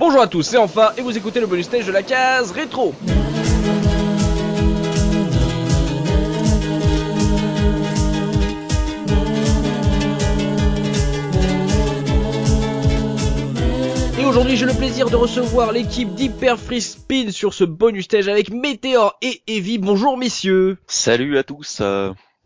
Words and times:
Bonjour 0.00 0.22
à 0.22 0.26
tous, 0.28 0.44
c'est 0.44 0.56
enfin 0.56 0.92
et 0.96 1.02
vous 1.02 1.14
écoutez 1.14 1.40
le 1.40 1.46
bonus 1.46 1.66
stage 1.66 1.84
de 1.84 1.92
la 1.92 2.02
case 2.02 2.52
rétro. 2.52 2.94
Et 14.18 14.24
aujourd'hui, 14.24 14.56
j'ai 14.56 14.64
le 14.64 14.72
plaisir 14.72 15.10
de 15.10 15.16
recevoir 15.16 15.70
l'équipe 15.70 16.14
d'Hyper 16.14 16.58
Free 16.58 16.80
Speed 16.80 17.32
sur 17.32 17.52
ce 17.52 17.64
bonus 17.64 18.06
stage 18.06 18.26
avec 18.28 18.50
Météor 18.50 19.18
et 19.20 19.42
Evie. 19.48 19.76
Bonjour 19.76 20.16
messieurs. 20.16 20.78
Salut 20.86 21.36
à 21.36 21.42
tous. 21.42 21.82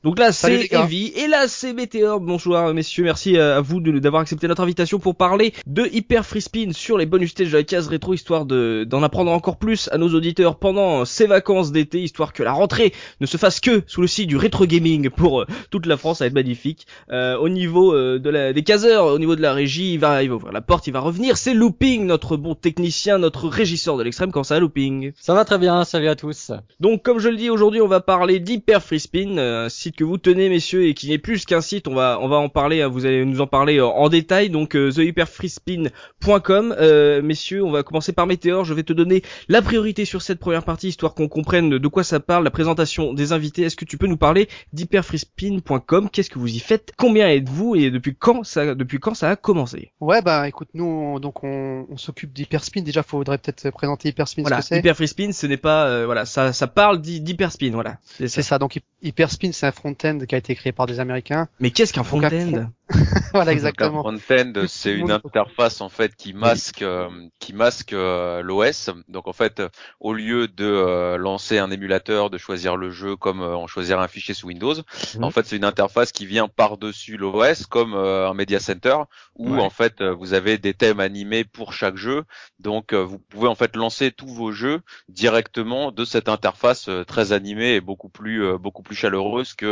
Donc 0.05 0.19
là, 0.19 0.33
Salut, 0.33 0.67
c'est. 0.71 0.77
Evie 0.77 1.13
et 1.17 1.29
là, 1.29 1.49
c'est 1.49 1.73
Météor. 1.73 2.21
Bonsoir 2.21 2.75
messieurs, 2.75 3.05
merci 3.05 3.39
à 3.39 3.63
vous 3.63 3.81
d'avoir 3.81 4.21
accepté 4.21 4.47
notre 4.47 4.63
invitation 4.63 4.99
pour 4.99 5.17
parler 5.17 5.55
de 5.67 5.89
Hyper 5.91 6.27
Free 6.27 6.43
Spin 6.43 6.73
sur 6.73 6.99
les 6.99 7.07
bonus 7.07 7.31
stages 7.31 7.51
de 7.53 7.57
la 7.57 7.63
case 7.63 7.89
rétro, 7.89 8.13
histoire 8.13 8.45
de 8.45 8.85
d'en 8.87 9.03
apprendre 9.03 9.33
encore 9.33 9.57
plus 9.57 9.89
à 9.93 9.97
nos 9.97 10.11
auditeurs 10.11 10.59
pendant 10.59 11.07
ces 11.07 11.27
vacances 11.27 11.73
d'été, 11.73 12.03
histoire 12.03 12.35
que 12.35 12.43
la 12.43 12.53
rentrée 12.53 12.93
ne 13.23 13.25
se 13.25 13.39
fasse 13.39 13.61
que 13.61 13.83
sous 13.87 14.03
le 14.03 14.07
signe 14.07 14.27
du 14.27 14.37
rétro 14.37 14.67
gaming 14.67 15.09
pour 15.09 15.41
euh, 15.41 15.47
toute 15.71 15.87
la 15.87 15.97
France, 15.97 16.19
ça 16.19 16.25
va 16.25 16.27
être 16.27 16.35
magnifique. 16.35 16.87
Euh, 17.11 17.39
au 17.39 17.49
niveau 17.49 17.95
euh, 17.95 18.19
de 18.19 18.29
la, 18.29 18.53
des 18.53 18.63
caseurs, 18.63 19.07
au 19.07 19.19
niveau 19.19 19.37
de 19.37 19.41
la 19.41 19.55
régie, 19.55 19.95
il 19.95 20.01
va, 20.01 20.23
il 20.23 20.29
va 20.29 20.35
ouvrir 20.35 20.53
la 20.53 20.61
porte, 20.61 20.87
il 20.87 20.93
va 20.93 21.01
revenir. 21.01 21.39
C'est 21.39 21.55
Looping, 21.55 22.05
notre 22.05 22.37
bon 22.37 22.55
technicien, 22.55 23.17
notre 23.17 23.49
régisseur 23.49 23.97
de 23.97 24.03
l'extrême. 24.03 24.33
Quand 24.33 24.45
ça, 24.45 24.61
Looping? 24.61 25.13
Ça 25.19 25.33
va 25.33 25.47
très 25.47 25.57
bien, 25.57 25.83
salut 25.87 26.09
à 26.09 26.15
tous. 26.15 26.53
donc, 26.79 27.03
comme 27.03 27.21
je 27.21 27.31
le 27.31 27.37
dis 27.37 27.49
aujourd'hui, 27.49 27.81
on 27.81 27.89
va 27.89 28.01
parler 28.01 28.39
d'Hyper 28.39 28.83
Free 28.83 29.01
Spin, 29.01 29.39
euh, 29.39 29.65
un 29.65 29.69
site 29.71 29.94
que 29.95 30.05
vous 30.05 30.19
tenez, 30.19 30.49
messieurs, 30.49 30.87
et 30.87 30.95
qui 30.95 31.09
n'est 31.11 31.19
plus 31.19 31.45
qu'un 31.45 31.61
site. 31.61 31.89
On 31.89 31.95
va, 31.95 32.19
on 32.21 32.29
va 32.29 32.37
en 32.37 32.49
parler. 32.49 32.83
hein, 32.83 32.89
vous 32.89 33.07
allez 33.07 33.25
nous 33.25 33.41
en 33.41 33.47
parler 33.47 33.79
euh, 33.79 33.87
en 33.87 34.09
détail. 34.09 34.51
Donc, 34.51 34.75
euh, 34.77 34.91
thehyperfreespin.com, 34.91 36.75
euh, 36.79 37.23
messieurs. 37.23 37.63
On 37.65 37.71
va 37.71 37.83
commencer 37.83 38.13
par 38.13 38.27
Météor. 38.27 38.65
Je 38.65 38.75
vais 38.75 38.83
te 38.83 38.93
donner 38.93 39.23
la 39.49 39.63
priorité 39.63 40.05
sur 40.05 40.23
cette 40.23 40.39
première 40.39 40.65
partie, 40.65 40.89
histoire 40.89 41.15
qu'on 41.15 41.29
comprenne 41.29 41.71
de 41.71 41.89
quoi 41.89 42.05
ça 42.05 42.21
parle, 42.21 42.45
la 42.45 42.51
présentation 42.51 43.13
des 43.15 43.33
invités. 43.33 43.63
Est-ce 43.63 43.77
que 43.77 43.85
tu 43.85 43.99
peux 43.99 44.07
nous 44.07 44.17
parler 44.17 44.49
d'hyperfreespin.com 44.73 46.09
Qu'est-ce 46.11 46.31
que 46.31 46.39
vous 46.39 46.55
y 46.55 46.59
faites? 46.59 46.93
Combien 46.97 47.29
êtes-vous? 47.29 47.77
Et 47.77 47.91
depuis 47.91 48.15
quand 48.19 48.45
ça, 48.45 48.75
depuis 48.75 48.99
quand 48.99 49.15
ça 49.15 49.31
a 49.31 49.37
commencé? 49.37 49.93
Ouais, 50.01 50.23
bah 50.23 50.49
écoute, 50.49 50.69
nous, 50.75 50.85
on- 50.85 51.21
donc 51.21 51.45
on, 51.45 51.87
on 51.91 51.97
s'occupe 51.97 52.33
d'Hyperspin. 52.33 52.83
Déjà, 52.83 53.03
faudrait 53.03 53.39
peut-être 53.39 53.71
présenter 53.71 54.09
Hyperspin 54.11 54.43
Voilà, 54.43 54.63
ce 54.63 54.69
que 54.71 54.75
c'est. 54.75 54.81
Hyper 54.81 54.95
Free 54.97 55.09
Spin, 55.09 55.33
ce 55.33 55.47
n'est 55.47 55.57
pas, 55.57 55.87
euh, 55.87 56.05
voilà, 56.07 56.25
ça, 56.25 56.53
ça 56.53 56.67
parle 56.67 57.01
d'hy- 57.01 57.21
d'Hyperspin, 57.21 57.71
voilà. 57.73 57.99
C'est 58.05 58.29
ça. 58.29 58.43
Ça. 58.43 58.59
Donc 58.59 58.77
Hy- 58.77 58.83
Hyperspin, 59.03 59.53
c'est 59.53 59.67
un 59.67 59.73
front-end 59.85 60.19
qui 60.27 60.35
a 60.35 60.39
été 60.39 60.55
créé 60.55 60.73
par 60.73 60.87
des 60.87 61.01
Américains. 61.01 61.49
Mais 61.61 61.71
qu'est-ce 61.71 61.93
qu'un 61.93 62.05
front-end? 62.05 62.71
Voilà, 63.33 63.47
donc 63.47 63.55
exactement. 63.55 64.07
Un 64.07 64.19
front-end, 64.19 64.53
c'est 64.69 64.93
une 64.95 65.11
interface 65.11 65.81
en 65.81 65.89
fait 65.89 66.15
qui 66.17 66.33
masque, 66.35 66.83
euh, 66.83 67.09
qui 67.41 67.53
masque 67.53 67.93
euh, 67.93 68.43
l'OS. 68.43 68.91
Donc 69.09 69.27
en 69.27 69.33
fait, 69.33 69.63
au 70.01 70.13
lieu 70.13 70.49
de 70.49 70.65
euh, 70.65 71.17
lancer 71.17 71.59
un 71.59 71.71
émulateur, 71.71 72.31
de 72.31 72.39
choisir 72.39 72.77
le 72.77 72.91
jeu 72.91 73.17
comme 73.17 73.41
euh, 73.41 73.57
on 73.57 73.67
choisirait 73.67 74.03
un 74.03 74.09
fichier 74.09 74.35
sous 74.35 74.47
Windows, 74.49 74.75
Mhm. 75.17 75.25
en 75.25 75.31
fait 75.31 75.47
c'est 75.47 75.57
une 75.57 75.65
interface 75.65 76.13
qui 76.13 76.27
vient 76.27 76.47
par-dessus 76.47 77.17
l'OS 77.17 77.67
comme 77.67 77.95
euh, 77.95 78.29
un 78.29 78.35
media 78.35 78.61
center 78.61 78.97
où 79.35 79.55
Ouais. 79.55 79.61
en 79.63 79.71
fait 79.71 80.01
euh, 80.01 80.15
vous 80.15 80.35
avez 80.35 80.59
des 80.59 80.75
thèmes 80.75 81.01
animés 81.01 81.45
pour 81.45 81.73
chaque 81.73 81.97
jeu. 81.97 82.25
Donc 82.61 82.93
euh, 82.93 83.03
vous 83.03 83.19
pouvez 83.19 83.49
en 83.49 83.55
fait 83.55 83.75
lancer 83.77 84.13
tous 84.13 84.29
vos 84.29 84.53
jeux 84.53 84.81
directement 85.09 85.91
de 85.91 86.05
cette 86.05 86.29
interface 86.29 86.89
euh, 86.89 87.05
très 87.05 87.33
animée 87.33 87.75
et 87.77 87.81
beaucoup 87.81 88.09
plus 88.11 88.45
euh, 88.45 88.59
beaucoup 88.59 88.83
plus 88.83 88.95
chaleureuse 88.97 89.55
que 89.55 89.67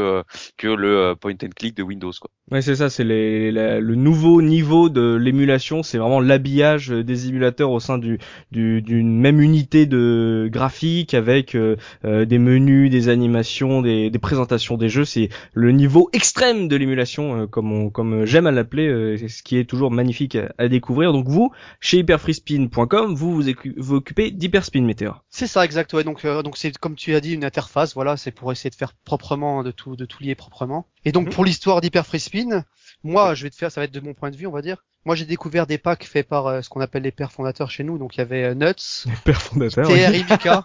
que 0.56 0.69
le 0.69 0.97
euh, 0.97 1.14
point 1.14 1.33
and 1.42 1.50
click 1.56 1.77
de 1.77 1.83
Windows 1.83 2.12
quoi. 2.20 2.31
Ouais, 2.50 2.61
c'est 2.61 2.75
ça, 2.77 2.91
c'est 2.91 3.05
le 3.05 3.95
nouveau 3.95 4.42
niveau 4.42 4.89
de 4.89 5.14
l'émulation, 5.14 5.83
c'est 5.83 5.97
vraiment 5.98 6.20
l'habillage 6.20 6.91
euh, 6.92 7.03
des 7.05 7.28
émulateurs 7.28 7.70
au 7.70 7.81
sein 7.81 7.98
du 7.98 8.19
du- 8.50 8.83
d'une 8.83 9.19
même 9.19 9.41
unité 9.41 9.86
de 9.86 10.48
graphique 10.52 11.14
avec 11.14 11.55
euh, 11.55 11.77
euh, 12.05 12.24
des 12.24 12.39
menus, 12.39 12.90
des 12.90 13.08
animations, 13.08 13.80
des, 13.80 14.11
des 14.11 14.18
présentations 14.18 14.77
des 14.77 14.89
jeux. 14.89 15.05
C'est 15.05 15.29
le 15.55 15.70
niveau 15.73 16.11
extrême 16.13 16.69
de 16.69 16.77
l'émulation, 16.77 17.42
euh, 17.42 17.46
comme 17.46 17.73
on, 17.73 17.90
comme 17.90 18.24
j'aime 18.27 18.46
à 18.46 18.51
l'appeler, 18.51 18.89
euh, 18.89 19.17
c'est 19.17 19.29
ce 19.29 19.42
qui 19.42 19.57
est 19.57 19.64
toujours 19.64 19.90
magnifique 19.90 20.36
à, 20.36 20.52
à 20.58 20.69
découvrir. 20.69 21.13
Donc 21.13 21.29
vous, 21.29 21.52
chez 21.80 21.98
hyperfreespin.com, 21.98 23.14
vous 23.14 23.42
vous 23.77 23.92
occupez 23.95 24.30
d'Hyperspin 24.30 24.83
Meteor. 24.83 25.24
C'est 25.30 25.46
ça, 25.46 25.64
exact. 25.64 25.92
Ouais, 25.95 26.05
donc 26.05 26.24
euh, 26.24 26.42
donc 26.42 26.57
c'est 26.57 26.77
comme 26.77 26.96
tu 26.96 27.14
as 27.14 27.20
dit 27.20 27.34
une 27.34 27.45
interface. 27.45 27.95
Voilà, 27.95 28.17
c'est 28.17 28.30
pour 28.33 28.52
essayer 28.52 28.70
de 28.70 28.74
faire 28.74 28.92
proprement, 29.05 29.63
de 29.63 29.70
tout 29.70 29.82
de 29.97 30.05
tout 30.05 30.23
lier 30.23 30.35
proprement. 30.35 30.87
Et 31.05 31.13
donc 31.13 31.27
Mhm. 31.29 31.33
pour 31.35 31.45
l'histoire 31.45 31.81
d'Hyperfreespin, 31.81 32.65
moi, 33.05 33.35
je 33.35 33.43
vais 33.43 33.51
te 33.51 33.57
faire, 33.57 33.70
ça 33.73 33.81
va 33.81 33.85
être 33.87 33.93
de 33.93 34.01
mon 34.01 34.15
point 34.15 34.31
de 34.31 34.37
vue, 34.37 34.47
on 34.47 34.53
va 34.53 34.63
dire. 34.63 34.85
Moi, 35.05 35.17
j'ai 35.17 35.25
découvert 35.25 35.67
des 35.67 35.79
packs 35.79 36.05
faits 36.05 36.29
par 36.29 36.47
euh, 36.47 36.63
ce 36.63 36.69
qu'on 36.69 36.81
appelle 36.81 37.03
les 37.03 37.11
pères 37.11 37.33
fondateurs 37.33 37.70
chez 37.70 37.83
nous. 37.83 37.98
Donc 37.98 38.15
il 38.17 38.19
y 38.19 38.20
avait 38.20 38.45
euh, 38.45 38.55
Nuts, 38.55 39.07
Père 39.25 39.43
fondateur. 39.43 39.89
TR 39.89 40.15
et 40.15 40.23
Mika. 40.23 40.65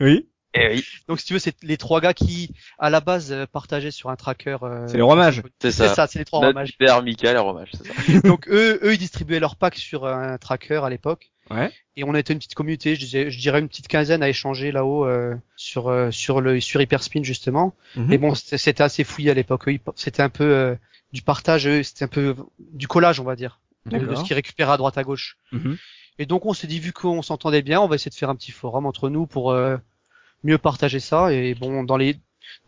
Oui, 0.00 0.28
Et 0.54 0.68
oui, 0.76 0.84
Donc 1.08 1.20
si 1.20 1.26
tu 1.26 1.32
veux, 1.32 1.38
c'est 1.38 1.56
les 1.62 1.76
trois 1.76 2.00
gars 2.00 2.14
qui, 2.14 2.50
à 2.78 2.88
la 2.88 3.00
base, 3.00 3.32
euh, 3.32 3.44
partageaient 3.46 3.90
sur 3.90 4.10
un 4.10 4.16
tracker. 4.16 4.56
euh, 4.62 4.86
c'est 4.86 4.96
les 4.96 5.02
rois 5.02 5.16
mages. 5.16 5.42
c'est 5.60 5.72
C'est 5.72 5.88
ça. 5.88 5.94
ça, 5.94 6.06
c'est 6.06 6.20
les 6.20 6.24
trois 6.24 6.40
Notre 6.40 6.52
rois 6.52 6.62
mages. 6.62 6.70
Hyper 6.70 7.02
Michael 7.02 7.36
et 7.36 7.38
Romage, 7.38 7.70
c'est 7.72 7.86
ça. 7.86 8.20
Donc 8.24 8.48
eux, 8.48 8.78
eux, 8.82 8.94
ils 8.94 8.98
distribuaient 8.98 9.40
leur 9.40 9.56
pack 9.56 9.76
sur 9.76 10.06
un 10.06 10.38
tracker 10.38 10.80
à 10.84 10.88
l'époque. 10.90 11.30
Ouais. 11.50 11.70
Et 11.96 12.04
on 12.04 12.14
était 12.14 12.32
une 12.32 12.38
petite 12.38 12.54
communauté, 12.54 12.94
je, 12.94 13.00
disais, 13.00 13.30
je 13.30 13.38
dirais 13.38 13.58
une 13.60 13.68
petite 13.68 13.88
quinzaine 13.88 14.22
à 14.22 14.28
échanger 14.28 14.72
là-haut 14.72 15.04
euh, 15.04 15.34
sur 15.56 15.88
euh, 15.88 16.10
sur 16.10 16.40
le 16.40 16.58
sur 16.60 16.80
Hyperspin 16.80 17.22
justement. 17.22 17.74
Mhm. 17.96 18.06
Mais 18.08 18.18
bon, 18.18 18.34
c'était 18.34 18.82
assez 18.82 19.04
fouillé 19.04 19.30
à 19.30 19.34
l'époque. 19.34 19.68
C'était 19.96 20.22
un 20.22 20.30
peu 20.30 20.44
euh, 20.44 20.74
du 21.12 21.22
partage, 21.22 21.68
c'était 21.82 22.04
un 22.04 22.08
peu 22.08 22.34
du 22.58 22.88
collage, 22.88 23.20
on 23.20 23.24
va 23.24 23.36
dire, 23.36 23.60
de, 23.86 24.14
ce 24.14 24.22
qu'ils 24.24 24.34
récupéraient 24.34 24.72
à 24.72 24.76
droite 24.76 24.96
à 24.98 25.04
gauche. 25.04 25.36
Mhm. 25.52 25.76
Et 26.18 26.26
donc 26.26 26.46
on 26.46 26.54
s'est 26.54 26.66
dit 26.66 26.80
vu 26.80 26.92
qu'on 26.92 27.22
s'entendait 27.22 27.62
bien, 27.62 27.80
on 27.80 27.88
va 27.88 27.96
essayer 27.96 28.10
de 28.10 28.14
faire 28.14 28.30
un 28.30 28.36
petit 28.36 28.52
forum 28.52 28.86
entre 28.86 29.08
nous 29.10 29.26
pour 29.26 29.50
euh, 29.52 29.76
mieux 30.44 30.58
partager 30.58 31.00
ça. 31.00 31.32
Et 31.32 31.54
bon, 31.54 31.82
dans 31.82 31.96
les 31.96 32.16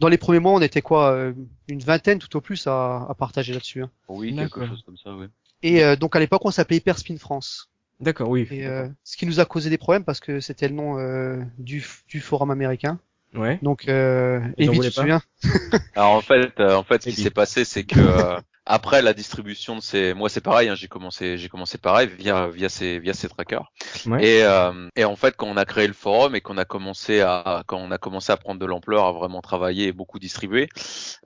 dans 0.01 0.09
les 0.09 0.19
premiers 0.19 0.41
mois, 0.41 0.53
on 0.53 0.61
était 0.61 0.83
quoi, 0.83 1.13
euh, 1.13 1.33
une 1.69 1.81
vingtaine 1.81 2.19
tout 2.19 2.35
au 2.37 2.41
plus 2.41 2.67
à, 2.67 3.07
à 3.09 3.15
partager 3.15 3.53
là-dessus. 3.53 3.83
hein. 3.83 3.91
Oui, 4.09 4.33
D'accord. 4.33 4.63
quelque 4.63 4.71
chose 4.75 4.83
comme 4.85 4.97
ça, 4.97 5.15
oui. 5.15 5.27
Et 5.63 5.85
euh, 5.85 5.97
donc 5.97 6.17
à 6.17 6.19
l'époque, 6.19 6.45
on 6.45 6.51
s'appelait 6.51 6.79
Hyperspin 6.79 7.17
France. 7.19 7.71
D'accord, 8.01 8.29
oui. 8.29 8.47
Et 8.51 8.67
euh, 8.67 8.89
ce 9.05 9.17
qui 9.17 9.27
nous 9.27 9.41
a 9.41 9.45
causé 9.45 9.71
des 9.71 9.79
problèmes 9.79 10.05
parce 10.05 10.21
que 10.21 10.41
c'était 10.41 10.69
le 10.69 10.75
nom 10.75 10.99
euh, 10.99 11.43
du, 11.59 11.85
du 12.09 12.21
forum 12.21 12.51
américain. 12.51 12.99
Ouais. 13.35 13.59
Donc, 13.63 13.89
euh, 13.89 14.39
voulaient 14.59 14.67
tu 14.69 14.79
te 14.79 14.83
pas 14.83 14.91
souviens 14.91 15.23
Alors 15.95 16.13
en 16.13 16.21
fait, 16.21 16.59
euh, 16.61 16.75
en 16.75 16.85
fait, 16.85 17.03
ce 17.03 17.11
qui 17.11 17.17
s'est 17.23 17.31
passé, 17.31 17.65
c'est 17.65 17.85
que 17.85 18.01
euh, 18.01 18.41
après 18.67 19.01
la 19.01 19.15
distribution 19.15 19.77
de 19.77 19.81
ces, 19.81 20.13
moi 20.13 20.29
c'est 20.29 20.41
pareil, 20.41 20.69
hein, 20.69 20.75
j'ai 20.75 20.89
commencé, 20.89 21.39
j'ai 21.39 21.49
commencé 21.49 21.79
pareil 21.79 22.09
via 22.09 22.49
via 22.49 22.69
ces 22.69 22.99
via 22.99 23.15
ces 23.15 23.29
trackers. 23.29 23.71
Ouais. 24.07 24.25
Et 24.25 24.43
euh, 24.43 24.89
et 24.97 25.05
en 25.05 25.17
fait, 25.17 25.37
quand 25.37 25.47
on 25.47 25.57
a 25.57 25.65
créé 25.65 25.87
le 25.87 25.95
forum 25.95 26.35
et 26.35 26.41
qu'on 26.41 26.59
a 26.59 26.65
commencé 26.65 27.21
à 27.21 27.63
quand 27.67 27.79
on 27.79 27.93
a 27.93 27.99
commencé 27.99 28.33
à 28.33 28.37
prendre 28.37 28.61
de 28.61 28.67
l'ampleur, 28.67 29.07
à 29.07 29.13
vraiment 29.13 29.41
travailler 29.41 29.87
et 29.87 29.93
beaucoup 29.93 30.19
distribuer, 30.19 30.69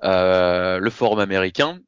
euh, 0.05 0.79
le 0.79 0.91
forum 0.91 1.19
américain 1.19 1.79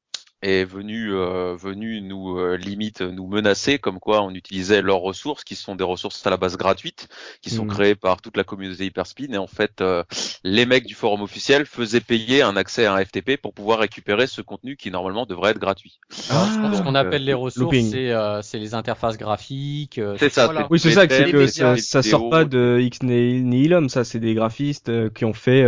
est 0.42 0.64
venu 0.64 1.12
euh, 1.12 1.54
venu 1.56 2.00
nous 2.00 2.38
euh, 2.38 2.56
limite 2.56 3.00
nous 3.00 3.26
menacer 3.26 3.78
comme 3.78 3.98
quoi 4.00 4.22
on 4.22 4.30
utilisait 4.34 4.82
leurs 4.82 4.98
ressources 5.00 5.44
qui 5.44 5.54
sont 5.56 5.75
des 5.76 5.84
ressources 5.84 6.26
à 6.26 6.30
la 6.30 6.36
base 6.36 6.56
gratuites 6.56 7.08
qui 7.41 7.50
sont 7.50 7.64
Mhm. 7.64 7.70
créées 7.70 7.94
par 7.94 8.20
toute 8.20 8.36
la 8.36 8.44
communauté 8.44 8.84
Hyperspin 8.86 9.32
et 9.32 9.38
en 9.38 9.47
fait 9.47 9.80
euh, 9.80 10.03
les 10.44 10.66
mecs 10.66 10.86
du 10.86 10.94
forum 10.94 11.22
officiel 11.22 11.64
faisaient 11.66 12.00
payer 12.00 12.42
un 12.42 12.56
accès 12.56 12.86
à 12.86 12.94
un 12.94 13.04
FTP 13.04 13.36
pour 13.41 13.54
pouvoir 13.54 13.78
récupérer 13.78 14.26
ce 14.26 14.42
contenu 14.42 14.76
qui 14.76 14.91
normalement 14.91 15.26
devrait 15.26 15.53
être 15.53 15.58
gratuit. 15.60 15.98
Alors, 16.30 16.44
ce 16.47 16.59
Ah. 16.59 16.69
qu'on- 16.70 16.76
ce 16.76 16.82
qu'on 16.82 16.94
appelle 16.94 17.22
euh, 17.22 17.26
les 17.26 17.34
ressources, 17.34 17.76
c'est 17.91 18.10
euh, 18.10 18.42
c'est 18.42 18.59
les 18.59 18.74
interfaces 18.74 19.16
graphiques. 19.19 19.98
euh, 19.98 20.16
C'est 20.19 20.28
ça. 20.28 20.47
Voilà. 20.47 20.66
Oui, 20.70 20.78
c'est 20.78 20.91
ça, 20.91 21.06
que 21.06 21.14
c'est 21.14 21.30
que 21.30 21.47
ça, 21.47 21.76
ça 21.76 22.03
sort 22.03 22.28
pas 22.30 22.44
de 22.44 22.78
X 22.80 23.03
Nihilum, 23.03 23.88
ça, 23.88 24.04
c'est 24.04 24.19
des 24.19 24.34
graphistes 24.34 24.88
euh, 24.88 25.09
qui 25.10 25.24
ont 25.24 25.32
fait 25.32 25.64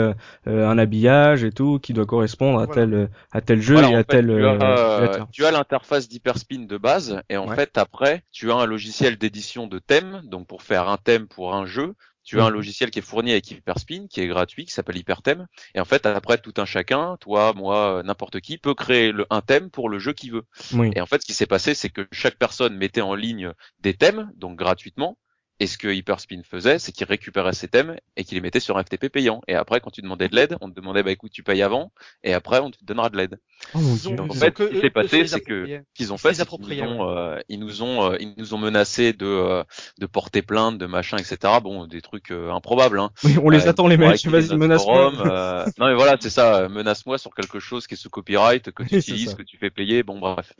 un 0.46 0.78
habillage 0.78 1.44
et 1.44 1.52
tout, 1.52 1.78
qui 1.78 1.92
doit 1.92 2.06
correspondre 2.06 2.60
à 2.60 2.66
Voilà. 2.66 2.82
tel 2.86 3.08
à 3.32 3.40
tel 3.40 3.60
jeu 3.60 3.74
Voilà, 3.74 3.90
et 3.90 3.94
à 3.94 3.98
fait, 3.98 4.04
tel 4.04 4.30
euh, 4.64 5.20
tu 5.32 5.44
as 5.44 5.50
l'interface 5.50 6.08
d'Hyperspin 6.08 6.60
de 6.66 6.76
base 6.78 7.22
et 7.28 7.36
en 7.36 7.48
Ouais. 7.48 7.54
fait 7.54 7.76
après 7.78 8.24
tu 8.32 8.50
as 8.50 8.54
un 8.56 8.66
logiciel 8.66 9.16
d'édition 9.18 9.66
de 9.66 9.78
thèmes 9.78 10.22
donc 10.24 10.46
pour 10.46 10.62
faire 10.62 10.88
un 10.88 10.96
thème 10.96 11.28
pour 11.28 11.54
un 11.54 11.66
jeu 11.66 11.94
tu 12.22 12.40
as 12.40 12.44
un 12.44 12.48
Mhm. 12.48 12.50
logiciel 12.50 12.90
qui 12.90 13.00
est 13.00 13.02
fourni 13.02 13.32
avec 13.32 13.50
Hyperspin 13.50 14.06
qui 14.08 14.20
est 14.20 14.26
gratuit 14.26 14.64
qui 14.64 14.72
s'appelle 14.72 14.96
Hyperthème 14.96 15.46
et 15.74 15.80
en 15.80 15.84
fait 15.84 16.06
après 16.06 16.38
tout 16.38 16.54
un 16.56 16.64
chacun 16.64 17.16
toi 17.20 17.52
moi 17.54 18.02
n'importe 18.04 18.40
qui 18.40 18.58
peut 18.58 18.74
créer 18.74 19.12
le, 19.12 19.26
un 19.30 19.40
thème 19.42 19.70
pour 19.70 19.88
le 19.88 19.98
jeu 19.98 20.12
qu'il 20.12 20.32
veut 20.32 20.44
Oui. 20.70 20.94
et 20.94 21.00
en 21.00 21.06
fait 21.06 21.20
ce 21.22 21.26
qui 21.26 21.34
s'est 21.34 21.46
passé 21.46 21.74
c'est 21.74 21.90
que 21.90 22.06
chaque 22.12 22.36
personne 22.38 22.76
mettait 22.76 23.00
en 23.02 23.14
ligne 23.14 23.52
des 23.80 23.94
thèmes 23.94 24.30
donc 24.36 24.56
gratuitement 24.56 25.18
et 25.60 25.66
ce 25.66 25.78
que 25.78 25.88
Hyperspin 25.88 26.42
faisait, 26.42 26.78
c'est 26.78 26.90
qu'il 26.92 27.06
récupérait 27.06 27.52
ces 27.52 27.68
thèmes 27.68 27.96
et 28.16 28.24
qu'il 28.24 28.34
les 28.36 28.40
mettait 28.40 28.60
sur 28.60 28.76
un 28.76 28.82
FTP 28.82 29.08
payant. 29.08 29.40
Et 29.46 29.54
après, 29.54 29.80
quand 29.80 29.90
tu 29.90 30.02
demandais 30.02 30.28
de 30.28 30.34
l'aide, 30.34 30.56
on 30.60 30.68
te 30.68 30.74
demandait, 30.74 31.02
bah 31.02 31.12
écoute, 31.12 31.30
tu 31.32 31.42
payes 31.44 31.62
avant, 31.62 31.92
et 32.24 32.34
après, 32.34 32.58
on 32.60 32.70
te 32.70 32.78
donnera 32.82 33.08
de 33.08 33.16
l'aide. 33.16 33.38
Oh 33.72 33.78
mon 33.78 33.94
dieu. 33.94 34.16
Donc, 34.16 34.30
en 34.32 34.34
Ils 34.34 34.38
fait, 34.40 34.54
ce 34.58 34.68
qui 34.68 34.80
s'est 34.80 34.90
passé, 34.90 35.26
c'est 35.26 35.40
que- 35.40 35.80
qu'ils 35.94 36.12
ont 36.12 36.16
fait, 36.18 36.30
les 36.30 36.34
c'est 36.34 36.38
qu'ils 36.46 36.54
appropriés, 36.54 36.82
nous 36.82 36.88
ont, 36.88 37.08
euh, 37.10 37.38
ils 37.48 37.60
nous 37.60 37.82
ont, 37.82 38.10
euh, 38.12 38.16
ils 38.18 38.34
nous 38.36 38.52
ont 38.54 38.58
menacé 38.58 39.12
de, 39.12 39.26
euh, 39.26 39.62
de 39.98 40.06
porter 40.06 40.42
plainte, 40.42 40.76
de 40.78 40.86
machin, 40.86 41.18
etc. 41.18 41.60
Bon, 41.62 41.86
des 41.86 42.02
trucs 42.02 42.32
euh, 42.32 42.50
improbables. 42.50 42.98
Hein. 42.98 43.10
Oui, 43.22 43.36
on 43.42 43.48
les 43.48 43.66
Euh, 43.66 43.70
attend 43.70 43.86
les 43.86 43.96
mecs. 43.96 44.26
Vas-y, 44.26 44.56
menace-moi. 44.56 45.12
forum, 45.12 45.22
euh, 45.24 45.64
non 45.78 45.86
mais 45.86 45.94
voilà, 45.94 46.16
c'est 46.20 46.30
ça. 46.30 46.56
euh, 46.62 46.68
Menace-moi 46.68 47.16
sur 47.18 47.32
quelque 47.34 47.60
chose 47.60 47.86
qui 47.86 47.94
est 47.94 47.96
sous 47.96 48.10
copyright, 48.10 48.72
que 48.72 48.82
tu 48.82 48.96
utilises, 48.96 49.34
que 49.34 49.42
tu 49.42 49.56
fais 49.56 49.70
payer. 49.70 50.02
Bon 50.02 50.18
bref. 50.18 50.52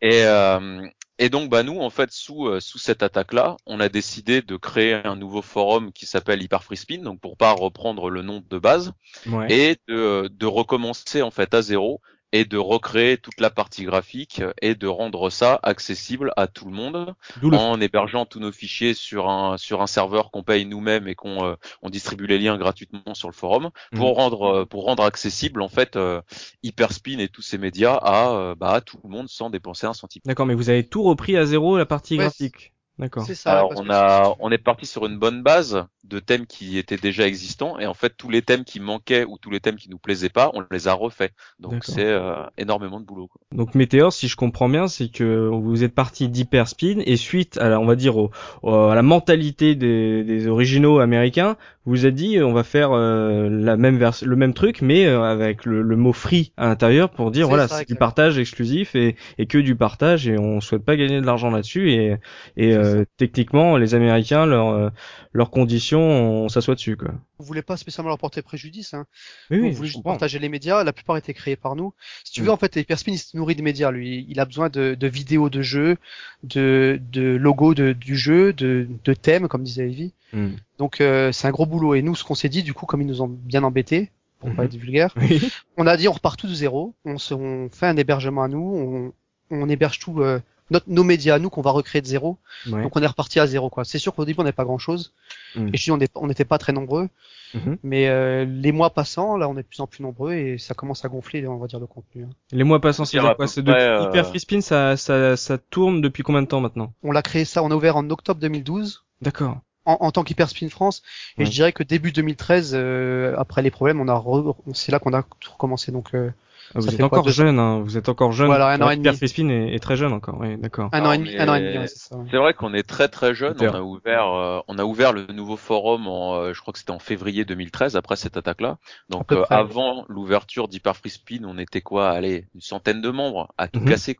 Et 0.00 0.24
euh, 0.24 0.86
et 1.18 1.28
donc, 1.28 1.50
bah 1.50 1.62
nous, 1.62 1.78
en 1.80 1.90
fait, 1.90 2.10
sous 2.10 2.46
euh, 2.48 2.60
sous 2.60 2.78
cette 2.78 3.02
attaque-là, 3.02 3.56
on 3.66 3.80
a 3.80 3.88
décidé 3.88 4.42
de 4.42 4.56
créer 4.56 4.94
un 4.94 5.16
nouveau 5.16 5.42
forum 5.42 5.92
qui 5.92 6.06
s'appelle 6.06 6.42
Hyper 6.42 6.64
Free 6.64 6.76
Spin, 6.76 7.02
donc 7.02 7.20
pour 7.20 7.36
pas 7.36 7.52
reprendre 7.52 8.10
le 8.10 8.22
nom 8.22 8.42
de 8.48 8.58
base, 8.58 8.92
Ouais. 9.26 9.52
et 9.52 9.76
de, 9.88 10.28
de 10.32 10.46
recommencer 10.46 11.22
en 11.22 11.30
fait 11.30 11.54
à 11.54 11.62
zéro 11.62 12.00
et 12.32 12.44
de 12.44 12.56
recréer 12.58 13.18
toute 13.18 13.40
la 13.40 13.50
partie 13.50 13.84
graphique 13.84 14.42
et 14.60 14.74
de 14.74 14.86
rendre 14.86 15.30
ça 15.30 15.60
accessible 15.62 16.32
à 16.36 16.46
tout 16.46 16.64
le 16.66 16.72
monde 16.72 17.14
le 17.34 17.58
en 17.58 17.80
hébergeant 17.80 18.26
tous 18.26 18.40
nos 18.40 18.52
fichiers 18.52 18.94
sur 18.94 19.28
un 19.28 19.56
sur 19.58 19.82
un 19.82 19.86
serveur 19.86 20.30
qu'on 20.30 20.42
paye 20.42 20.64
nous-mêmes 20.66 21.08
et 21.08 21.14
qu'on 21.14 21.44
euh, 21.44 21.54
on 21.82 21.90
distribue 21.90 22.26
les 22.26 22.38
liens 22.38 22.56
gratuitement 22.58 23.14
sur 23.14 23.28
le 23.28 23.34
forum 23.34 23.70
pour 23.94 24.14
Mhm. 24.14 24.16
rendre 24.16 24.62
euh, 24.62 24.66
pour 24.66 24.84
rendre 24.84 25.04
accessible 25.04 25.62
en 25.62 25.68
fait 25.68 25.96
euh, 25.96 26.20
Hyperspin 26.62 27.18
et 27.18 27.28
tous 27.28 27.42
ces 27.42 27.58
médias 27.58 27.94
à 27.94 28.30
euh, 28.32 28.54
bah 28.54 28.72
à 28.74 28.80
tout 28.80 28.98
le 29.04 29.10
monde 29.10 29.28
sans 29.28 29.50
dépenser 29.50 29.86
un 29.86 29.94
centime. 29.94 30.22
D'accord, 30.24 30.46
mais 30.46 30.56
vous 30.56 30.68
avez 30.68 30.88
tout 30.88 31.04
repris 31.04 31.36
à 31.36 31.46
zéro 31.46 31.78
la 31.78 31.86
partie 31.86 32.16
Ouais, 32.16 32.32
graphique? 32.32 32.72
D'accord. 33.02 33.24
C'est 33.26 33.34
ça. 33.34 33.52
Alors 33.52 33.68
parce 33.70 33.80
on 33.80 33.84
que- 33.84 33.90
a 33.90 34.34
on 34.38 34.50
est 34.50 34.58
parti 34.58 34.86
sur 34.86 35.06
une 35.06 35.18
bonne 35.18 35.42
base 35.42 35.84
de 36.04 36.18
thèmes 36.20 36.46
qui 36.46 36.78
étaient 36.78 36.96
déjà 36.96 37.26
existants 37.26 37.78
et 37.78 37.86
en 37.86 37.94
fait 37.94 38.14
tous 38.16 38.28
les 38.30 38.42
thèmes 38.42 38.64
qui 38.64 38.78
manquaient 38.80 39.24
ou 39.24 39.38
tous 39.38 39.50
les 39.50 39.60
thèmes 39.60 39.76
qui 39.76 39.90
nous 39.90 39.98
plaisaient 39.98 40.28
pas, 40.28 40.50
on 40.54 40.62
les 40.70 40.88
a 40.88 40.92
refaits. 40.92 41.32
Donc 41.58 41.72
D'accord. 41.72 41.94
c'est 41.94 42.06
euh, 42.06 42.44
énormément 42.58 43.00
de 43.00 43.04
boulot. 43.04 43.26
Quoi. 43.28 43.40
Donc 43.52 43.74
Météor, 43.74 44.12
si 44.12 44.28
je 44.28 44.36
comprends 44.36 44.68
bien, 44.68 44.86
c'est 44.88 45.08
que 45.10 45.48
vous 45.48 45.82
êtes 45.84 45.94
parti 45.94 46.28
d'Hyperspin 46.28 47.00
et 47.04 47.16
suite 47.16 47.58
à 47.58 47.68
la, 47.68 47.80
on 47.80 47.86
va 47.86 47.96
dire 47.96 48.16
au, 48.16 48.30
au- 48.62 48.72
à 48.74 48.94
la 48.94 49.02
mentalité 49.02 49.74
des, 49.74 50.22
des 50.24 50.46
originaux 50.46 51.00
américains, 51.00 51.56
vous 51.84 52.06
êtes 52.06 52.14
dit 52.14 52.36
euh, 52.38 52.46
on 52.46 52.52
va 52.52 52.62
faire 52.64 52.92
euh, 52.92 53.48
la 53.50 53.76
même 53.76 53.98
le 53.98 54.36
même 54.36 54.54
truc 54.54 54.82
mais 54.82 55.06
euh, 55.06 55.22
avec 55.22 55.64
le, 55.64 55.82
le 55.82 55.96
mot 55.96 56.12
free 56.12 56.52
à 56.56 56.66
l'intérieur 56.66 57.10
pour 57.10 57.30
dire 57.30 57.48
voilà 57.48 57.66
c'est 57.68 57.88
du 57.88 57.94
partage 57.96 58.38
exclusif 58.38 58.94
et, 58.94 59.16
et 59.38 59.46
que 59.46 59.58
du 59.58 59.74
partage 59.74 60.28
et 60.28 60.38
on 60.38 60.60
souhaite 60.60 60.84
pas 60.84 60.96
gagner 60.96 61.20
de 61.20 61.26
l'argent 61.26 61.50
là-dessus 61.50 61.90
et, 61.90 62.16
et 62.56 62.72
euh, 62.74 63.04
techniquement 63.16 63.76
les 63.76 63.94
Américains 63.94 64.46
leurs 64.46 64.68
euh, 64.68 64.90
leurs 65.32 65.50
conditions 65.50 66.00
on 66.44 66.48
s'assoit 66.48 66.74
dessus 66.74 66.96
quoi. 66.96 67.12
On 67.38 67.44
voulait 67.44 67.62
pas 67.62 67.76
spécialement 67.76 68.10
leur 68.10 68.18
porter 68.18 68.40
préjudice. 68.42 68.94
Hein. 68.94 69.06
Oui 69.50 69.58
on 69.58 69.62
oui, 69.64 69.70
voulait 69.72 69.88
juste 69.88 70.04
partager 70.04 70.38
les 70.38 70.48
médias. 70.48 70.84
La 70.84 70.92
plupart 70.92 71.16
étaient 71.16 71.34
créés 71.34 71.56
par 71.56 71.74
nous. 71.74 71.92
Si 72.22 72.32
tu 72.32 72.42
Mm. 72.42 72.44
veux, 72.44 72.50
en 72.52 72.56
fait, 72.56 72.76
Hyperspin, 72.76 73.12
il 73.12 73.18
se 73.18 73.36
nourrit 73.36 73.56
de 73.56 73.62
médias. 73.62 73.90
Lui, 73.90 74.24
il 74.28 74.38
a 74.38 74.44
besoin 74.44 74.68
de, 74.68 74.94
de 74.94 75.06
vidéos 75.08 75.50
de 75.50 75.60
jeux, 75.60 75.96
de, 76.44 77.00
de 77.10 77.34
logos 77.34 77.74
de, 77.74 77.92
du 77.92 78.16
jeu, 78.16 78.52
de, 78.52 78.86
de 79.04 79.14
thèmes, 79.14 79.48
comme 79.48 79.64
disait 79.64 79.88
Evie. 79.88 80.14
Hmm. 80.32 80.50
Donc, 80.82 81.00
euh, 81.00 81.30
c'est 81.30 81.46
un 81.46 81.52
gros 81.52 81.64
boulot. 81.66 81.94
Et 81.94 82.02
nous, 82.02 82.16
ce 82.16 82.24
qu'on 82.24 82.34
s'est 82.34 82.48
dit, 82.48 82.62
du 82.64 82.74
coup, 82.74 82.86
comme 82.86 83.00
ils 83.02 83.06
nous 83.06 83.22
ont 83.22 83.28
bien 83.28 83.62
embêtés, 83.62 84.10
pour 84.40 84.48
Mhm. 84.48 84.56
pas 84.56 84.64
être 84.64 84.74
vulgaire, 84.74 85.14
Oui. 85.16 85.40
on 85.76 85.86
a 85.86 85.96
dit 85.96 86.08
on 86.08 86.12
repart 86.12 86.36
tout 86.38 86.48
de 86.48 86.54
zéro. 86.54 86.92
On, 87.04 87.18
se, 87.18 87.34
on 87.34 87.68
fait 87.70 87.86
un 87.86 87.96
hébergement 87.96 88.42
à 88.42 88.48
nous. 88.48 89.12
On, 89.50 89.56
on 89.62 89.68
héberge 89.68 90.00
tout. 90.00 90.20
euh, 90.22 90.40
notre, 90.70 90.86
nos 90.88 91.04
médias 91.04 91.34
à 91.34 91.38
nous 91.38 91.50
qu'on 91.50 91.60
va 91.60 91.70
recréer 91.70 92.00
de 92.02 92.06
zéro. 92.06 92.38
Ouais. 92.70 92.82
Donc 92.82 92.96
on 92.96 93.02
est 93.02 93.06
reparti 93.06 93.38
à 93.38 93.46
zéro 93.46 93.68
quoi. 93.70 93.84
C'est 93.84 93.98
sûr 93.98 94.14
qu'au 94.14 94.24
début 94.24 94.40
on 94.40 94.42
n'avait 94.44 94.52
pas 94.54 94.64
grand 94.64 94.78
chose. 94.78 95.12
Mm. 95.54 95.68
Et 95.68 95.76
je 95.76 95.84
dis 95.84 96.08
on 96.14 96.26
n'était 96.26 96.44
pas 96.46 96.56
très 96.58 96.72
nombreux. 96.72 97.08
Mhm. 97.54 97.76
Mais 97.82 98.08
euh, 98.08 98.44
les 98.46 98.72
mois 98.72 98.90
passant, 98.90 99.36
là 99.36 99.48
on 99.50 99.52
est 99.58 99.62
de 99.62 99.68
plus 99.68 99.80
en 99.80 99.86
plus 99.86 100.02
nombreux 100.02 100.32
et 100.32 100.56
ça 100.58 100.72
commence 100.74 101.04
à 101.04 101.08
gonfler 101.08 101.46
on 101.46 101.58
va 101.58 101.66
dire 101.66 101.78
le 101.78 101.86
contenu. 101.86 102.24
hein. 102.24 102.30
Les 102.52 102.64
mois 102.64 102.80
passants, 102.80 103.04
c'est 103.04 103.18
quoi 103.18 103.46
C'est 103.46 103.62
près, 103.62 103.80
euh, 103.86 104.08
Hyper 104.08 104.26
Free 104.26 104.40
Spin, 104.40 104.60
ça, 104.62 104.96
ça, 104.96 105.36
ça 105.36 105.58
tourne 105.58 106.00
depuis 106.00 106.22
combien 106.24 106.40
de 106.42 106.46
temps 106.48 106.60
maintenant? 106.62 106.92
On 107.04 107.12
l'a 107.12 107.22
créé 107.22 107.44
ça, 107.44 107.62
on 107.62 107.70
a 107.70 107.74
ouvert 107.76 107.96
en 107.98 108.08
octobre 108.10 108.40
2012 108.40 109.04
D'accord. 109.20 109.58
En, 109.84 109.96
en 110.00 110.10
tant 110.12 110.22
qu'Hyperspin 110.24 110.68
France 110.68 111.02
et 111.38 111.40
Ouais. 111.42 111.46
je 111.46 111.50
dirais 111.50 111.72
que 111.72 111.82
début 111.82 112.12
2013 112.12 112.72
euh, 112.74 113.34
après 113.38 113.62
les 113.62 113.70
problèmes, 113.70 114.00
on 114.00 114.08
a 114.08 114.14
re- 114.14 114.54
c'est 114.74 114.92
là 114.92 114.98
qu'on 114.98 115.12
a 115.14 115.22
tout 115.40 115.52
recommencé 115.52 115.92
donc 115.92 116.14
euh, 116.14 116.30
Ah, 116.74 116.78
vous 116.80 116.88
êtes 116.88 116.96
quoi, 116.98 117.06
encore 117.06 117.24
deux 117.24 117.32
jeune, 117.32 117.58
hein. 117.58 117.80
Vous 117.80 117.98
êtes 117.98 118.08
encore 118.08 118.32
jeune. 118.32 118.46
Voilà, 118.46 118.68
un 118.68 118.80
an 118.80 118.90
et 118.90 118.94
Hyper 118.94 119.12
demi. 119.12 119.52
Est, 119.52 119.74
est 119.74 119.78
très 119.78 119.96
jeune 119.96 120.12
encore. 120.12 120.38
Oui, 120.40 120.56
d'accord. 120.56 120.88
un 120.92 121.04
an 121.04 121.12
et 121.12 121.18
demi, 121.18 121.36
un 121.36 121.48
an 121.48 121.54
et 121.56 121.60
demi, 121.60 121.78
ouais, 121.78 121.86
c'est 121.86 121.98
ça. 121.98 122.16
ouais. 122.16 122.24
C'est 122.30 122.36
vrai 122.38 122.54
qu'on 122.54 122.72
est 122.72 122.82
très 122.82 123.08
très 123.08 123.34
jeune. 123.34 123.56
On 123.60 123.74
a 123.74 123.80
ouvert, 123.82 124.26
euh, 124.32 124.60
on 124.68 124.78
a 124.78 124.84
ouvert 124.84 125.12
le 125.12 125.26
nouveau 125.26 125.56
forum 125.56 126.06
en, 126.06 126.34
euh, 126.36 126.52
je 126.54 126.60
crois 126.60 126.72
que 126.72 126.78
c'était 126.78 126.92
en 126.92 126.98
février 126.98 127.44
2013 127.44 127.96
après 127.96 128.16
cette 128.16 128.36
attaque-là. 128.36 128.78
Donc 129.10 129.32
euh, 129.32 129.42
près. 129.42 129.54
avant 129.54 130.04
l'ouverture 130.08 130.68
d'Hyper 130.68 130.96
Free 130.96 131.10
Spin, 131.10 131.40
on 131.44 131.58
était 131.58 131.82
quoi, 131.82 132.10
allez, 132.10 132.46
une 132.54 132.60
centaine 132.62 133.02
de 133.02 133.10
membres 133.10 133.52
à 133.58 133.68
tout 133.68 133.80
Mhm. 133.80 133.86
casser. 133.88 134.18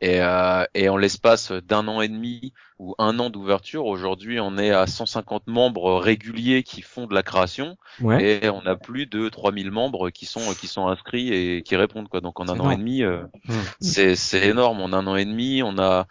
Et, 0.00 0.20
euh, 0.20 0.64
et 0.74 0.88
en 0.88 0.96
l'espace 0.96 1.52
d'un 1.52 1.88
an 1.88 2.00
et 2.00 2.08
demi 2.08 2.52
ou 2.78 2.94
un 2.98 3.18
an 3.18 3.30
d'ouverture, 3.30 3.86
aujourd'hui 3.86 4.40
on 4.40 4.58
est 4.58 4.70
à 4.70 4.86
150 4.86 5.46
membres 5.46 5.94
réguliers 5.98 6.62
qui 6.62 6.82
font 6.82 7.06
de 7.06 7.14
la 7.14 7.22
création 7.22 7.76
Ouais. 8.02 8.40
et 8.42 8.48
on 8.50 8.60
a 8.66 8.76
plus 8.76 9.06
de 9.06 9.28
3000 9.28 9.70
membres 9.70 10.10
qui 10.10 10.26
sont 10.26 10.54
qui 10.54 10.68
sont 10.68 10.86
inscrits 10.88 11.32
et 11.32 11.62
qui 11.62 11.76
répondent 11.76 12.08
quoi. 12.08 12.20
Donc 12.20 12.40
en 12.40 12.48
un 12.48 12.60
an 12.60 12.70
et 12.70 12.76
demi, 12.76 13.02
euh, 13.02 13.22
Mhm. 13.48 13.62
c'est 13.80 14.16
c'est 14.16 14.46
énorme. 14.48 14.80
En 14.80 14.92
un 14.92 15.06
an 15.06 15.16
et 15.16 15.24
demi, 15.24 15.62
on 15.62 15.78
a 15.78 16.06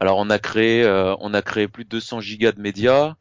alors 0.00 0.18
on 0.18 0.30
a 0.30 0.38
créé 0.38 0.82
euh, 0.82 1.14
on 1.20 1.34
a 1.34 1.42
créé 1.42 1.68
plus 1.68 1.84
de 1.84 1.90
200 1.90 2.20
gigas 2.20 2.52
de 2.52 2.60
médias. 2.60 3.14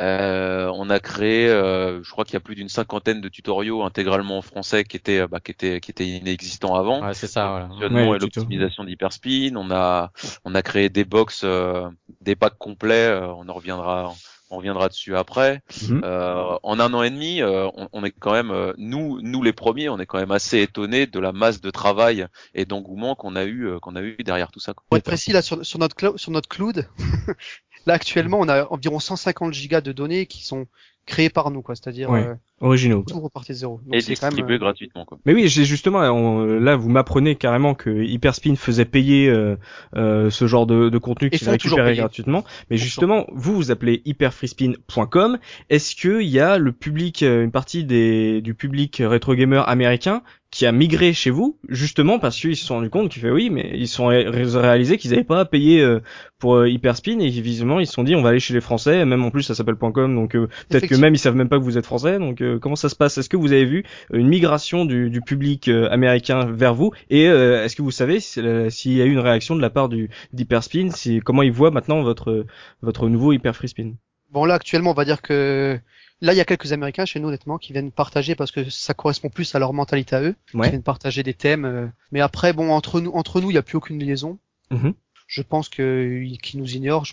Euh, 0.00 0.70
on 0.74 0.90
a 0.90 0.98
créé, 0.98 1.48
euh, 1.48 2.02
je 2.02 2.10
crois 2.10 2.24
qu'il 2.24 2.34
y 2.34 2.36
a 2.36 2.40
plus 2.40 2.54
d'une 2.56 2.68
cinquantaine 2.68 3.20
de 3.20 3.28
tutoriaux 3.28 3.82
intégralement 3.82 4.38
en 4.38 4.42
français 4.42 4.84
qui 4.84 4.96
étaient 4.96 5.20
euh, 5.20 5.28
bah, 5.28 5.40
qui 5.40 5.52
étaient 5.52 5.80
qui 5.80 5.90
étaient 5.90 6.06
inexistants 6.06 6.74
avant. 6.74 7.06
Ouais, 7.06 7.14
c'est 7.14 7.26
ça, 7.28 7.68
voilà. 7.78 7.94
Ouais, 7.94 8.16
et 8.16 8.18
l'optimisation 8.18 8.84
d'Hyperspin. 8.84 9.54
On 9.56 9.70
a 9.70 10.10
on 10.44 10.54
a 10.54 10.62
créé 10.62 10.88
des 10.88 11.04
box, 11.04 11.42
euh, 11.44 11.88
des 12.20 12.34
packs 12.34 12.58
complets. 12.58 13.08
euh, 13.08 13.28
on 13.28 13.48
en 13.48 13.54
reviendra 13.54 14.12
on 14.50 14.58
reviendra 14.58 14.88
dessus 14.88 15.16
après. 15.16 15.62
Mhm. 15.88 16.02
Euh, 16.04 16.56
en 16.62 16.78
un 16.80 16.92
an 16.94 17.02
et 17.02 17.10
demi, 17.10 17.40
euh, 17.42 17.66
on, 17.76 17.88
on 17.92 18.04
est 18.04 18.10
quand 18.12 18.32
même, 18.32 18.50
euh, 18.50 18.72
nous, 18.76 19.20
nous 19.22 19.42
les 19.42 19.52
premiers, 19.52 19.88
on 19.88 19.98
est 19.98 20.06
quand 20.06 20.18
même 20.18 20.30
assez 20.30 20.60
étonnés 20.60 21.06
de 21.06 21.18
la 21.18 21.32
masse 21.32 21.60
de 21.60 21.70
travail 21.70 22.26
et 22.54 22.64
d'engouement 22.64 23.14
qu'on 23.14 23.36
a 23.36 23.44
eu, 23.44 23.66
euh, 23.66 23.78
qu'on 23.80 23.96
a 23.96 24.02
eu 24.02 24.16
derrière 24.22 24.52
tout 24.52 24.60
ça. 24.60 24.74
quoi. 24.74 24.84
Pour 24.88 24.98
être 24.98 25.04
précis, 25.04 25.32
là, 25.32 25.42
sur, 25.42 25.64
sur 25.64 25.78
notre 25.78 25.96
cloud, 25.96 26.18
sur 26.18 26.30
notre 26.30 26.48
cloud, 26.48 26.88
là, 27.86 27.94
actuellement, 27.94 28.40
on 28.40 28.48
a 28.48 28.66
environ 28.70 28.98
150 28.98 29.52
gigas 29.52 29.80
de 29.80 29.92
données 29.92 30.26
qui 30.26 30.44
sont 30.44 30.66
créées 31.06 31.30
par 31.30 31.50
nous, 31.50 31.62
quoi. 31.62 31.74
C'est-à-dire, 31.74 32.12
euh, 32.12 32.34
Originaux. 32.60 33.02
quoi. 33.02 33.12
tout 33.14 33.20
repartait 33.20 33.52
de 33.52 33.58
zéro. 33.58 33.80
Donc, 33.84 33.94
Et 33.94 34.00
c'est 34.00 34.14
quand 34.14 34.26
même, 34.26 34.30
distribué 34.32 34.54
euh, 34.54 34.58
gratuitement. 34.58 35.04
Quoi. 35.04 35.18
Mais 35.26 35.34
oui, 35.34 35.48
j'ai 35.48 35.64
justement 35.64 35.98
on- 36.00 36.44
là 36.46 36.76
vous 36.76 36.88
m'apprenez 36.88 37.34
carrément 37.36 37.74
que 37.74 37.90
Hyperspin 37.90 38.54
faisait 38.56 38.84
payer 38.84 39.28
euh, 39.28 39.56
euh, 39.96 40.30
ce 40.30 40.46
genre 40.46 40.66
de, 40.66 40.88
de 40.88 40.98
contenu 40.98 41.30
qu'il 41.30 41.48
récupérait 41.48 41.90
payer. 41.90 42.00
gratuitement. 42.00 42.44
Mais 42.70 42.76
justement, 42.76 43.26
vous 43.32 43.54
vous 43.54 43.70
appelez 43.70 44.02
hyperfreespin.com. 44.04 45.38
Est-ce 45.70 45.96
que 45.96 46.20
il 46.22 46.28
y 46.28 46.40
a 46.40 46.58
le 46.58 46.72
public, 46.72 47.22
euh, 47.22 47.44
une 47.44 47.50
partie 47.50 47.84
des 47.84 48.40
du 48.40 48.54
public 48.54 49.02
rétro 49.04 49.34
gamer 49.34 49.68
américain 49.68 50.22
qui 50.50 50.66
a 50.66 50.72
migré 50.72 51.12
chez 51.12 51.30
vous 51.30 51.58
justement 51.68 52.20
parce 52.20 52.38
qu'ils 52.38 52.56
se 52.56 52.64
sont 52.64 52.74
rendus 52.76 52.88
compte 52.90 53.10
qu'ils 53.10 53.20
fait 53.22 53.30
oui, 53.32 53.50
mais 53.50 53.72
ils 53.74 53.88
se 53.88 53.96
sont 53.96 54.06
ré- 54.06 54.28
réalisés 54.28 54.98
qu'ils 54.98 55.10
n'avaient 55.10 55.24
pas 55.24 55.40
à 55.40 55.44
payer 55.44 55.80
euh, 55.80 55.98
pour 56.38 56.54
euh, 56.54 56.68
Hyperspin 56.68 57.18
et 57.18 57.28
visiblement 57.28 57.80
ils 57.80 57.88
se 57.88 57.92
sont 57.94 58.04
dit 58.04 58.14
on 58.14 58.22
va 58.22 58.28
aller 58.28 58.38
chez 58.38 58.54
les 58.54 58.60
Français. 58.60 59.04
Même 59.04 59.24
en 59.24 59.30
plus 59.32 59.42
ça 59.42 59.56
s'appelle 59.56 59.74
.com 59.74 60.14
donc 60.14 60.36
euh, 60.36 60.46
peut-être 60.68 60.86
que 60.86 60.94
même 60.94 61.12
ils 61.14 61.18
savent 61.18 61.34
même 61.34 61.48
pas 61.48 61.58
que 61.58 61.64
vous 61.64 61.76
êtes 61.76 61.86
français. 61.86 62.20
Donc 62.20 62.40
euh, 62.44 62.58
comment 62.58 62.76
ça 62.76 62.88
se 62.88 62.94
passe? 62.96 63.18
Est-ce 63.18 63.28
que 63.28 63.36
vous 63.36 63.52
avez 63.52 63.64
vu 63.64 63.84
une 64.12 64.28
migration 64.28 64.84
du, 64.84 65.10
du 65.10 65.20
public 65.20 65.68
euh, 65.68 65.88
américain 65.90 66.46
vers 66.50 66.74
vous? 66.74 66.92
Et 67.10 67.26
euh, 67.28 67.64
est-ce 67.64 67.74
que 67.76 67.82
vous 67.82 67.90
savez 67.90 68.20
si- 68.20 68.40
s'il 68.70 68.92
y 68.92 69.02
a 69.02 69.04
eu 69.04 69.12
une 69.12 69.18
réaction 69.18 69.56
de 69.56 69.60
la 69.60 69.70
part 69.70 69.88
du 69.88 70.10
d'Hyperspin? 70.32 70.90
Si 70.90 71.20
comment 71.20 71.42
ils 71.42 71.52
voient 71.52 71.70
maintenant 71.70 72.02
votre 72.02 72.46
votre 72.82 73.08
nouveau 73.08 73.32
Hyper 73.32 73.54
Free 73.56 73.68
Spin 73.68 73.92
Bon, 74.30 74.44
là, 74.44 74.54
actuellement, 74.54 74.90
on 74.90 74.94
va 74.94 75.04
dire 75.04 75.22
que 75.22 75.78
là, 76.20 76.32
il 76.32 76.36
y 76.36 76.40
a 76.40 76.44
quelques 76.44 76.72
Américains 76.72 77.04
chez 77.04 77.20
nous, 77.20 77.28
honnêtement, 77.28 77.56
qui 77.56 77.72
viennent 77.72 77.92
partager 77.92 78.34
parce 78.34 78.50
que 78.50 78.68
ça 78.68 78.92
correspond 78.92 79.28
plus 79.28 79.54
à 79.54 79.60
leur 79.60 79.72
mentalité 79.72 80.16
à 80.16 80.22
eux, 80.22 80.34
qui 80.50 80.56
Ouais. 80.56 80.70
viennent 80.70 80.82
partager 80.82 81.22
des 81.22 81.34
thèmes. 81.34 81.64
euh. 81.64 81.86
Mais 82.10 82.20
après, 82.20 82.52
bon, 82.52 82.70
entre 82.70 83.00
nous, 83.00 83.12
entre 83.12 83.40
nous, 83.40 83.50
il 83.50 83.54
n'y 83.54 83.58
a 83.58 83.62
plus 83.62 83.76
aucune 83.76 83.98
liaison. 84.00 84.38
Mhm. 84.72 84.94
Je 85.28 85.42
pense 85.42 85.68
que 85.68 86.24
qu'ils 86.42 86.58
nous 86.60 86.74
ignorent. 86.74 87.06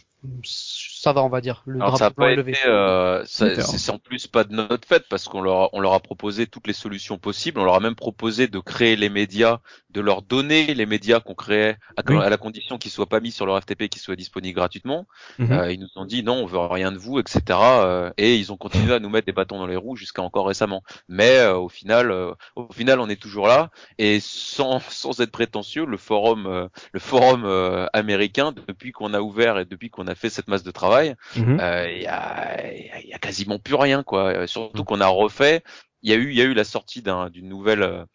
Ça 0.44 1.14
va, 1.14 1.24
on 1.24 1.30
va 1.30 1.42
dire. 1.42 1.64
Le 1.66 1.82
Alors 1.82 1.98
ça 1.98 2.06
a 2.08 2.12
pas 2.12 2.32
est 2.32 2.36
levé. 2.36 2.52
été, 2.52 2.62
euh, 2.68 3.24
c'est 3.26 3.90
en 3.90 3.98
plus 3.98 4.28
pas 4.28 4.44
de 4.44 4.54
notre 4.54 4.88
fait 4.88 5.04
parce 5.10 5.26
qu'on 5.28 5.42
leur, 5.42 5.56
a- 5.64 5.70
on 5.74 5.80
leur 5.80 5.94
a 5.94 6.00
proposé 6.00 6.46
toutes 6.46 6.68
les 6.68 6.74
solutions 6.74 7.18
possibles. 7.18 7.60
On 7.60 7.64
leur 7.64 7.74
a 7.74 7.80
même 7.80 7.96
proposé 7.96 8.48
de 8.48 8.60
créer 8.60 8.96
les 8.96 9.10
médias, 9.10 9.60
de 9.90 10.00
leur 10.00 10.22
donner 10.22 10.76
les 10.76 10.86
médias 10.86 11.20
qu'on 11.22 11.34
créait 11.34 11.78
à, 11.98 12.04
Oui. 12.08 12.18
à 12.22 12.30
la 12.30 12.38
condition 12.38 12.78
qu'ils 12.78 12.92
soient 12.92 13.10
pas 13.10 13.20
mis 13.20 13.32
sur 13.32 13.48
leur 13.48 13.60
FTP, 13.60 13.90
qu'ils 13.90 14.02
soient 14.02 14.16
disponibles 14.16 14.56
gratuitement. 14.56 15.08
Mhm. 15.40 15.52
Euh, 15.54 15.72
ils 15.74 15.80
nous 15.80 15.90
ont 15.96 16.06
dit 16.06 16.22
non, 16.22 16.36
on 16.36 16.46
veut 16.46 16.60
rien 16.60 16.92
de 16.92 17.00
vous, 17.00 17.18
etc. 17.20 17.42
euh, 17.84 18.12
et 18.18 18.36
ils 18.36 18.52
ont 18.52 18.58
continué 18.58 18.94
à 18.94 19.00
nous 19.00 19.10
mettre 19.10 19.26
des 19.26 19.32
bâtons 19.34 19.58
dans 19.58 19.66
les 19.68 19.76
roues 19.76 19.96
jusqu'à 19.96 20.22
encore 20.22 20.46
récemment. 20.48 20.84
Mais 21.10 21.38
euh, 21.40 21.56
au 21.58 21.68
final, 21.70 22.12
euh, 22.12 22.32
au 22.56 22.72
final, 22.72 23.00
on 23.00 23.10
est 23.10 23.20
toujours 23.20 23.48
là. 23.48 23.72
Et 23.98 24.20
sans, 24.20 24.80
sans 24.88 25.20
être 25.20 25.32
prétentieux, 25.32 25.86
le 25.86 25.98
forum, 25.98 26.46
euh, 26.46 26.68
le 26.92 27.00
forum 27.00 27.44
euh, 27.46 27.88
américain, 27.94 28.52
depuis 28.68 28.92
qu'on 28.92 29.16
a 29.16 29.22
ouvert 29.22 29.58
et 29.58 29.66
depuis 29.66 29.90
qu'on 29.90 30.06
a 30.08 30.11
fait 30.16 30.30
cette 30.30 30.48
masse 30.48 30.64
de 30.64 30.72
travail, 30.72 31.16
Mhm. 31.36 31.60
euh, 31.60 31.92
il 31.92 32.02
y, 32.04 32.08
a, 32.08 32.72
y 32.74 32.90
a- 32.90 33.02
y 33.08 33.14
a 33.14 33.20
quasiment 33.20 33.60
plus 33.60 33.76
rien, 33.76 34.04
quoi. 34.04 34.34
Euh. 34.34 34.48
Surtout 34.48 34.84
qu'on 34.84 35.02
a 35.02 35.08
refait. 35.08 35.64
Il 36.04 36.10
y 36.10 36.14
a 36.14 36.18
eu, 36.18 36.30
il 36.32 36.36
y 36.38 36.42
a 36.42 36.46
eu 36.46 36.54
la 36.56 36.64
sortie 36.64 37.02
d'un- 37.04 37.30
d'une 37.30 37.48
nouvelle, 37.48 37.84
euh, 37.84 38.06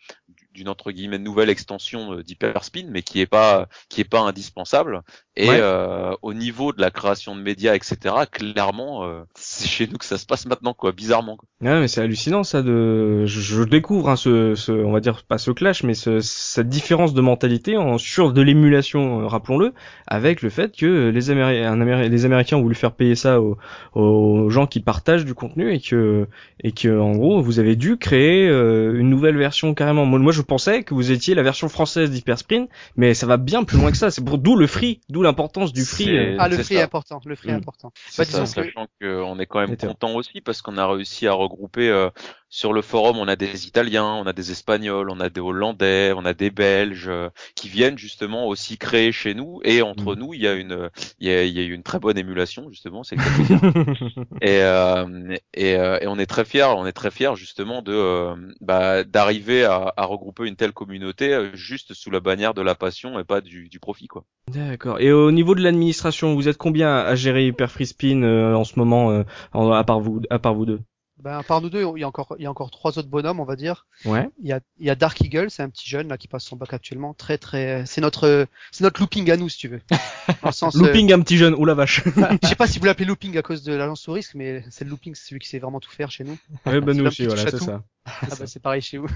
d'une 0.53 0.69
entre 0.69 0.91
guillemets 0.91 1.19
nouvelle 1.19 1.50
extension 1.50 2.17
d'Hyperspin, 2.21 2.87
mais 2.88 3.03
qui 3.03 3.21
est 3.21 3.26
pas 3.26 3.69
qui 3.88 4.00
est 4.00 4.05
pas 4.05 4.21
indispensable. 4.21 5.03
Et 5.38 5.49
Ouais. 5.49 5.59
euh, 5.61 6.12
au 6.23 6.33
niveau 6.33 6.73
de 6.73 6.81
la 6.81 6.90
création 6.90 7.37
de 7.37 7.43
médias, 7.43 7.75
etc. 7.75 7.97
Clairement, 8.31 9.05
euh, 9.05 9.21
c'est 9.35 9.69
chez 9.69 9.87
nous 9.87 9.99
que 9.99 10.05
ça 10.07 10.16
se 10.19 10.25
passe 10.26 10.47
maintenant, 10.47 10.73
quoi. 10.73 10.93
Bizarrement. 10.93 11.37
Quoi. 11.37 11.47
Ouais, 11.61 11.81
mais 11.81 11.88
c'est 11.88 12.00
hallucinant 12.00 12.43
ça 12.43 12.62
de. 12.62 13.26
Je, 13.26 13.40
je 13.40 13.62
découvre 13.62 14.09
hein, 14.09 14.16
ce, 14.16 14.55
ce, 14.55 14.73
on 14.73 14.93
va 14.93 15.00
dire 15.00 15.25
pas 15.28 15.37
ce 15.38 15.50
clash, 15.50 15.83
mais 15.83 15.93
ce, 15.95 16.21
cette 16.21 16.69
différence 16.69 17.12
de 17.12 17.21
mentalité 17.21 17.76
en 17.76 17.99
sur 17.99 18.33
de 18.33 18.40
l'émulation, 18.40 19.21
euh, 19.23 19.26
rappelons-le, 19.26 19.73
avec 20.07 20.40
le 20.43 20.49
fait 20.50 20.75
que 20.76 21.11
les, 21.11 21.31
Améri 21.31 21.62
un 21.64 21.81
Améri- 21.81 22.09
les 22.09 22.25
Américains 22.25 22.57
ont 22.57 22.62
voulu 22.62 22.75
faire 22.75 22.93
payer 22.93 23.14
ça 23.14 23.40
aux, 23.40 23.59
aux 23.95 24.49
gens 24.50 24.66
qui 24.66 24.81
partagent 24.81 25.25
du 25.25 25.35
contenu 25.35 25.73
et 25.73 25.81
que 25.81 26.26
et 26.64 26.73
que 26.73 26.99
en 26.99 27.12
gros 27.12 27.40
vous 27.43 27.59
avez 27.59 27.76
dû 27.76 27.97
créer 27.99 28.49
euh, 28.49 28.99
une 28.99 29.11
nouvelle 29.11 29.37
version 29.37 29.75
carrément. 29.75 30.07
Moi, 30.07 30.19
moi, 30.19 30.33
je 30.33 30.43
pensais 30.43 30.83
que 30.83 30.95
vous 30.95 31.11
étiez 31.12 31.35
la 31.35 31.43
version 31.43 31.69
française 31.69 32.11
d'Hypersprint, 32.11 32.69
mais 32.97 33.12
ça 33.14 33.26
va 33.26 33.37
bien 33.37 33.64
plus 33.64 33.78
loin 33.78 33.90
que 33.90 33.97
ça. 33.97 34.11
C'est 34.11 34.25
pour 34.25 34.38
d'où 34.38 34.57
le 34.57 34.66
free, 34.66 35.00
d'où 35.11 35.23
l'importance 35.26 35.73
du 35.73 35.85
free. 35.85 36.16
Euh. 36.16 36.37
Ah, 36.40 36.49
le 36.49 36.56
free 36.56 36.75
ça. 36.75 36.80
est 36.80 36.83
important. 36.83 37.21
Le 37.25 37.35
free 37.37 37.50
est 37.50 37.52
Mm. 37.52 37.56
important. 37.56 37.92
C'est 38.09 38.23
Bah, 38.23 38.25
ça, 38.25 38.47
sachant 38.47 38.87
qu'on 39.00 39.38
est 39.38 39.47
quand 39.47 39.61
même 39.61 39.76
content 39.76 40.14
aussi 40.14 40.40
parce 40.40 40.62
qu'on 40.62 40.78
a 40.78 40.87
réussi 40.87 41.26
à 41.26 41.33
regrouper 41.33 41.88
euh, 41.90 42.11
sur 42.49 42.73
le 42.73 42.83
forum, 42.83 43.19
on 43.19 43.29
a 43.29 43.37
des 43.37 43.67
Italiens, 43.67 44.05
on 44.07 44.26
a 44.26 44.33
des 44.33 44.50
Espagnols, 44.53 45.11
on 45.11 45.21
a 45.21 45.29
des 45.31 45.41
Hollandais, 45.41 46.12
on 46.17 46.25
a 46.25 46.35
des 46.35 46.50
Belges 46.50 47.09
euh, 47.09 47.29
qui 47.55 47.69
viennent 47.69 47.99
justement 47.99 48.47
aussi 48.47 48.79
créer 48.79 49.12
chez 49.12 49.35
nous 49.35 49.61
et 49.65 49.83
entre 49.83 50.15
Mm. 50.15 50.19
nous 50.19 50.35
il 50.35 50.43
y 50.43 50.49
a 50.49 50.55
une 50.55 50.91
il 51.19 51.29
y 51.29 51.31
a, 51.31 51.45
il 51.45 51.53
y 51.53 51.61
a 51.61 51.62
eu 51.65 51.73
une 51.73 51.83
très 51.83 51.99
bonne 51.99 52.19
émulation 52.19 52.69
justement, 52.71 53.03
c'est 53.03 53.17
et, 54.43 54.61
euh, 54.62 55.37
et, 55.55 55.76
euh, 55.76 55.99
et 56.00 56.07
on 56.07 56.19
est 56.19 56.26
très 56.26 56.45
fiers, 56.45 56.65
on 56.76 56.87
est 56.87 56.93
très 56.93 57.11
fiers 57.11 57.35
justement 57.37 57.83
de 57.83 57.93
euh, 57.93 58.35
bah, 58.61 59.05
d'arriver 59.05 59.65
à, 59.65 59.93
à 59.97 60.05
regrouper 60.05 60.47
une 60.47 60.57
telle 60.57 60.73
communauté 60.73 61.50
juste 61.55 61.95
sous 61.95 62.11
la 62.11 62.21
bannière 62.21 62.55
de 62.55 62.62
la 62.62 62.75
passion 62.75 63.19
et 63.19 63.25
pas 63.25 63.41
du, 63.41 63.69
du 63.69 63.81
profit 63.81 64.07
quoi. 64.09 64.25
D'accord. 64.53 64.99
Et 65.00 65.12
au 65.12 65.31
niveau 65.33 65.55
de 65.55 65.62
l'administration, 65.62 66.35
vous 66.35 66.49
êtes 66.49 66.57
combien 66.57 66.97
à 66.97 67.15
gérer 67.15 67.47
Hyper 67.47 67.71
Free 67.71 67.87
Spin 67.87 68.23
euh, 68.23 68.55
en 68.55 68.65
ce 68.65 68.79
moment, 68.79 69.11
euh, 69.11 69.23
en- 69.53 69.71
à 69.73 69.85
part 69.85 70.00
vous, 70.00 70.21
à 70.31 70.38
part 70.38 70.55
vous 70.55 70.67
deux? 70.67 70.81
Ben, 71.23 71.42
par 71.42 71.62
nous 71.62 71.70
deux, 71.70 71.82
il 71.96 72.00
y 72.00 72.04
a 72.04 72.08
encore, 72.08 72.35
il 72.38 72.42
y 72.42 72.46
a 72.46 72.50
encore 72.50 72.70
trois 72.70 72.99
autres 72.99 73.08
bonhommes, 73.08 73.40
on 73.40 73.44
va 73.44 73.56
dire. 73.56 73.87
Ouais. 74.04 74.28
Il 74.38 74.46
y 74.46 74.52
a, 74.52 74.61
il 74.78 74.87
y 74.87 74.90
a 74.90 74.94
Dark 74.94 75.18
Eagle, 75.23 75.50
c'est 75.50 75.62
un 75.62 75.70
petit 75.70 75.88
jeune 75.88 76.08
là 76.08 76.18
qui 76.18 76.28
passe 76.28 76.44
son 76.44 76.56
bac 76.56 76.75
actuellement, 76.75 77.14
très 77.14 77.38
très, 77.38 77.85
c'est 77.87 78.02
notre, 78.02 78.46
c'est 78.70 78.85
notre 78.85 79.00
looping 79.00 79.30
à 79.30 79.38
nous 79.38 79.49
si 79.49 79.56
tu 79.56 79.68
veux. 79.68 79.80
Dans 80.42 80.49
le 80.49 80.52
sens, 80.52 80.76
euh, 80.76 80.80
Looping 80.80 81.12
un 81.12 81.20
petit 81.20 81.38
jeune. 81.38 81.54
Oula 81.54 81.73
vache. 81.73 82.02
je 82.42 82.49
sais 82.49 82.54
pas 82.54 82.66
si 82.66 82.78
vous 82.78 82.85
l'appelez 82.85 83.06
looping 83.06 83.37
à 83.38 83.42
cause 83.42 83.62
de 83.62 83.73
l'agence 83.73 84.06
au 84.08 84.12
risque, 84.12 84.35
mais 84.35 84.62
c'est 84.70 84.85
le 84.85 84.90
looping, 84.90 85.14
c'est 85.14 85.28
celui 85.28 85.40
qui 85.40 85.49
sait 85.49 85.58
vraiment 85.58 85.80
tout 85.80 85.90
faire 85.90 86.11
chez 86.11 86.25
nous. 86.25 86.37
ouais, 86.66 86.80
bah 86.80 86.92
C'est 86.92 86.99
nous 86.99 87.06
aussi, 87.06 87.26
voilà, 87.26 87.42
à 87.42 87.50
c'est 87.50 87.58
ça. 87.58 87.82
Ah 88.04 88.26
bah 88.38 88.46
c'est 88.46 88.62
pareil 88.62 88.82
chez 88.82 88.99
vous. 88.99 89.08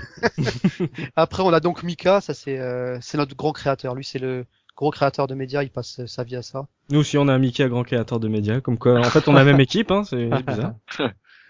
Après 1.16 1.42
on 1.42 1.52
a 1.52 1.60
donc 1.60 1.82
Mika, 1.82 2.20
ça 2.20 2.34
c'est, 2.34 2.58
euh, 2.58 2.98
c'est 3.00 3.18
notre 3.18 3.36
grand 3.36 3.52
créateur. 3.52 3.94
Lui 3.94 4.04
c'est 4.04 4.18
le 4.18 4.46
gros 4.80 4.90
créateur 4.90 5.26
de 5.26 5.34
médias, 5.34 5.62
il 5.62 5.70
passe 5.70 6.00
euh, 6.00 6.06
sa 6.06 6.24
vie 6.24 6.36
à 6.36 6.42
ça. 6.42 6.66
Nous 6.88 6.98
aussi, 6.98 7.18
on 7.18 7.28
a 7.28 7.34
un 7.34 7.38
Mickey, 7.38 7.68
grand 7.68 7.84
créateur 7.84 8.18
de 8.18 8.28
médias. 8.28 8.60
Comme 8.60 8.78
quoi, 8.78 8.98
en 8.98 9.04
fait, 9.04 9.28
on 9.28 9.34
a 9.36 9.40
la 9.40 9.44
même 9.44 9.60
équipe, 9.60 9.90
hein. 9.90 10.04
C'est 10.04 10.26
bizarre. 10.42 10.74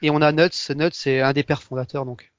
Et 0.02 0.10
on 0.10 0.22
a 0.22 0.32
Nuts, 0.32 0.70
Nuts 0.74 0.90
c'est 0.92 1.20
un 1.20 1.32
des 1.32 1.42
pères 1.42 1.62
fondateurs 1.62 2.04
donc 2.04 2.30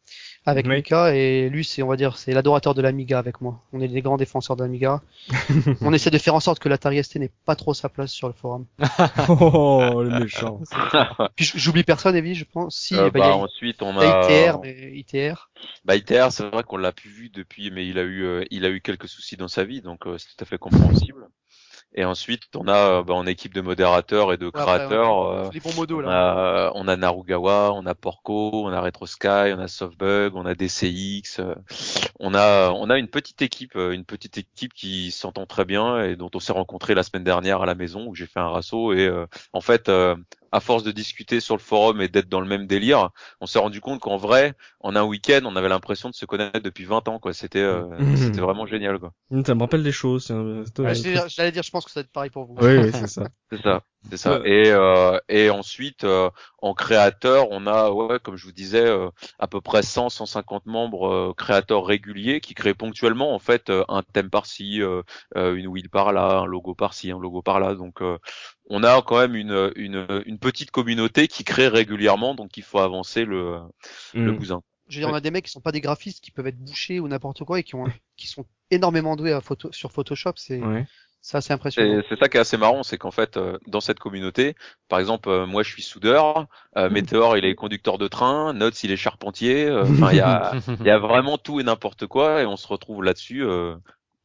avec 0.45 0.65
Oui. 0.65 0.75
Mika 0.75 1.15
et 1.15 1.49
lui 1.49 1.63
c'est 1.63 1.83
on 1.83 1.87
va 1.87 1.95
dire 1.95 2.17
c'est 2.17 2.33
l'adorateur 2.33 2.73
de 2.73 2.81
l'Amiga 2.81 3.19
avec 3.19 3.41
moi. 3.41 3.61
On 3.73 3.81
est 3.81 3.87
des 3.87 4.01
grands 4.01 4.17
défenseurs 4.17 4.55
de 4.55 4.63
l'Amiga. 4.63 5.01
on 5.81 5.93
essaie 5.93 6.09
de 6.09 6.17
faire 6.17 6.35
en 6.35 6.39
sorte 6.39 6.59
que 6.59 6.69
l'Atari 6.69 7.03
ST 7.03 7.17
n'ait 7.17 7.31
pas 7.45 7.55
trop 7.55 7.73
sa 7.73 7.89
place 7.89 8.11
sur 8.11 8.27
le 8.27 8.33
forum. 8.33 8.65
oh, 9.29 10.01
le 10.03 10.19
méchant. 10.19 10.59
Puis 11.35 11.51
j'oublie 11.55 11.83
personne 11.83 12.15
Evie, 12.15 12.35
je 12.35 12.45
pense. 12.45 12.75
Si 12.75 12.95
Euh, 12.95 13.11
bah, 13.11 13.19
il 13.19 13.21
bah, 13.21 13.27
y 13.27 13.29
a, 13.29 13.35
ensuite 13.35 13.81
on 13.83 13.97
a 13.97 14.05
a 14.05 14.23
ITR 14.23 14.59
mais 14.61 14.91
ITR. 14.97 15.49
Bah 15.85 15.95
ITR, 15.95 16.31
c'est 16.31 16.47
vrai 16.49 16.63
qu'on 16.63 16.77
l'a 16.77 16.91
plus 16.91 17.09
vu 17.09 17.29
depuis, 17.29 17.69
mais 17.69 17.87
il 17.87 17.99
a 17.99 18.03
eu, 18.03 18.23
euh, 18.23 18.43
il 18.49 18.65
a 18.65 18.69
eu 18.69 18.81
quelques 18.81 19.07
soucis 19.07 19.37
dans 19.37 19.47
sa 19.47 19.63
vie, 19.63 19.81
donc 19.81 20.07
euh, 20.07 20.17
c'est 20.17 20.35
tout 20.35 20.43
à 20.43 20.45
fait 20.45 20.57
compréhensible. 20.57 21.27
Et 21.93 22.05
ensuite, 22.05 22.43
on 22.55 22.67
a, 22.69 22.99
euh, 22.99 23.03
bah, 23.03 23.13
en 23.13 23.25
équipe 23.25 23.53
de 23.53 23.59
modérateurs 23.59 24.31
et 24.31 24.37
de 24.37 24.45
Ouais, 24.45 24.51
après, 24.55 24.77
créateurs, 24.77 25.11
on- 25.13 25.31
euh, 25.45 25.49
les 25.53 25.59
bons 25.59 25.73
modos 25.75 25.97
on 25.97 26.01
là. 26.01 26.09
a, 26.31 26.39
euh, 26.67 26.71
on 26.75 26.87
a 26.87 26.95
Narugawa, 26.95 27.73
on 27.73 27.85
a 27.85 27.93
Porco, 27.95 28.65
on 28.65 28.69
a 28.71 28.79
RetroSky, 28.79 29.27
on 29.55 29.59
a 29.59 29.67
Softbug, 29.67 30.35
on 30.35 30.45
a 30.45 30.55
DCX, 30.55 31.39
euh, 31.39 31.53
on 32.19 32.33
a, 32.33 32.71
on 32.71 32.89
a 32.89 32.97
une 32.97 33.09
petite 33.09 33.41
équipe, 33.41 33.75
euh, 33.75 33.91
une 33.91 34.05
petite 34.05 34.37
équipe 34.37 34.73
qui 34.73 35.11
s'entend 35.11 35.45
très 35.45 35.65
bien 35.65 36.01
et 36.03 36.15
dont 36.15 36.29
on 36.33 36.39
s'est 36.39 36.53
rencontré 36.53 36.95
la 36.95 37.03
semaine 37.03 37.25
dernière 37.25 37.61
à 37.61 37.65
la 37.65 37.75
maison 37.75 38.05
où 38.07 38.15
j'ai 38.15 38.25
fait 38.25 38.39
un 38.39 38.49
rasso 38.49 38.93
et 38.93 39.05
euh, 39.07 39.25
en 39.51 39.61
fait, 39.61 39.89
euh, 39.89 40.15
à 40.51 40.59
force 40.59 40.83
de 40.83 40.91
discuter 40.91 41.39
sur 41.39 41.55
le 41.55 41.61
forum 41.61 42.01
et 42.01 42.07
d'être 42.07 42.29
dans 42.29 42.41
le 42.41 42.47
même 42.47 42.67
délire, 42.67 43.09
on 43.39 43.45
s'est 43.45 43.59
rendu 43.59 43.81
compte 43.81 43.99
qu'en 44.01 44.17
vrai, 44.17 44.53
en 44.79 44.95
un 44.95 45.03
week-end, 45.03 45.41
on 45.45 45.55
avait 45.55 45.69
l'impression 45.69 46.09
de 46.09 46.15
se 46.15 46.25
connaître 46.25 46.59
depuis 46.59 46.85
20 46.85 47.07
ans, 47.07 47.19
quoi. 47.19 47.33
C'était, 47.33 47.59
euh, 47.59 47.87
Mhm. 47.99 48.15
c'était 48.17 48.41
vraiment 48.41 48.65
génial, 48.65 48.99
quoi. 48.99 49.13
Ça 49.45 49.55
me 49.55 49.61
rappelle 49.61 49.83
des 49.83 49.91
choses. 49.91 50.31
un- 50.31 50.63
Ouais, 50.79 50.95
J'allais 51.29 51.51
dire, 51.51 51.63
je 51.63 51.71
pense 51.71 51.85
que 51.85 51.91
ça 51.91 52.01
va 52.01 52.03
être 52.03 52.11
pareil 52.11 52.29
pour 52.29 52.45
vous. 52.45 52.55
Oui, 52.57 52.77
oui, 52.77 52.91
c'est 52.93 53.07
ça. 53.07 53.27
C'est 53.51 53.61
ça, 53.61 53.83
c'est 54.09 54.17
ça. 54.17 54.39
Ouais. 54.39 54.49
Et 54.49 54.71
euh, 54.71 55.17
et 55.29 55.49
ensuite 55.49 56.03
euh, 56.03 56.29
en 56.59 56.73
créateur, 56.73 57.47
on 57.51 57.67
a 57.67 57.91
ouais, 57.91 58.19
comme 58.19 58.35
je 58.35 58.45
vous 58.45 58.51
disais 58.51 58.85
euh, 58.85 59.09
à 59.39 59.47
peu 59.47 59.61
près 59.61 59.83
100 59.83 60.09
150 60.09 60.65
membres 60.65 61.07
euh, 61.07 61.33
créateurs 61.33 61.85
réguliers 61.85 62.41
qui 62.41 62.53
créent 62.53 62.73
ponctuellement 62.73 63.33
en 63.33 63.39
fait 63.39 63.69
euh, 63.69 63.83
un 63.89 64.01
thème 64.03 64.29
par-ci, 64.29 64.81
euh, 64.81 65.03
euh, 65.37 65.55
une 65.55 65.67
wheel 65.67 65.89
par 65.89 66.13
là, 66.13 66.39
un 66.39 66.45
logo 66.45 66.73
par-ci, 66.75 67.11
un 67.11 67.19
logo 67.19 67.41
par 67.41 67.59
là. 67.59 67.75
Donc 67.75 68.01
euh, 68.01 68.17
on 68.69 68.83
a 68.83 69.01
quand 69.01 69.19
même 69.19 69.35
une 69.35 69.71
une 69.75 70.23
une 70.25 70.39
petite 70.39 70.71
communauté 70.71 71.27
qui 71.27 71.43
crée 71.43 71.67
régulièrement, 71.67 72.35
donc 72.35 72.57
il 72.57 72.63
faut 72.63 72.79
avancer 72.79 73.23
le 73.25 73.59
le 74.13 74.31
Mm. 74.31 74.35
bousin. 74.37 74.61
Je 74.89 74.97
veux 74.99 75.05
dire, 75.05 75.09
on 75.09 75.15
a 75.15 75.21
des 75.21 75.31
mecs 75.31 75.45
qui 75.45 75.51
sont 75.51 75.61
pas 75.61 75.71
des 75.71 75.79
graphistes, 75.81 76.21
qui 76.23 76.31
peuvent 76.31 76.47
être 76.47 76.57
bouchés 76.59 76.99
ou 76.99 77.07
n'importe 77.07 77.43
quoi 77.45 77.59
et 77.59 77.63
qui 77.63 77.75
ont, 77.75 77.85
qui 78.17 78.27
sont 78.27 78.45
énormément 78.71 79.15
doués 79.15 79.31
à 79.31 79.39
photo, 79.41 79.71
sur 79.71 79.91
Photoshop. 79.91 80.33
C'est, 80.35 80.59
Ouais. 80.59 80.85
C'est 81.21 81.53
impressionnant. 81.53 82.01
Ça 82.19 82.29
qui 82.29 82.37
est 82.37 82.39
assez 82.39 82.57
marrant, 82.57 82.81
c'est 82.83 82.97
qu'en 82.97 83.11
fait, 83.11 83.37
euh, 83.37 83.59
dans 83.67 83.79
cette 83.79 83.99
communauté, 83.99 84.55
par 84.89 84.99
exemple, 84.99 85.29
euh, 85.29 85.45
moi 85.45 85.61
je 85.61 85.69
suis 85.69 85.83
soudeur, 85.83 86.47
euh, 86.77 86.89
Météor 86.89 87.37
il 87.37 87.45
est 87.45 87.53
conducteur 87.53 87.99
de 87.99 88.07
train, 88.07 88.53
Notes 88.53 88.83
il 88.83 88.91
est 88.91 88.97
charpentier, 88.97 89.67
euh, 89.67 89.83
enfin 89.83 90.11
il 90.11 90.17
y 90.17 90.21
a, 90.21 90.51
il 90.79 90.85
y 90.85 90.89
a 90.89 90.97
vraiment 90.97 91.37
tout 91.37 91.59
et 91.59 91.63
n'importe 91.63 92.07
quoi 92.07 92.41
et 92.41 92.45
on 92.47 92.57
se 92.57 92.67
retrouve 92.67 93.03
là-dessus, 93.03 93.43
euh, 93.45 93.75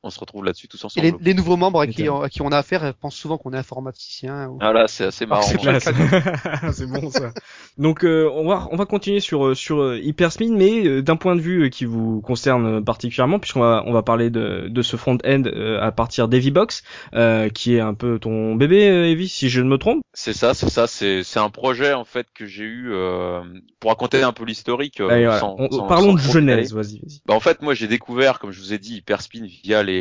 on 0.06 0.10
se 0.10 0.20
retrouve 0.20 0.44
là-dessus 0.44 0.68
tous 0.68 0.80
Et 0.82 0.86
ensemble. 0.86 1.06
les, 1.06 1.14
les 1.20 1.34
nouveaux 1.34 1.56
membres 1.56 1.80
à 1.80 1.86
qui, 1.86 2.08
à 2.08 2.28
qui 2.28 2.42
on 2.42 2.48
a 2.48 2.58
affaire 2.58 2.94
pensent 2.94 3.16
souvent 3.16 3.38
qu'on 3.38 3.52
est 3.52 3.58
informaticien. 3.58 4.48
Ou... 4.48 4.58
Voilà, 4.60 4.88
c'est 4.88 5.04
assez 5.04 5.24
Ah, 5.24 5.28
marrant. 5.28 5.42
c'est 5.42 5.58
classe. 5.58 5.84
c'est 6.72 6.86
bon 6.86 7.10
ça. 7.10 7.32
Donc 7.78 8.04
euh, 8.04 8.30
on 8.32 8.48
va 8.48 8.68
on 8.70 8.76
va 8.76 8.86
continuer 8.86 9.20
sur 9.20 9.46
euh, 9.46 9.54
sur 9.54 9.80
euh, 9.80 9.98
Hyperspin, 9.98 10.54
mais 10.56 10.86
euh, 10.86 11.02
d'un 11.02 11.16
point 11.16 11.36
de 11.36 11.40
vue 11.40 11.70
qui 11.70 11.84
vous 11.84 12.20
concerne 12.20 12.84
particulièrement, 12.84 13.38
puisqu'on 13.38 13.60
va 13.60 13.82
on 13.86 13.92
va 13.92 14.02
parler 14.02 14.30
de 14.30 14.68
de 14.68 14.82
ce 14.82 14.96
front-end 14.96 15.42
euh, 15.46 15.80
à 15.82 15.92
partir 15.92 16.28
d'Evibox, 16.28 16.82
euh, 17.14 17.48
qui 17.48 17.74
est 17.76 17.80
un 17.80 17.94
peu 17.94 18.18
ton 18.18 18.54
bébé, 18.54 18.88
euh, 18.88 19.06
Evie, 19.10 19.28
si 19.28 19.48
je 19.48 19.60
ne 19.60 19.68
me 19.68 19.78
trompe. 19.78 20.02
C'est 20.14 20.32
ça, 20.32 20.54
c'est 20.54 20.70
ça, 20.70 20.86
c'est 20.86 21.22
c'est 21.22 21.38
un 21.40 21.50
projet 21.50 21.92
en 21.92 22.04
fait 22.04 22.26
que 22.34 22.46
j'ai 22.46 22.64
eu 22.64 22.90
euh, 22.92 23.40
pour 23.80 23.90
raconter 23.90 24.22
un 24.22 24.32
peu 24.32 24.44
l'historique. 24.44 25.00
euh, 25.00 25.38
On- 25.58 25.70
sans- 25.70 25.86
parlons 25.86 26.16
sans 26.16 26.28
de 26.28 26.32
genèse, 26.32 26.72
vas-y, 26.72 26.98
vas-y. 26.98 27.20
Bah 27.26 27.34
en 27.34 27.40
fait 27.40 27.62
moi 27.62 27.74
j'ai 27.74 27.88
découvert 27.88 28.38
comme 28.38 28.50
je 28.52 28.60
vous 28.60 28.72
ai 28.72 28.78
dit 28.78 28.96
Hyperspin 28.96 29.46
via 29.64 29.82
les 29.82 29.95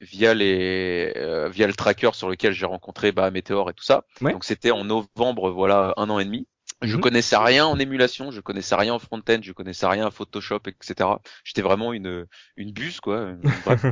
via 0.00 0.34
les 0.34 1.12
euh, 1.16 1.48
via 1.48 1.66
le 1.66 1.74
tracker 1.74 2.10
sur 2.14 2.28
lequel 2.28 2.52
j'ai 2.52 2.66
rencontré 2.66 3.12
bah 3.12 3.30
Meteor 3.30 3.70
et 3.70 3.74
tout 3.74 3.84
ça. 3.84 4.04
Ouais. 4.20 4.32
Donc 4.32 4.44
c'était 4.44 4.70
en 4.70 4.84
novembre 4.84 5.50
voilà 5.50 5.94
un 5.96 6.10
an 6.10 6.18
et 6.18 6.24
demi. 6.24 6.46
Je 6.82 6.96
Mhm. 6.96 7.00
connaissais 7.02 7.36
rien 7.36 7.64
en 7.66 7.78
émulation, 7.78 8.30
je 8.30 8.40
connaissais 8.40 8.74
rien 8.74 8.92
en 8.94 8.98
front-end, 8.98 9.38
je 9.42 9.52
connaissais 9.52 9.86
rien 9.86 10.06
en 10.06 10.10
Photoshop 10.10 10.60
etc. 10.66 11.08
J'étais 11.44 11.62
vraiment 11.62 11.92
une 11.92 12.26
une 12.56 12.72
buse 12.72 13.00
quoi. 13.00 13.32
bref. 13.64 13.86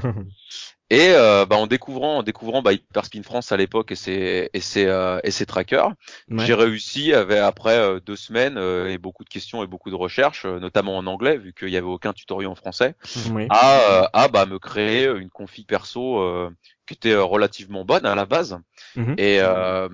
Et 0.92 1.14
euh, 1.14 1.46
bah, 1.46 1.56
en 1.56 1.66
découvrant 1.66 2.18
en 2.18 2.22
découvrant 2.22 2.60
bah, 2.60 2.74
Hyperspin 2.74 3.22
France 3.22 3.50
à 3.50 3.56
l'époque 3.56 3.92
et 3.92 3.94
ses 3.96 4.50
et 4.52 4.60
ses 4.60 4.84
euh, 4.84 5.20
et 5.24 5.30
ses 5.30 5.46
trackers, 5.46 5.94
Ouais. 6.30 6.44
j'ai 6.44 6.52
réussi 6.52 7.14
avec, 7.14 7.38
après 7.38 7.78
euh, 7.78 7.98
deux 7.98 8.14
semaines 8.14 8.58
euh, 8.58 8.90
et 8.90 8.98
beaucoup 8.98 9.24
de 9.24 9.30
questions 9.30 9.64
et 9.64 9.66
beaucoup 9.66 9.88
de 9.88 9.94
recherches, 9.94 10.44
euh, 10.44 10.60
notamment 10.60 10.98
en 10.98 11.06
anglais 11.06 11.38
vu 11.38 11.54
qu'il 11.54 11.70
y 11.70 11.78
avait 11.78 11.86
aucun 11.86 12.12
tutoriel 12.12 12.50
en 12.50 12.54
français 12.54 12.94
Oui. 13.30 13.46
à, 13.48 13.78
euh, 13.80 14.02
à 14.12 14.28
bah, 14.28 14.44
me 14.44 14.58
créer 14.58 15.06
une 15.06 15.30
config 15.30 15.66
perso 15.66 16.20
euh, 16.20 16.50
qui 16.86 16.92
était 16.92 17.14
relativement 17.16 17.86
bonne 17.86 18.04
à 18.04 18.14
la 18.14 18.26
base. 18.26 18.58
Et, 19.16 19.38
euh, 19.40 19.88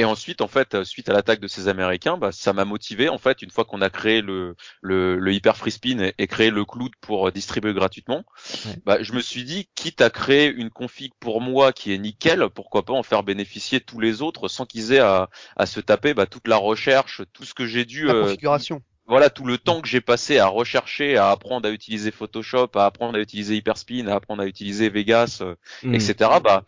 et 0.00 0.04
ensuite, 0.04 0.40
en 0.40 0.48
fait, 0.48 0.74
euh, 0.74 0.84
suite 0.84 1.08
à 1.08 1.12
l'attaque 1.12 1.40
de 1.40 1.48
ces 1.48 1.68
Américains, 1.68 2.16
bah, 2.18 2.32
ça 2.32 2.52
m'a 2.52 2.64
motivé. 2.64 3.08
En 3.08 3.18
fait, 3.18 3.42
une 3.42 3.50
fois 3.50 3.64
qu'on 3.64 3.82
a 3.82 3.90
créé 3.90 4.20
le, 4.22 4.56
le, 4.82 5.18
le 5.18 5.32
Hyper 5.34 5.56
Free 5.56 5.70
Spin 5.72 5.98
et, 6.00 6.14
et 6.18 6.26
créé 6.26 6.50
le 6.50 6.64
cloud 6.64 6.92
pour 7.00 7.28
euh, 7.28 7.32
distribuer 7.32 7.74
gratuitement, 7.74 8.24
Ouais. 8.64 8.82
bah, 8.84 9.02
je 9.02 9.12
me 9.12 9.20
suis 9.20 9.44
dit, 9.44 9.68
quitte 9.74 10.00
à 10.00 10.10
créer 10.10 10.52
une 10.52 10.70
config 10.70 11.12
pour 11.20 11.40
moi 11.40 11.72
qui 11.72 11.92
est 11.92 11.98
nickel, 11.98 12.48
pourquoi 12.54 12.84
pas 12.84 12.94
en 12.94 13.02
faire 13.02 13.22
bénéficier 13.22 13.80
tous 13.80 14.00
les 14.00 14.22
autres 14.22 14.48
sans 14.48 14.66
qu'ils 14.66 14.92
aient 14.92 14.98
à, 15.00 15.30
à 15.56 15.66
se 15.66 15.80
taper 15.80 16.14
bah, 16.14 16.26
toute 16.26 16.48
la 16.48 16.56
recherche, 16.56 17.22
tout 17.32 17.44
ce 17.44 17.54
que 17.54 17.66
j'ai 17.66 17.84
dû 17.84 18.06
La 18.06 18.14
euh, 18.14 18.22
configuration. 18.22 18.82
voilà 19.06 19.30
tout 19.30 19.44
le 19.46 19.56
temps 19.58 19.80
que 19.80 19.88
j'ai 19.88 20.02
passé 20.02 20.38
à 20.38 20.46
rechercher, 20.46 21.16
à 21.16 21.30
apprendre 21.30 21.66
à 21.68 21.72
utiliser 21.72 22.10
Photoshop, 22.10 22.70
à 22.74 22.84
apprendre 22.86 23.16
à 23.18 23.20
utiliser 23.22 23.56
Hyperspin, 23.56 24.06
à 24.06 24.14
apprendre 24.16 24.42
à 24.42 24.46
utiliser 24.46 24.90
Vegas, 24.90 25.38
euh, 25.40 25.54
Mm. 25.82 25.94
etc. 25.94 26.40
Bah 26.40 26.64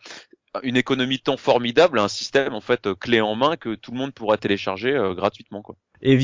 une 0.63 0.77
économie 0.77 1.17
de 1.17 1.23
temps 1.23 1.37
formidable, 1.37 1.99
un 1.99 2.07
système 2.07 2.53
en 2.53 2.61
fait 2.61 2.93
clé 2.99 3.21
en 3.21 3.35
main 3.35 3.55
que 3.57 3.75
tout 3.75 3.91
le 3.91 3.97
monde 3.97 4.13
pourra 4.13 4.37
télécharger 4.37 4.91
euh, 4.91 5.13
gratuitement 5.13 5.61
quoi. 5.61 5.75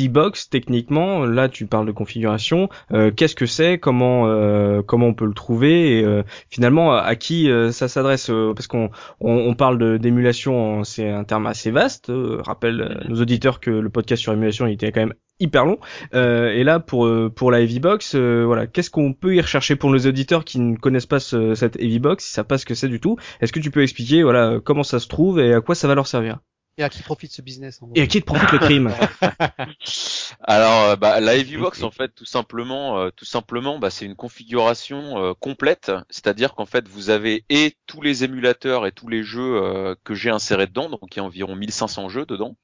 Box 0.10 0.50
techniquement, 0.50 1.26
là 1.26 1.50
tu 1.50 1.66
parles 1.66 1.86
de 1.86 1.92
configuration, 1.92 2.70
euh, 2.92 3.12
qu'est-ce 3.12 3.36
que 3.36 3.46
c'est, 3.46 3.78
comment 3.78 4.28
euh, 4.28 4.82
comment 4.82 5.08
on 5.08 5.14
peut 5.14 5.26
le 5.26 5.34
trouver 5.34 6.00
et 6.00 6.04
euh, 6.04 6.24
finalement 6.50 6.94
à 6.94 7.16
qui 7.16 7.50
ça 7.72 7.88
s'adresse 7.88 8.32
parce 8.56 8.68
qu'on 8.68 8.90
on, 9.20 9.54
parle 9.54 10.00
d'émulation, 10.00 10.84
c'est 10.84 11.10
un 11.10 11.24
terme 11.24 11.48
assez 11.48 11.72
vaste. 11.72 12.12
rappelle 12.46 13.06
nos 13.08 13.22
auditeurs 13.22 13.60
que 13.60 13.72
le 13.72 13.90
podcast 13.90 14.22
sur 14.22 14.34
émulation 14.34 14.68
il 14.68 14.74
était 14.74 14.92
quand 14.92 15.02
même 15.02 15.14
hyper 15.40 15.66
long. 15.66 15.80
et 16.14 16.64
là 16.64 16.80
pour 16.80 17.10
pour 17.36 17.52
la 17.52 17.66
Box, 17.66 18.16
voilà, 18.16 18.68
qu'est-ce 18.68 18.90
qu'on 18.90 19.14
peut 19.14 19.36
y 19.36 19.42
rechercher 19.42 19.76
pour 19.76 19.90
nos 19.90 20.00
auditeurs 20.00 20.46
qui 20.46 20.60
ne 20.60 20.76
connaissent 20.78 21.06
pas 21.06 21.20
ce, 21.20 21.56
cette 21.56 21.78
Box, 22.00 22.30
ils 22.30 22.34
savent 22.34 22.46
pas 22.46 22.58
ce 22.58 22.66
que 22.66 22.76
c'est 22.76 22.88
du 22.88 23.00
tout? 23.00 23.18
Est-ce 23.42 23.54
que 23.54 23.60
tu 23.60 23.72
peux 23.72 23.84
expliquer 23.84 24.24
voilà 24.24 24.60
comment 24.64 24.84
ça 24.84 25.00
se 25.00 25.08
trouve 25.08 25.40
et 25.40 25.54
à 25.54 25.62
quoi 25.62 25.76
ça 25.76 25.88
va 25.88 25.96
leur 25.96 26.08
servir? 26.08 26.40
Et 26.80 26.84
à 26.84 26.90
qui 26.90 27.02
profite 27.02 27.32
ce 27.32 27.42
business 27.42 27.82
en 27.82 27.90
Et 27.96 28.02
à 28.04 28.08
qui 28.08 28.22
profite 28.22 28.52
le 28.52 28.60
crime? 28.60 28.94
Alors, 30.42 30.84
euh, 30.84 30.96
bah, 30.96 31.20
la 31.20 31.34
Box 31.44 31.82
en 31.82 31.90
fait, 31.90 32.14
tout 32.14 32.26
simplement, 32.26 33.00
euh, 33.00 33.10
tout 33.10 33.26
simplement, 33.26 33.80
bah, 33.80 33.90
c'est 33.90 34.06
une 34.06 34.16
configuration 34.16 35.18
euh, 35.18 35.34
complète. 35.34 35.92
C'est-à-dire 36.12 36.54
qu'en 36.54 36.68
fait, 36.68 36.88
vous 36.88 37.10
avez 37.10 37.46
et 37.50 37.76
tous 37.88 38.04
les 38.04 38.24
émulateurs 38.24 38.86
et 38.86 38.92
tous 38.92 39.08
les 39.08 39.24
jeux 39.24 39.96
que 40.04 40.14
j'ai 40.14 40.30
insérés 40.30 40.68
dedans, 40.68 40.90
donc 40.90 41.16
il 41.16 41.18
y 41.18 41.20
a 41.20 41.24
environ 41.24 41.56
1500 41.56 42.10
jeux 42.10 42.26
dedans. 42.28 42.56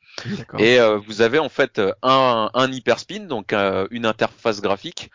Et 0.60 0.78
vous 1.06 1.22
avez 1.22 1.40
en 1.40 1.50
fait 1.50 1.82
un, 2.02 2.50
un 2.54 2.72
hyperspin, 2.72 3.22
donc 3.22 3.54
une 3.54 4.06
interface 4.06 4.62
graphique 4.62 5.10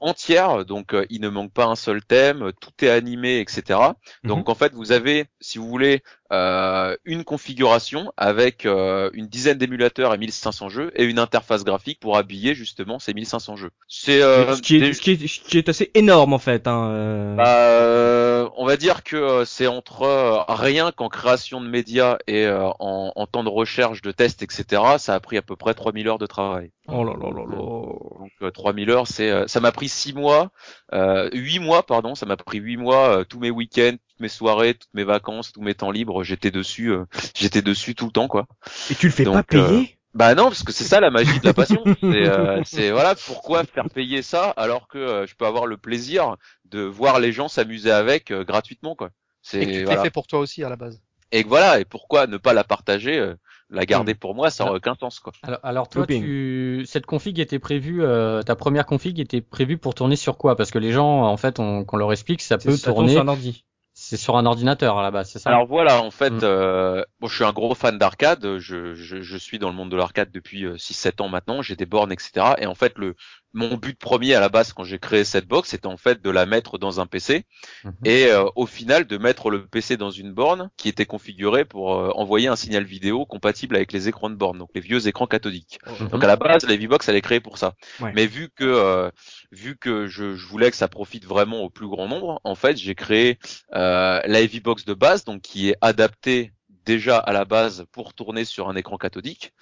entière. 0.00 0.64
Donc 0.64 0.94
il 1.10 1.20
ne 1.20 1.28
manque 1.28 1.52
pas 1.52 1.66
un 1.66 1.76
seul 1.76 2.04
thème, 2.04 2.52
tout 2.60 2.84
est 2.84 2.90
animé, 2.90 3.40
etc. 3.40 3.78
Donc 4.24 4.46
mhm. 4.46 4.52
en 4.52 4.54
fait, 4.54 4.72
vous 4.74 4.92
avez, 4.92 5.26
si 5.40 5.58
vous 5.58 5.68
voulez, 5.68 6.02
euh, 6.30 6.94
une 7.06 7.24
configuration 7.24 8.12
avec 8.18 8.66
euh, 8.66 9.08
une 9.14 9.28
dizaine 9.28 9.56
d'émulateurs 9.56 10.12
et 10.12 10.18
1500 10.18 10.68
jeux 10.68 10.92
et 10.94 11.04
une 11.04 11.18
interface 11.18 11.64
graphique 11.64 12.00
pour 12.00 12.18
habiller 12.18 12.54
justement 12.54 12.98
ces 12.98 13.14
1500 13.14 13.56
jeux. 13.56 13.70
C'est 13.88 14.22
euh, 14.22 14.54
ce, 14.54 14.60
qui 14.60 14.76
est, 14.76 14.92
ce, 14.92 15.00
qui 15.00 15.12
est, 15.12 15.26
ce, 15.26 15.40
qui 15.40 15.56
est, 15.56 15.70
assez 15.70 15.90
énorme 15.94 16.34
en 16.34 16.38
fait. 16.38 16.66
Hein, 16.66 16.90
euh. 16.90 17.34
bah, 17.34 18.52
on 18.58 18.66
va 18.66 18.76
dire 18.76 19.04
que 19.04 19.44
c'est 19.46 19.66
entre 19.66 20.44
rien 20.48 20.92
qu'en 20.92 21.08
création 21.08 21.62
de 21.62 21.68
médias 21.68 22.18
et 22.26 22.46
en, 22.46 23.12
en, 23.14 23.26
temps 23.26 23.44
de 23.44 23.48
recherche, 23.48 24.02
de 24.02 24.07
tests, 24.12 24.42
etc. 24.42 24.82
Ça 24.98 25.14
a 25.14 25.20
pris 25.20 25.36
à 25.36 25.42
peu 25.42 25.56
près 25.56 25.74
3000 25.74 26.08
heures 26.08 26.18
de 26.18 26.26
travail. 26.26 26.72
Oh 26.88 27.04
là 27.04 27.14
là 27.20 27.30
là 27.30 27.44
là. 27.48 27.56
Donc 27.56 28.52
3000 28.52 28.90
heures, 28.90 29.06
c'est 29.06 29.48
ça 29.48 29.60
m'a 29.60 29.72
pris 29.72 29.88
6 29.88 30.12
mois, 30.12 30.50
euh, 30.92 31.28
8 31.32 31.58
mois 31.60 31.84
pardon, 31.84 32.14
ça 32.14 32.26
m'a 32.26 32.36
pris 32.36 32.58
8 32.58 32.76
mois, 32.76 33.24
tous 33.24 33.38
mes 33.38 33.50
week-ends, 33.50 33.96
mes 34.20 34.28
soirées, 34.28 34.74
toutes 34.74 34.92
mes 34.94 35.04
vacances, 35.04 35.52
tous 35.52 35.62
mes 35.62 35.74
temps 35.74 35.90
libres, 35.90 36.22
j'étais 36.24 36.50
dessus, 36.50 36.90
euh, 36.90 37.04
j'étais 37.34 37.62
dessus 37.62 37.94
tout 37.94 38.06
le 38.06 38.12
temps 38.12 38.28
quoi. 38.28 38.46
Et 38.90 38.94
tu 38.94 39.06
le 39.06 39.12
fais 39.12 39.24
pas 39.24 39.42
payer 39.42 39.62
euh, 39.62 39.82
Bah 40.14 40.34
non, 40.34 40.44
parce 40.44 40.62
que 40.62 40.72
c'est 40.72 40.84
ça 40.84 41.00
la 41.00 41.10
magie 41.10 41.38
de 41.40 41.46
la 41.46 41.54
passion. 41.54 41.82
Euh, 42.02 42.62
c'est 42.64 42.90
voilà 42.90 43.14
pourquoi 43.14 43.64
faire 43.64 43.88
payer 43.88 44.22
ça 44.22 44.50
alors 44.50 44.88
que 44.88 45.24
je 45.26 45.34
peux 45.34 45.46
avoir 45.46 45.66
le 45.66 45.76
plaisir 45.76 46.36
de 46.64 46.80
voir 46.80 47.20
les 47.20 47.32
gens 47.32 47.48
s'amuser 47.48 47.90
avec 47.90 48.32
gratuitement 48.32 48.94
quoi. 48.94 49.10
C'est 49.42 49.62
et 49.62 49.84
voilà. 49.84 50.02
fait 50.02 50.10
pour 50.10 50.26
toi 50.26 50.40
aussi 50.40 50.64
à 50.64 50.68
la 50.68 50.76
base. 50.76 51.00
Et 51.30 51.42
voilà, 51.42 51.80
et 51.80 51.84
pourquoi 51.84 52.26
ne 52.26 52.36
pas 52.36 52.54
la 52.54 52.64
partager 52.64 53.34
la 53.70 53.84
garder 53.84 54.14
hmm. 54.14 54.18
pour 54.18 54.34
moi, 54.34 54.50
ça 54.50 54.64
aurait 54.64 54.76
aucun 54.76 54.94
sens 54.94 55.20
quoi. 55.20 55.32
Alors, 55.42 55.60
alors 55.62 55.88
toi, 55.88 56.06
tu... 56.06 56.84
cette 56.86 57.06
config 57.06 57.38
était 57.38 57.58
prévue, 57.58 58.02
ta 58.46 58.56
première 58.56 58.86
config 58.86 59.20
était 59.20 59.40
prévue 59.40 59.78
pour 59.78 59.94
tourner 59.94 60.16
sur 60.16 60.38
quoi? 60.38 60.56
Parce 60.56 60.70
que 60.70 60.78
les 60.78 60.92
gens, 60.92 61.22
en 61.22 61.36
fait, 61.36 61.58
on, 61.58 61.84
qu'on 61.84 61.96
leur 61.96 62.12
explique, 62.12 62.42
ça 62.42 62.58
peut 62.58 62.76
tourner 62.76 63.12
sur 63.12 63.22
un 63.22 63.28
ordi. 63.28 63.64
C'est 64.00 64.16
sur 64.16 64.36
un 64.36 64.46
ordinateur 64.46 64.96
à 64.96 65.02
la 65.02 65.10
base, 65.10 65.28
c'est 65.28 65.40
ça? 65.40 65.50
Alors 65.50 65.66
voilà, 65.66 66.00
en 66.00 66.12
fait, 66.12 66.30
mm. 66.30 66.40
euh, 66.44 67.04
bon, 67.18 67.26
je 67.26 67.34
suis 67.34 67.44
un 67.44 67.52
gros 67.52 67.74
fan 67.74 67.98
d'arcade. 67.98 68.58
Je, 68.58 68.94
je, 68.94 69.22
je, 69.22 69.36
suis 69.36 69.58
dans 69.58 69.70
le 69.70 69.74
monde 69.74 69.90
de 69.90 69.96
l'arcade 69.96 70.30
depuis 70.30 70.64
6-7 70.64 71.08
euh, 71.08 71.24
ans 71.24 71.28
maintenant. 71.28 71.62
J'ai 71.62 71.74
des 71.74 71.84
bornes, 71.84 72.12
etc. 72.12 72.54
Et 72.58 72.66
en 72.66 72.76
fait, 72.76 72.96
le 72.96 73.16
mon 73.58 73.76
but 73.76 73.98
premier 73.98 74.34
à 74.34 74.40
la 74.40 74.48
base 74.48 74.72
quand 74.72 74.84
j'ai 74.84 74.98
créé 74.98 75.24
cette 75.24 75.46
box, 75.46 75.70
c'était 75.70 75.86
en 75.86 75.96
fait 75.96 76.22
de 76.22 76.30
la 76.30 76.46
mettre 76.46 76.78
dans 76.78 77.00
un 77.00 77.06
PC 77.06 77.44
mhm. 77.84 77.92
et 78.04 78.26
euh, 78.26 78.46
au 78.54 78.66
final 78.66 79.06
de 79.06 79.18
mettre 79.18 79.50
le 79.50 79.66
PC 79.66 79.96
dans 79.96 80.10
une 80.10 80.32
borne 80.32 80.70
qui 80.76 80.88
était 80.88 81.06
configurée 81.06 81.64
pour 81.64 81.94
euh, 81.94 82.10
envoyer 82.14 82.48
un 82.48 82.56
signal 82.56 82.84
vidéo 82.84 83.26
compatible 83.26 83.76
avec 83.76 83.92
les 83.92 84.08
écrans 84.08 84.30
de 84.30 84.36
borne, 84.36 84.58
donc 84.58 84.70
les 84.74 84.80
vieux 84.80 85.06
écrans 85.08 85.26
cathodiques. 85.26 85.78
Mhm. 86.00 86.08
Donc 86.08 86.24
à 86.24 86.26
la 86.28 86.36
base, 86.36 86.64
la 86.66 86.76
V-Box 86.76 87.08
elle 87.08 87.16
est 87.16 87.20
créée 87.20 87.40
pour 87.40 87.58
ça. 87.58 87.74
Mais 88.14 88.26
vu 88.26 88.48
que 88.54 88.64
euh, 88.64 89.10
vu 89.50 89.76
que 89.76 90.06
je, 90.06 90.36
je, 90.36 90.46
voulais 90.46 90.70
que 90.70 90.76
ça 90.76 90.88
profite 90.88 91.24
vraiment 91.24 91.60
au 91.60 91.70
plus 91.70 91.88
grand 91.88 92.08
nombre, 92.08 92.40
en 92.44 92.54
fait 92.54 92.76
j'ai 92.76 92.94
créé 92.94 93.38
la 93.72 94.22
V-Box 94.46 94.84
de 94.84 94.94
base, 94.94 95.24
donc 95.24 95.42
qui 95.42 95.70
est 95.70 95.76
adaptée 95.80 96.52
déjà 96.88 97.18
à 97.18 97.34
la 97.34 97.44
base 97.44 97.84
pour 97.92 98.14
tourner 98.14 98.46
sur 98.46 98.70
un 98.70 98.74
écran 98.74 98.96
cathodique 98.96 99.52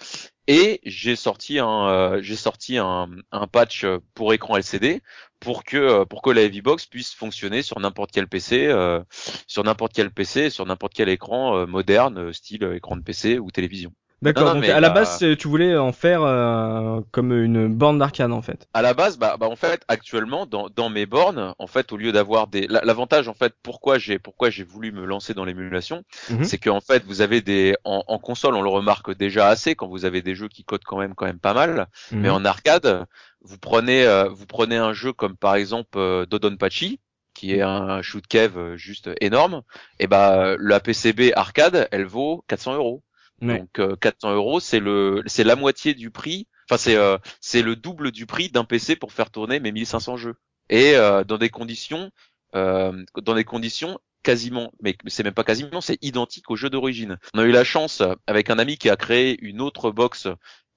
et 0.46 0.80
j'ai 0.84 1.16
sorti 1.16 1.58
un 1.58 1.88
euh, 1.88 3.46
patch 3.50 3.84
pour 4.14 4.32
écran 4.32 4.56
LCD 4.56 5.02
pour 5.40 5.64
que 5.64 5.76
euh, 5.76 6.04
pour 6.04 6.22
que 6.22 6.30
la 6.30 6.48
Box 6.62 6.86
puisse 6.86 7.12
fonctionner 7.14 7.62
sur 7.62 7.80
n'importe 7.80 8.12
quel 8.12 8.28
PC 8.28 8.68
euh, 8.68 9.02
sur 9.48 9.64
n'importe 9.64 9.92
quel 9.92 10.12
PC 10.12 10.50
sur 10.50 10.66
n'importe 10.66 10.94
quel 10.94 11.08
écran 11.08 11.66
moderne 11.66 12.32
style 12.32 12.62
écran 12.76 12.96
de 12.96 13.02
PC 13.02 13.40
ou 13.40 13.50
télévision. 13.50 13.92
D'accord. 14.22 14.54
Donc 14.54 14.64
à 14.64 14.80
la 14.80 14.90
base, 14.90 15.24
tu 15.38 15.48
voulais 15.48 15.76
en 15.76 15.92
faire 15.92 16.22
euh, 16.22 17.00
comme 17.10 17.32
une 17.32 17.68
borne 17.68 17.98
d'arcade 17.98 18.32
en 18.32 18.40
fait. 18.40 18.66
À 18.72 18.80
la 18.80 18.94
base, 18.94 19.18
bah, 19.18 19.36
bah 19.38 19.46
en 19.46 19.56
fait, 19.56 19.82
actuellement, 19.88 20.46
dans, 20.46 20.68
dans 20.70 20.88
mes 20.88 21.04
bornes, 21.04 21.54
en 21.58 21.66
fait, 21.66 21.92
au 21.92 21.98
lieu 21.98 22.12
d'avoir 22.12 22.46
des, 22.46 22.66
l'avantage 22.66 23.28
en 23.28 23.34
fait, 23.34 23.54
pourquoi 23.62 23.98
j'ai 23.98 24.18
pourquoi 24.18 24.48
j'ai 24.48 24.64
voulu 24.64 24.90
me 24.90 25.04
lancer 25.04 25.34
dans 25.34 25.44
l'émulation, 25.44 26.02
mhm. 26.30 26.44
c'est 26.44 26.58
qu'en 26.58 26.80
fait, 26.80 27.04
vous 27.04 27.20
avez 27.20 27.42
des 27.42 27.76
en, 27.84 28.04
en, 28.06 28.18
console, 28.18 28.54
on 28.54 28.62
le 28.62 28.70
remarque 28.70 29.14
déjà 29.14 29.48
assez 29.48 29.74
quand 29.74 29.86
vous 29.86 30.06
avez 30.06 30.22
des 30.22 30.34
jeux 30.34 30.48
qui 30.48 30.64
codent 30.64 30.84
quand 30.84 30.98
même 30.98 31.14
quand 31.14 31.26
même 31.26 31.38
pas 31.38 31.54
mal, 31.54 31.86
mhm. 32.10 32.20
mais 32.20 32.30
en 32.30 32.44
arcade, 32.44 33.06
vous 33.42 33.58
prenez 33.58 34.06
euh, 34.06 34.28
vous 34.28 34.46
prenez 34.46 34.76
un 34.76 34.94
jeu 34.94 35.12
comme 35.12 35.36
par 35.36 35.56
exemple 35.56 35.98
euh, 35.98 36.24
Dodonpachi, 36.24 37.00
qui 37.34 37.52
est 37.52 37.62
un 37.62 38.00
shoot 38.00 38.26
cave 38.26 38.56
euh, 38.56 38.76
juste 38.76 39.10
énorme, 39.20 39.62
et 39.98 40.06
bah 40.06 40.56
la 40.58 40.80
PCB 40.80 41.32
arcade, 41.36 41.86
elle 41.90 42.06
vaut 42.06 42.44
400 42.48 42.76
euros. 42.76 43.02
Donc 43.42 43.80
400 44.00 44.30
euh, 44.30 44.34
euros, 44.34 44.60
c'est 44.60 44.80
le, 44.80 45.22
c'est 45.26 45.44
la 45.44 45.56
moitié 45.56 45.94
du 45.94 46.10
prix. 46.10 46.46
Enfin, 46.68 46.78
c'est 46.78 46.96
euh, 46.96 47.18
c'est 47.40 47.62
le 47.62 47.76
double 47.76 48.10
du 48.10 48.26
prix 48.26 48.50
d'un 48.50 48.64
PC 48.64 48.96
pour 48.96 49.12
faire 49.12 49.30
tourner 49.30 49.60
mes 49.60 49.72
1500 49.72 50.16
jeux. 50.16 50.34
Et 50.68 50.96
euh, 50.96 51.22
dans 51.24 51.38
des 51.38 51.50
conditions, 51.50 52.10
dans 52.52 53.34
des 53.34 53.44
conditions 53.44 53.98
quasiment, 54.22 54.72
mais 54.80 54.96
c'est 55.06 55.22
même 55.22 55.34
pas 55.34 55.44
quasiment, 55.44 55.80
c'est 55.80 56.02
identique 56.02 56.50
au 56.50 56.56
jeu 56.56 56.70
d'origine. 56.70 57.18
On 57.34 57.38
a 57.38 57.44
eu 57.44 57.52
la 57.52 57.64
chance 57.64 58.02
avec 58.26 58.50
un 58.50 58.58
ami 58.58 58.78
qui 58.78 58.88
a 58.88 58.96
créé 58.96 59.38
une 59.42 59.60
autre 59.60 59.90
box 59.90 60.26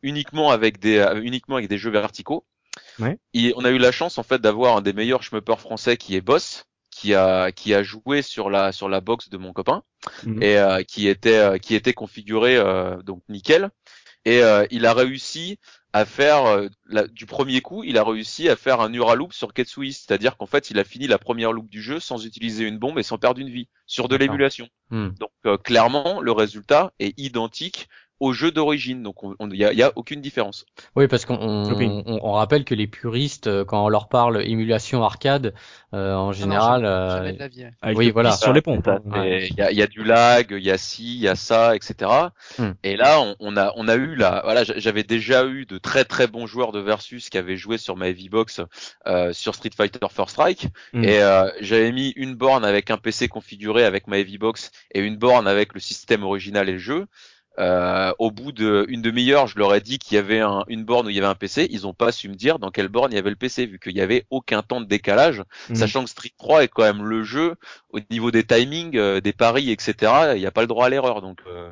uniquement 0.01 0.51
avec 0.51 0.79
des 0.79 1.03
uniquement 1.23 1.55
avec 1.55 1.69
des 1.69 1.77
jeux 1.77 1.89
verticaux. 1.89 2.45
Ouais. 2.99 3.17
Et 3.33 3.53
on 3.55 3.65
a 3.65 3.71
eu 3.71 3.77
la 3.77 3.91
chance 3.91 4.17
en 4.17 4.23
fait 4.23 4.41
d'avoir 4.41 4.77
un 4.77 4.81
des 4.81 4.93
meilleurs 4.93 5.23
schmuppers 5.23 5.59
français 5.59 5.97
qui 5.97 6.15
est 6.15 6.21
Boss, 6.21 6.65
qui 6.99 7.15
a 7.15 7.53
qui 7.53 7.73
a 7.73 7.81
joué 7.81 8.21
sur 8.21 8.49
la 8.49 8.73
sur 8.73 8.89
la 8.89 8.99
box 8.99 9.29
de 9.29 9.37
mon 9.37 9.53
copain 9.53 9.83
mhm. 10.25 10.43
et 10.43 10.57
euh, 10.57 10.83
qui 10.83 11.07
était 11.07 11.37
euh, 11.37 11.57
qui 11.57 11.75
était 11.75 11.93
configuré 11.93 12.57
euh, 12.57 13.01
donc 13.03 13.23
nickel 13.29 13.69
et 14.25 14.41
il 14.69 14.85
a 14.85 14.93
réussi 14.93 15.57
à 15.91 16.05
faire 16.05 16.69
du 17.09 17.25
premier 17.25 17.61
coup, 17.61 17.83
il 17.83 17.97
a 17.97 18.03
réussi 18.03 18.47
à 18.47 18.55
faire 18.55 18.79
un 18.79 18.93
Uraloop 18.93 19.33
sur 19.33 19.53
Ketsui, 19.53 19.93
c'est-à-dire 19.93 20.37
qu'en 20.37 20.45
fait, 20.45 20.69
il 20.69 20.77
a 20.77 20.83
fini 20.83 21.07
la 21.07 21.17
première 21.17 21.51
loop 21.51 21.67
du 21.67 21.81
jeu 21.81 21.99
sans 21.99 22.25
utiliser 22.25 22.65
une 22.65 22.77
bombe 22.77 22.99
et 22.99 23.03
sans 23.03 23.17
perdre 23.17 23.39
une 23.39 23.49
vie 23.49 23.69
sur 23.87 24.07
de 24.07 24.15
l'émulation. 24.17 24.67
Hmm. 24.91 25.11
Donc 25.19 25.63
clairement, 25.63 26.21
le 26.21 26.31
résultat 26.31 26.91
est 26.99 27.17
identique 27.17 27.87
au 28.19 28.33
jeu 28.33 28.51
d'origine. 28.51 29.03
Donc 29.03 29.15
il 29.39 29.55
y 29.55 29.65
a, 29.65 29.73
y 29.73 29.83
a, 29.83 29.91
aucune 29.95 30.21
différence. 30.21 30.65
Oui, 30.95 31.07
parce 31.07 31.25
qu'on 31.25 31.37
on, 31.39 32.19
on, 32.23 32.31
rappelle 32.33 32.65
que 32.65 32.75
les 32.75 32.87
puristes, 32.87 33.47
euh, 33.47 33.65
quand 33.65 33.83
on 33.83 33.89
leur 33.89 34.09
parle 34.09 34.43
émulation 34.43 35.03
arcade, 35.03 35.53
euh, 35.93 36.13
en 36.13 36.31
général, 36.31 36.85
euh, 36.85 37.31
oui, 37.95 38.11
voilà, 38.11 38.31
sur 38.31 38.53
les 38.53 38.61
pompes. 38.61 38.89
Il 39.15 39.55
y, 39.57 39.61
a, 39.61 39.71
y, 39.71 39.81
a, 39.81 39.87
du 39.87 40.03
lag, 40.03 40.47
il 40.51 40.63
y 40.63 40.71
a 40.71 40.77
ci, 40.77 41.15
il 41.15 41.21
y 41.21 41.27
a 41.27 41.35
ça, 41.35 41.75
etc. 41.75 42.11
Hmm. 42.57 42.71
Et 42.83 42.95
là, 42.95 43.19
on, 43.21 43.35
on, 43.39 43.57
a 43.57 43.73
on 43.75 43.87
a 43.87 43.95
eu 43.95 44.15
là, 44.15 44.41
voilà, 44.43 44.63
j'avais 44.63 45.03
déjà 45.03 45.45
eu 45.45 45.65
de 45.65 45.77
très 45.77 46.05
très 46.05 46.27
bons 46.27 46.45
joueurs 46.45 46.71
de 46.71 46.79
versus 46.79 47.29
qui 47.29 47.37
avaient 47.37 47.57
joué 47.57 47.77
sur 47.77 47.95
ma 47.95 48.09
Heavy 48.09 48.29
Box 48.29 48.61
euh, 49.07 49.33
sur 49.33 49.55
Street 49.55 49.71
Fighter 49.75 50.05
First 50.11 50.31
Strike, 50.31 50.67
hmm. 50.93 51.03
et 51.03 51.21
euh, 51.21 51.49
j'avais 51.61 51.91
mis 51.91 52.09
une 52.15 52.35
borne 52.35 52.65
avec 52.65 52.91
un 52.91 52.97
PC 52.97 53.27
configuré 53.27 53.83
avec 53.83 54.07
ma 54.07 54.19
Heavy 54.19 54.37
Box 54.37 54.71
et 54.93 54.99
une 54.99 55.17
borne 55.17 55.47
avec 55.47 55.73
le 55.73 55.79
système 55.79 56.23
original 56.23 56.69
et 56.69 56.73
le 56.73 56.77
jeu. 56.77 57.07
Euh, 57.59 58.13
au 58.19 58.31
bout 58.31 58.51
d'une 58.53 59.01
demi-heure, 59.01 59.47
je 59.47 59.57
leur 59.57 59.75
ai 59.75 59.81
dit 59.81 59.99
qu'il 59.99 60.15
y 60.15 60.17
avait 60.17 60.41
une 60.69 60.85
borne 60.85 61.07
où 61.07 61.09
il 61.09 61.15
y 61.15 61.19
avait 61.19 61.27
un 61.27 61.35
PC. 61.35 61.67
Ils 61.71 61.85
ont 61.85 61.93
pas 61.93 62.11
su 62.11 62.29
me 62.29 62.35
dire 62.35 62.57
dans 62.57 62.71
quelle 62.71 62.87
borne 62.87 63.11
il 63.11 63.15
y 63.15 63.17
avait 63.17 63.29
le 63.29 63.35
PC, 63.35 63.65
vu 63.65 63.79
qu'il 63.79 63.95
y 63.97 64.01
avait 64.01 64.25
aucun 64.29 64.61
temps 64.61 64.79
de 64.79 64.85
décalage, 64.85 65.43
mhm. 65.69 65.75
sachant 65.75 66.03
que 66.03 66.09
Street 66.09 66.31
3 66.37 66.63
est 66.63 66.67
quand 66.69 66.83
même 66.83 67.03
le 67.03 67.23
jeu 67.23 67.55
au 67.89 67.99
niveau 68.11 68.31
des 68.31 68.43
timings, 68.45 68.95
euh, 68.95 69.19
des 69.19 69.33
paris, 69.33 69.71
etc. 69.71 70.33
Il 70.35 70.39
n'y 70.39 70.45
a 70.45 70.51
pas 70.51 70.61
le 70.61 70.67
droit 70.67 70.85
à 70.85 70.89
l'erreur. 70.89 71.21
Donc, 71.21 71.39
euh, 71.47 71.69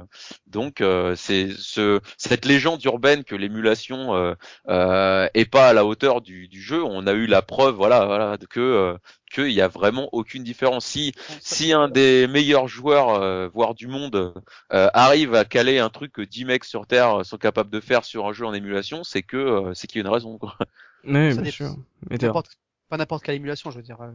donc 0.47 0.84
c'est 1.15 1.50
ce, 1.58 2.02
cette 2.17 2.45
légende 2.45 2.84
urbaine 2.84 3.23
que 3.23 3.36
l'émulation 3.36 4.36
est 4.67 5.52
pas 5.52 5.69
à 5.69 5.73
la 5.73 5.86
hauteur 5.86 6.21
du, 6.21 6.47
du, 6.47 6.62
jeu. 6.62 6.84
On 6.84 7.08
a 7.08 7.13
eu 7.13 7.28
la 7.28 7.41
preuve, 7.41 7.76
voilà, 7.76 8.06
voilà 8.06 8.38
que 8.50 8.97
qu'il 9.32 9.52
y 9.52 9.62
a 9.62 9.68
vraiment 9.68 10.10
aucune 10.13 10.44
différence. 10.44 10.86
Si 10.86 11.13
si 11.44 11.74
un 11.74 11.88
des 11.90 12.28
meilleurs 12.28 12.68
joueurs, 12.68 13.10
euh, 13.22 13.48
voire 13.54 13.76
du 13.76 13.88
monde, 13.88 14.34
euh, 14.74 14.90
arrive 14.94 15.36
à 15.36 15.46
caler 15.46 15.80
un 15.80 15.90
truc 15.90 16.12
que 16.13 16.22
10 16.22 16.46
mecs 16.46 16.63
sur 16.66 16.88
Terre 16.88 17.26
sont 17.26 17.38
capables 17.38 17.70
de 17.70 17.80
faire 17.80 18.06
sur 18.06 18.26
un 18.28 18.34
jeu 18.34 18.46
en 18.46 18.54
émulation, 18.54 19.04
c'est 19.04 19.24
que 19.24 19.38
euh, 19.38 19.74
c'est 19.74 19.88
qu'il 19.88 20.00
y 20.02 20.04
a 20.04 20.08
une 20.08 20.13
raison. 20.13 20.38
Quoi. 20.38 20.56
Oui, 21.04 21.34
Ça 21.36 21.42
bien 21.42 21.52
sûr. 21.52 21.76
Mais 22.10 22.18
t'as- 22.18 22.28
N'importe- 22.28 22.58
pas 22.90 22.98
n'importe 22.98 23.24
quelle 23.24 23.36
émulation, 23.36 23.72
je 23.72 23.78
veux 23.78 23.84
dire. 23.84 24.02
euh, 24.02 24.12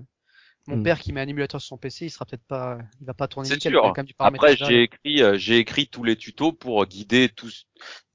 Mon 0.66 0.77
Hmm. 0.77 0.83
père 0.83 1.01
qui 1.01 1.12
met 1.12 1.20
un 1.20 1.29
émulateur 1.29 1.61
sur 1.61 1.68
son 1.68 1.79
PC, 1.79 2.07
il 2.07 2.11
sera 2.11 2.25
peut-être 2.27 2.44
pas, 2.44 2.79
il 3.01 3.07
va 3.07 3.14
pas 3.14 3.29
tourner 3.29 3.48
C'est 3.48 3.55
nickel. 3.57 3.72
sûr. 3.72 3.94
Après, 4.18 4.57
j'ai 4.57 4.83
écrit 4.85 5.22
euh, 5.22 5.37
j'ai 5.38 5.59
écrit 5.59 5.88
tous 5.88 6.05
les 6.05 6.16
tutos 6.16 6.53
pour 6.53 6.87
guider 6.87 7.29
tous 7.29 7.66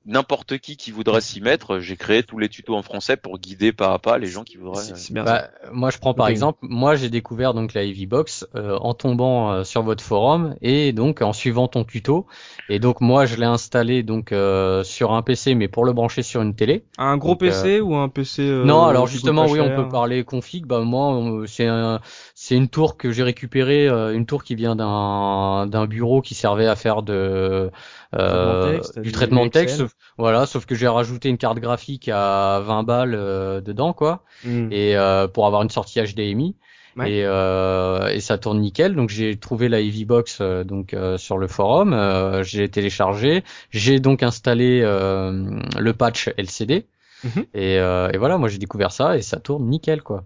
n'importe 0.08 0.58
qui 0.58 0.78
qui 0.78 0.92
voudrait 0.92 1.22
s'y 1.22 1.42
mettre. 1.42 1.80
J'ai 1.80 1.96
créé 1.96 2.24
tous 2.24 2.40
les 2.40 2.50
tutos 2.50 2.76
en 2.76 2.82
français 2.82 3.18
pour 3.18 3.38
guider 3.38 3.72
pas 3.72 3.94
à 3.94 4.00
pas 4.00 4.18
les 4.18 4.28
gens 4.28 4.44
qui 4.44 4.58
voudraient. 4.58 4.82
c'est 4.82 4.94
euh, 4.94 4.96
c'est 4.96 5.14
bien 5.14 5.26
ça. 5.26 5.50
Bah, 5.62 5.70
moi, 5.72 5.90
je 5.90 5.98
prends 6.00 6.14
par 6.14 6.30
exemple, 6.30 6.60
moi 6.62 6.96
j'ai 6.96 7.10
découvert 7.10 7.54
donc 7.54 7.74
la 7.74 7.84
Heavy 7.84 8.06
Box 8.06 8.48
euh, 8.56 8.78
en 8.80 8.94
tombant 8.94 9.52
euh, 9.52 9.64
sur 9.64 9.84
votre 9.84 10.04
forum 10.04 10.56
et 10.62 10.94
donc 10.94 11.22
en 11.22 11.34
suivant 11.34 11.68
ton 11.68 11.84
tuto. 11.84 12.26
Et 12.70 12.80
donc 12.80 13.02
moi, 13.02 13.26
je 13.26 13.36
l'ai 13.36 13.46
installé 13.46 14.04
donc 14.04 14.32
euh, 14.32 14.84
sur 14.84 15.14
un 15.14 15.22
PC, 15.22 15.56
mais 15.56 15.68
pour 15.68 15.86
le 15.86 15.94
brancher 15.94 16.24
sur 16.24 16.42
une 16.42 16.56
télé. 16.56 16.84
Un 16.98 17.18
gros 17.18 17.32
Donc, 17.32 17.44
euh, 17.44 17.50
PC 17.50 17.82
ou 17.82 17.96
un 17.96 18.10
PC 18.10 18.42
euh, 18.42 18.64
non, 18.64 18.86
alors 18.86 19.08
justement, 19.08 19.46
oui, 19.46 19.60
on 19.60 19.76
peut 19.76 19.88
parler 19.88 20.24
config. 20.24 20.66
Bah 20.66 20.82
moi, 20.82 21.44
c'est 21.48 21.68
un, 21.68 22.00
c'est 22.48 22.56
une 22.56 22.70
tour 22.70 22.98
que 22.98 23.12
j'ai 23.12 23.24
récupérée, 23.24 23.88
euh, 23.88 24.14
une 24.14 24.26
tour 24.26 24.44
qui 24.44 24.56
vient 24.56 24.76
d'un 24.76 25.68
d'un 25.68 25.86
bureau 25.86 26.22
qui 26.22 26.36
servait 26.36 26.68
à 26.68 26.76
faire 26.76 27.04
de 27.04 27.70
euh, 28.16 28.74
texte, 28.74 29.00
du 29.00 29.12
traitement 29.12 29.46
de 29.46 29.52
texte. 29.52 29.78
Sauf- 29.78 29.94
voilà, 30.18 30.46
sauf 30.46 30.66
que 30.66 30.76
j'ai 30.76 30.88
rajouté 30.88 31.30
une 31.30 31.38
carte 31.38 31.60
graphique 31.60 32.10
à 32.14 32.62
20 32.64 32.84
balles 32.84 33.16
euh, 33.16 33.62
dedans, 33.62 33.94
quoi 33.94 34.24
Hmm. 34.44 34.68
et 34.72 34.96
euh, 34.96 35.28
pour 35.28 35.48
avoir 35.48 35.62
une 35.64 35.70
sortie 35.70 36.00
HDMI 36.00 36.56
Ouais. 36.98 37.12
et, 37.12 37.26
euh, 37.26 38.08
et 38.08 38.20
ça 38.20 38.38
tourne 38.38 38.60
nickel 38.60 38.96
donc 38.96 39.10
j'ai 39.10 39.36
trouvé 39.38 39.70
la 39.70 39.80
Heavy 39.82 40.06
Box 40.06 40.40
euh, 40.42 40.64
donc 40.64 40.94
euh, 40.94 41.18
sur 41.18 41.38
le 41.38 41.48
forum 41.48 41.94
euh, 41.94 42.44
j'ai 42.44 42.70
téléchargé 42.70 43.44
j'ai 43.72 44.00
donc 44.00 44.24
installé 44.24 44.82
euh, 44.84 45.60
le 45.80 45.94
patch 45.94 46.30
LCD 46.38 46.88
Mhm. 47.24 47.46
et, 47.54 47.80
euh, 47.80 48.10
et 48.14 48.18
voilà 48.18 48.38
moi 48.38 48.48
j'ai 48.50 48.58
découvert 48.58 48.92
ça 48.92 49.18
et 49.18 49.22
ça 49.22 49.40
tourne 49.40 49.68
nickel 49.70 50.02
quoi 50.02 50.24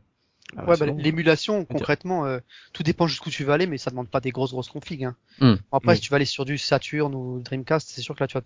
Ah, 0.58 0.66
Ouais, 0.68 0.78
bah, 0.78 0.86
bon. 0.88 0.98
l'émulation, 0.98 1.66
concrètement, 1.66 2.26
euh, 2.26 2.40
tout 2.74 2.84
dépend 2.84 3.08
jusqu'où 3.08 3.30
tu 3.30 3.44
vas 3.44 3.54
aller, 3.54 3.68
mais 3.68 3.78
ça 3.78 3.90
demande 3.92 4.10
pas 4.10 4.20
des 4.20 4.32
grosses 4.32 4.52
grosses 4.52 4.70
configs. 4.70 5.06
Hein. 5.06 5.16
Hmm. 5.40 5.54
Bon, 5.72 5.78
Après, 5.78 5.92
Oui. 5.92 5.96
si 5.98 6.02
tu 6.04 6.10
vas 6.10 6.16
aller 6.18 6.26
sur 6.26 6.46
du 6.46 6.58
Saturn 6.58 7.14
ou 7.16 7.40
Dreamcast, 7.40 7.90
c'est 7.90 8.02
sûr 8.02 8.16
que 8.16 8.24
là, 8.24 8.28
tu 8.28 8.34
vas 8.38 8.44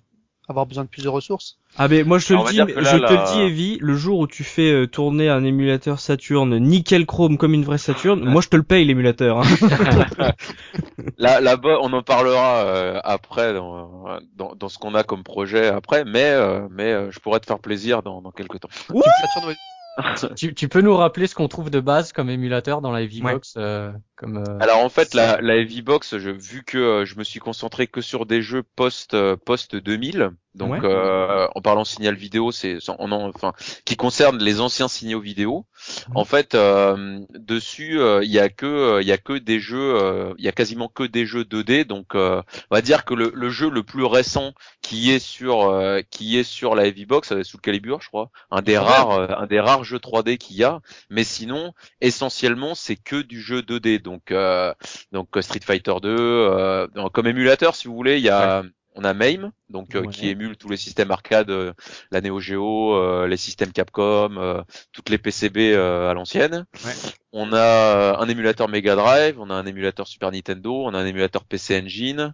avoir 0.48 0.68
besoin 0.68 0.84
de 0.84 0.90
plus 0.90 1.02
de 1.02 1.10
ressources. 1.10 1.58
Ah 1.76 1.88
ben 1.88 2.06
moi 2.06 2.20
je 2.20 2.28
te 2.28 2.34
Alors, 2.34 2.46
le 2.46 2.52
dis, 2.52 2.58
là, 2.60 2.66
je 2.68 2.98
te 2.98 3.14
le 3.14 3.34
dis 3.34 3.42
Evie, 3.42 3.78
le 3.82 3.96
jour 3.96 4.20
où 4.20 4.28
tu 4.28 4.44
fais 4.44 4.72
euh, 4.72 4.86
tourner 4.86 5.28
un 5.28 5.44
émulateur 5.44 6.00
Saturn 6.00 6.56
nickel 6.60 7.08
chrome 7.08 7.40
comme 7.40 7.56
une 7.56 7.64
vraie 7.66 7.80
Saturn, 7.80 8.24
moi 8.24 8.42
je 8.42 8.50
te 8.50 8.56
le 8.56 8.62
paye 8.62 8.86
l'émulateur. 8.86 9.40
Hein. 9.40 10.32
Là, 11.18 11.42
là-bas, 11.42 11.80
on 11.82 11.92
en 11.94 12.04
parlera 12.04 12.64
euh, 12.66 13.00
après 13.04 13.54
dans, 13.56 14.20
dans, 14.36 14.54
dans 14.56 14.70
ce 14.70 14.78
qu'on 14.78 14.94
a 14.94 15.04
comme 15.04 15.24
projet 15.24 15.68
après, 15.68 16.06
mais 16.06 16.30
euh, 16.32 16.68
mais 16.70 16.92
euh, 16.94 17.12
je 17.12 17.20
pourrais 17.20 17.40
te 17.40 17.48
faire 17.48 17.60
plaisir 17.60 18.04
dans, 18.04 18.22
dans 18.22 18.32
quelques 18.32 18.60
temps. 18.60 18.70
Saturn, 18.72 19.46
ouais. 19.48 19.58
Tu, 20.36 20.54
tu 20.54 20.68
peux 20.68 20.82
nous 20.82 20.96
rappeler 20.96 21.28
ce 21.28 21.36
qu'on 21.36 21.48
trouve 21.48 21.70
de 21.70 21.80
base 21.80 22.12
comme 22.12 22.30
émulateur 22.30 22.82
dans 22.82 22.92
la 22.92 23.02
Heavy 23.02 23.22
Ouais. 23.22 23.34
Box 23.34 23.54
euh, 23.58 23.92
comme 24.16 24.38
euh, 24.38 24.60
Alors 24.60 24.80
en 24.80 24.90
fait, 24.90 25.14
la, 25.14 25.42
la 25.42 25.56
Heavy 25.58 25.82
Box, 25.82 26.18
je, 26.18 26.30
vu 26.30 26.64
que 26.64 26.78
euh, 26.78 27.06
je 27.06 27.18
me 27.18 27.24
suis 27.24 27.40
concentré 27.40 27.88
que 27.88 28.02
sur 28.02 28.26
des 28.26 28.42
jeux 28.42 28.64
post 28.64 29.14
euh, 29.14 29.36
post 29.38 29.76
2000, 29.76 30.32
donc 30.56 30.72
Ouais. 30.72 30.80
euh, 30.84 31.48
en 31.54 31.62
parlant 31.62 31.86
signal 31.86 32.16
vidéo, 32.16 32.52
c'est 32.52 32.78
on 33.00 33.12
en, 33.12 33.30
enfin 33.30 33.54
qui 33.86 33.96
concerne 33.98 34.42
les 34.42 34.62
anciens 34.62 34.88
signaux 34.88 35.20
vidéo. 35.20 35.66
En 36.16 36.26
fait, 36.26 36.56
euh, 36.56 37.20
dessus, 37.34 38.00
euh, 38.00 38.24
il 38.24 38.32
y 38.32 38.40
a 38.40 38.50
que 38.50 38.66
euh, 38.66 39.02
il 39.02 39.08
y 39.08 39.12
a 39.12 39.18
que 39.18 39.34
des 39.38 39.60
jeux, 39.60 39.96
euh, 39.96 40.34
il 40.38 40.46
y 40.46 40.48
a 40.48 40.52
quasiment 40.52 40.88
que 40.88 41.04
des 41.04 41.26
jeux 41.26 41.44
2D. 41.44 41.86
Donc 41.86 42.16
euh, 42.16 42.42
on 42.72 42.76
va 42.76 42.82
dire 42.82 43.06
que 43.06 43.14
le, 43.14 43.32
le 43.36 43.50
jeu 43.50 43.70
le 43.70 43.84
plus 43.84 44.06
récent 44.06 44.54
qui 44.82 45.12
est 45.12 45.20
sur 45.20 45.64
euh, 45.70 46.02
qui 46.10 46.38
est 46.38 46.44
sur 46.44 46.74
la 46.76 46.86
Heavy 46.88 47.06
Box, 47.06 47.32
euh, 47.32 47.44
sous 47.44 47.58
Calibur, 47.58 48.02
je 48.02 48.08
crois, 48.08 48.30
un 48.52 48.62
des 48.62 48.78
rares 48.78 49.12
euh, 49.12 49.28
un 49.38 49.46
des 49.48 49.60
rares 49.60 49.84
jeux 49.84 50.00
3D 50.00 50.38
qu'il 50.38 50.56
y 50.56 50.64
a. 50.64 50.80
Mais 51.10 51.24
sinon, 51.24 51.74
essentiellement, 52.02 52.76
c'est 52.76 52.96
que 52.96 53.22
du 53.22 53.42
jeu 53.42 53.62
2D. 53.62 54.02
Donc 54.02 54.32
euh, 54.32 54.74
donc 55.12 55.36
euh, 55.36 55.42
Street 55.42 55.60
Fighter 55.64 55.94
2 56.02 56.10
euh, 56.18 56.88
donc, 56.96 57.12
comme 57.12 57.28
émulateur 57.28 57.76
si 57.76 57.88
vous 57.88 57.96
voulez 57.96 58.18
il 58.18 58.24
y 58.24 58.30
a 58.30 58.64
on 58.96 59.04
a 59.04 59.14
MAME 59.14 59.52
donc 59.70 59.96
euh, 59.96 60.02
Ouais. 60.02 60.08
qui 60.10 60.30
émule 60.30 60.58
tous 60.58 60.70
les 60.70 60.78
systèmes 60.78 61.12
arcade 61.12 61.50
euh, 61.50 61.74
la 62.12 62.22
Neo 62.22 62.40
Geo 62.40 62.96
euh, 62.96 63.28
les 63.28 63.38
systèmes 63.38 63.72
Capcom 63.72 64.36
euh, 64.38 64.62
toutes 64.92 65.10
les 65.10 65.18
PCB 65.18 65.74
euh, 65.74 66.10
à 66.10 66.14
l'ancienne 66.14 66.66
Ouais. 66.86 66.92
on 67.34 67.52
a 67.54 67.58
euh, 67.58 68.16
un 68.18 68.28
émulateur 68.30 68.70
Mega 68.70 68.96
Drive 68.96 69.36
on 69.40 69.50
a 69.50 69.54
un 69.54 69.66
émulateur 69.66 70.08
Super 70.08 70.32
Nintendo 70.32 70.84
on 70.86 70.94
a 70.94 70.98
un 71.00 71.06
émulateur 71.06 71.44
PC 71.46 71.80
Engine 71.82 72.34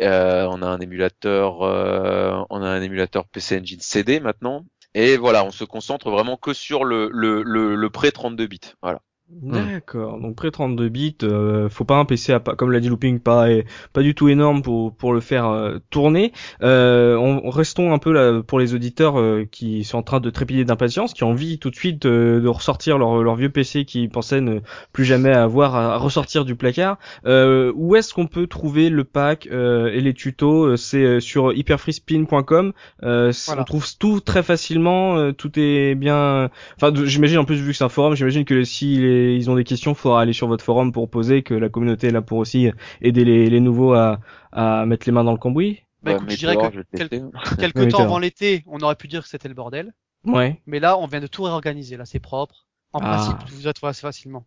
euh, 0.00 0.46
on 0.50 0.62
a 0.62 0.66
un 0.66 0.78
émulateur 0.80 1.62
euh, 1.62 2.42
on 2.50 2.62
a 2.62 2.68
un 2.68 2.82
émulateur 2.82 3.26
PC 3.26 3.58
Engine 3.60 3.80
CD 3.80 4.20
maintenant 4.20 4.64
et 4.94 5.16
voilà 5.16 5.44
on 5.44 5.50
se 5.50 5.64
concentre 5.64 6.10
vraiment 6.10 6.36
que 6.36 6.54
sur 6.54 6.84
le 6.84 7.08
le 7.12 7.42
le, 7.42 7.74
le 7.74 7.90
pré 7.90 8.12
32 8.12 8.46
bits 8.46 8.60
voilà 8.82 9.00
D'accord. 9.28 10.20
Donc 10.20 10.36
près 10.36 10.52
32 10.52 10.88
bits, 10.88 11.16
euh, 11.24 11.68
faut 11.68 11.84
pas 11.84 11.96
un 11.96 12.04
PC 12.04 12.32
à 12.32 12.38
comme 12.38 12.70
l'a 12.70 12.78
dit 12.78 12.88
Looping, 12.88 13.18
pas 13.18 13.48
pas 13.92 14.02
du 14.02 14.14
tout 14.14 14.28
énorme 14.28 14.62
pour 14.62 14.94
pour 14.94 15.12
le 15.12 15.18
faire 15.20 15.48
euh, 15.48 15.78
tourner. 15.90 16.32
Euh, 16.62 17.16
on, 17.16 17.50
restons 17.50 17.92
un 17.92 17.98
peu 17.98 18.12
là 18.12 18.40
pour 18.46 18.60
les 18.60 18.72
auditeurs 18.74 19.18
euh, 19.18 19.44
qui 19.50 19.82
sont 19.82 19.98
en 19.98 20.02
train 20.04 20.20
de 20.20 20.30
trépider 20.30 20.64
d'impatience, 20.64 21.12
qui 21.12 21.24
ont 21.24 21.30
envie 21.30 21.58
tout 21.58 21.70
de 21.70 21.74
suite 21.74 22.06
euh, 22.06 22.40
de 22.40 22.46
ressortir 22.46 22.98
leur 22.98 23.20
leur 23.24 23.34
vieux 23.34 23.50
PC 23.50 23.84
qui 23.84 24.06
pensaient 24.06 24.40
ne 24.40 24.60
plus 24.92 25.04
jamais 25.04 25.32
avoir 25.32 25.74
à 25.74 25.96
ressortir 25.98 26.44
du 26.44 26.54
placard. 26.54 26.96
Euh, 27.26 27.72
où 27.74 27.96
est-ce 27.96 28.14
qu'on 28.14 28.28
peut 28.28 28.46
trouver 28.46 28.90
le 28.90 29.02
pack 29.02 29.48
euh, 29.50 29.88
et 29.92 30.00
les 30.02 30.14
tutos? 30.14 30.76
C'est 30.76 31.18
sur 31.18 31.52
hyperfreespin.com. 31.52 32.72
Euh, 33.02 33.32
Voilà. 33.46 33.62
On 33.62 33.64
trouve 33.64 33.86
tout 33.98 34.20
très 34.20 34.44
facilement. 34.44 35.16
euh, 35.18 35.32
tout 35.32 35.50
est 35.58 35.96
bien. 35.96 36.48
Enfin, 36.80 36.92
j'imagine 37.04 37.38
en 37.38 37.44
plus 37.44 37.56
vu 37.56 37.72
que 37.72 37.76
c'est 37.76 37.84
un 37.84 37.88
forum, 37.88 38.14
j'imagine 38.14 38.44
que 38.44 38.62
si 38.62 38.98
les- 38.98 39.15
ils 39.36 39.50
ont 39.50 39.56
des 39.56 39.64
questions, 39.64 39.94
faudra 39.94 40.20
aller 40.20 40.32
sur 40.32 40.48
votre 40.48 40.64
forum 40.64 40.92
pour 40.92 41.08
poser, 41.10 41.42
que 41.42 41.54
la 41.54 41.68
communauté 41.68 42.08
est 42.08 42.12
là 42.12 42.22
pour 42.22 42.38
aussi 42.38 42.70
aider 43.00 43.24
les, 43.24 43.48
les 43.50 43.60
nouveaux 43.60 43.94
à, 43.94 44.20
à 44.52 44.86
mettre 44.86 45.06
les 45.06 45.12
mains 45.12 45.24
dans 45.24 45.32
le 45.32 45.38
cambouis. 45.38 45.82
Bah, 46.02 46.12
écoute, 46.12 46.30
je 46.30 46.36
dirais 46.36 46.56
que 46.56 46.84
quel- 46.96 47.08
quelques 47.58 47.88
temps 47.90 48.02
avant 48.02 48.18
l'été, 48.18 48.62
on 48.66 48.78
aurait 48.80 48.96
pu 48.96 49.08
dire 49.08 49.22
que 49.22 49.28
c'était 49.28 49.48
le 49.48 49.54
bordel. 49.54 49.92
Ouais. 50.24 50.60
Mais 50.66 50.80
là, 50.80 50.98
on 50.98 51.06
vient 51.06 51.20
de 51.20 51.26
tout 51.26 51.42
réorganiser. 51.44 51.96
Là, 51.96 52.04
c'est 52.04 52.20
propre. 52.20 52.66
En 52.92 52.98
Ah. 53.00 53.16
principe, 53.16 53.36
vous 53.50 53.68
êtes 53.68 53.82
assez 53.82 54.00
facilement. 54.02 54.46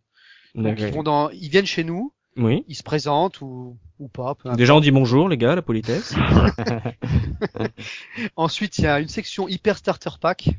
Donc, 0.56 0.80
ils, 0.80 0.88
vont 0.88 1.04
dans... 1.04 1.30
ils 1.30 1.50
viennent 1.50 1.66
chez 1.66 1.84
nous, 1.84 2.14
Oui. 2.38 2.64
ils 2.68 2.76
se 2.76 2.84
présentent 2.84 3.42
ou, 3.42 3.78
ou 4.00 4.08
pas. 4.08 4.36
Déjà 4.56 4.74
on 4.76 4.80
dit 4.80 4.92
bonjour 4.92 5.30
les 5.30 5.38
gars, 5.38 5.56
la 5.56 5.62
politesse. 5.62 6.16
Ensuite, 8.36 8.78
il 8.80 8.86
y 8.86 8.88
a 8.88 9.00
une 9.00 9.08
section 9.08 9.48
Hyper 9.48 9.78
Starter 9.78 10.10
Pack. 10.20 10.50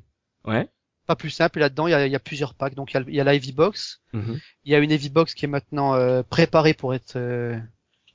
Ouais. 0.46 0.68
Pas 1.10 1.16
plus 1.16 1.30
simple. 1.30 1.58
Et 1.58 1.60
là-dedans, 1.62 1.88
il 1.88 1.90
y 1.90 1.94
a, 1.94 2.06
il 2.06 2.12
y 2.12 2.14
a 2.14 2.20
plusieurs 2.20 2.54
packs. 2.54 2.76
Donc, 2.76 2.92
il 2.92 2.94
y 2.94 2.98
a, 2.98 3.04
il 3.08 3.14
y 3.16 3.20
a 3.20 3.24
la 3.24 3.34
Heavy 3.34 3.50
Box. 3.50 4.00
Mhm. 4.12 4.38
Il 4.64 4.70
y 4.70 4.76
a 4.76 4.78
une 4.78 4.92
Heavy 4.92 5.08
Box 5.10 5.34
qui 5.34 5.44
est 5.44 5.48
maintenant 5.48 5.94
euh, 5.94 6.22
préparée 6.22 6.72
pour 6.72 6.94
être 6.94 7.16
euh, 7.16 7.58